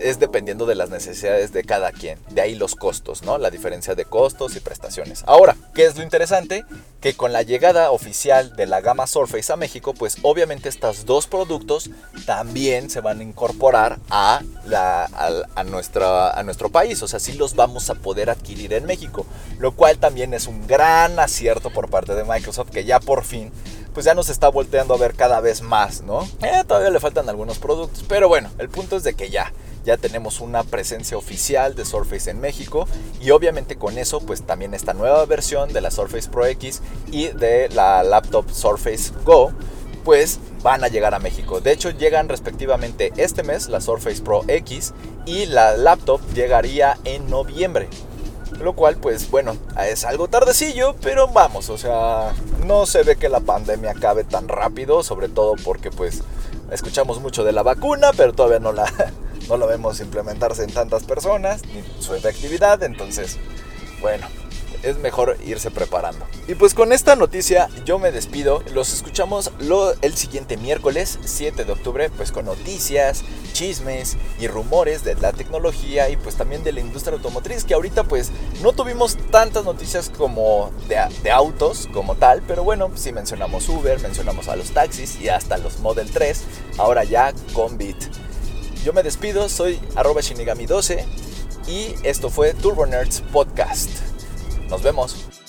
es 0.02 0.18
dependiendo 0.18 0.66
de 0.66 0.74
las 0.74 0.90
necesidades 0.90 1.52
de 1.52 1.64
cada 1.64 1.92
quien. 1.92 2.18
De 2.30 2.40
ahí 2.40 2.54
los 2.54 2.74
costos, 2.74 3.22
¿no? 3.22 3.38
La 3.38 3.50
diferencia 3.50 3.94
de 3.94 4.04
costos 4.04 4.56
y 4.56 4.60
prestaciones. 4.60 5.24
Ahora, 5.26 5.56
¿qué 5.74 5.86
es 5.86 5.96
lo 5.96 6.02
interesante? 6.02 6.64
Que 7.00 7.14
con 7.14 7.32
la 7.32 7.42
llegada 7.42 7.90
oficial 7.90 8.54
de 8.56 8.66
la 8.66 8.80
gama 8.80 9.06
Surface 9.06 9.52
a 9.52 9.56
México, 9.56 9.94
pues 9.94 10.16
obviamente 10.22 10.68
estos 10.68 11.06
dos 11.06 11.26
productos 11.26 11.90
también 12.26 12.90
se 12.90 13.00
van 13.00 13.20
a 13.20 13.24
incorporar 13.24 13.98
a, 14.10 14.42
la, 14.66 15.04
a, 15.04 15.60
a 15.60 15.64
nuestro 15.64 16.70
país. 16.70 17.02
O 17.02 17.08
sea, 17.08 17.18
sí 17.18 17.32
los 17.32 17.54
vamos 17.54 17.90
a 17.90 17.94
poder 17.94 18.30
adquirir 18.30 18.72
en 18.72 18.84
México. 18.84 19.26
Lo 19.58 19.72
cual 19.72 19.98
también 19.98 20.34
es 20.34 20.46
un 20.46 20.66
gran 20.66 21.18
acierto 21.18 21.70
por 21.70 21.88
parte 21.88 22.14
de 22.14 22.24
Microsoft 22.24 22.70
que 22.70 22.84
ya 22.84 23.00
por 23.00 23.24
fin 23.24 23.52
pues 23.92 24.06
ya 24.06 24.14
nos 24.14 24.28
está 24.30 24.48
volteando 24.48 24.94
a 24.94 24.98
ver 24.98 25.14
cada 25.14 25.40
vez 25.40 25.62
más, 25.62 26.02
¿no? 26.02 26.22
Eh, 26.42 26.64
todavía 26.66 26.90
le 26.90 27.00
faltan 27.00 27.28
algunos 27.28 27.58
productos, 27.58 28.04
pero 28.08 28.28
bueno, 28.28 28.50
el 28.58 28.68
punto 28.68 28.96
es 28.96 29.02
de 29.02 29.14
que 29.14 29.30
ya, 29.30 29.52
ya 29.84 29.96
tenemos 29.96 30.40
una 30.40 30.62
presencia 30.64 31.16
oficial 31.16 31.74
de 31.74 31.84
Surface 31.84 32.30
en 32.30 32.40
México 32.40 32.86
y 33.20 33.30
obviamente 33.30 33.76
con 33.76 33.98
eso 33.98 34.20
pues 34.20 34.42
también 34.42 34.74
esta 34.74 34.94
nueva 34.94 35.24
versión 35.26 35.72
de 35.72 35.80
la 35.80 35.90
Surface 35.90 36.28
Pro 36.28 36.46
X 36.46 36.82
y 37.10 37.28
de 37.28 37.68
la 37.70 38.02
laptop 38.02 38.50
Surface 38.50 39.12
Go 39.24 39.52
pues 40.04 40.40
van 40.62 40.84
a 40.84 40.88
llegar 40.88 41.14
a 41.14 41.18
México. 41.18 41.60
De 41.60 41.72
hecho 41.72 41.90
llegan 41.90 42.28
respectivamente 42.28 43.12
este 43.16 43.42
mes 43.42 43.68
la 43.68 43.80
Surface 43.80 44.22
Pro 44.22 44.42
X 44.48 44.92
y 45.26 45.46
la 45.46 45.76
laptop 45.76 46.20
llegaría 46.34 46.98
en 47.04 47.30
noviembre. 47.30 47.88
Lo 48.60 48.74
cual, 48.74 48.96
pues 48.96 49.30
bueno, 49.30 49.56
es 49.88 50.04
algo 50.04 50.28
tardecillo, 50.28 50.94
pero 51.02 51.26
vamos, 51.26 51.70
o 51.70 51.78
sea, 51.78 52.32
no 52.66 52.84
se 52.84 53.02
ve 53.02 53.16
que 53.16 53.30
la 53.30 53.40
pandemia 53.40 53.92
acabe 53.92 54.24
tan 54.24 54.46
rápido, 54.46 55.02
sobre 55.02 55.28
todo 55.30 55.54
porque 55.64 55.90
pues 55.90 56.22
escuchamos 56.70 57.18
mucho 57.20 57.44
de 57.44 57.52
la 57.52 57.62
vacuna, 57.62 58.10
pero 58.14 58.34
todavía 58.34 58.60
no 58.60 58.72
la, 58.72 58.84
no 59.52 59.58
lo 59.58 59.66
vemos 59.66 60.00
implementarse 60.00 60.64
en 60.64 60.72
tantas 60.72 61.04
personas, 61.04 61.60
ni 61.74 61.84
su 62.02 62.14
efectividad, 62.14 62.82
entonces, 62.82 63.36
bueno, 64.00 64.26
es 64.82 64.96
mejor 64.96 65.36
irse 65.44 65.70
preparando. 65.70 66.24
Y 66.48 66.54
pues 66.54 66.72
con 66.72 66.90
esta 66.90 67.16
noticia 67.16 67.68
yo 67.84 67.98
me 67.98 68.12
despido. 68.12 68.62
Los 68.72 68.94
escuchamos 68.94 69.52
lo, 69.60 69.92
el 70.00 70.14
siguiente 70.14 70.56
miércoles 70.56 71.18
7 71.22 71.66
de 71.66 71.70
octubre, 71.70 72.08
pues 72.08 72.32
con 72.32 72.46
noticias, 72.46 73.24
chismes 73.52 74.16
y 74.40 74.48
rumores 74.48 75.04
de 75.04 75.16
la 75.16 75.34
tecnología 75.34 76.08
y 76.08 76.16
pues 76.16 76.36
también 76.36 76.64
de 76.64 76.72
la 76.72 76.80
industria 76.80 77.16
automotriz, 77.16 77.64
que 77.64 77.74
ahorita 77.74 78.04
pues 78.04 78.32
no 78.62 78.72
tuvimos 78.72 79.18
tantas 79.30 79.66
noticias 79.66 80.10
como 80.16 80.70
de, 80.88 80.96
de 81.22 81.30
autos 81.30 81.90
como 81.92 82.14
tal, 82.14 82.40
pero 82.48 82.64
bueno, 82.64 82.90
sí 82.94 83.12
mencionamos 83.12 83.68
Uber, 83.68 84.00
mencionamos 84.00 84.48
a 84.48 84.56
los 84.56 84.70
taxis 84.70 85.20
y 85.20 85.28
hasta 85.28 85.58
los 85.58 85.80
Model 85.80 86.10
3, 86.10 86.42
ahora 86.78 87.04
ya 87.04 87.34
con 87.52 87.76
Bit. 87.76 88.31
Yo 88.84 88.92
me 88.92 89.04
despido, 89.04 89.48
soy 89.48 89.78
arroba 89.94 90.22
shinigami12 90.22 91.04
y 91.68 91.94
esto 92.02 92.30
fue 92.30 92.52
Turbo 92.52 92.84
Nerds 92.84 93.20
Podcast. 93.32 93.88
Nos 94.68 94.82
vemos. 94.82 95.41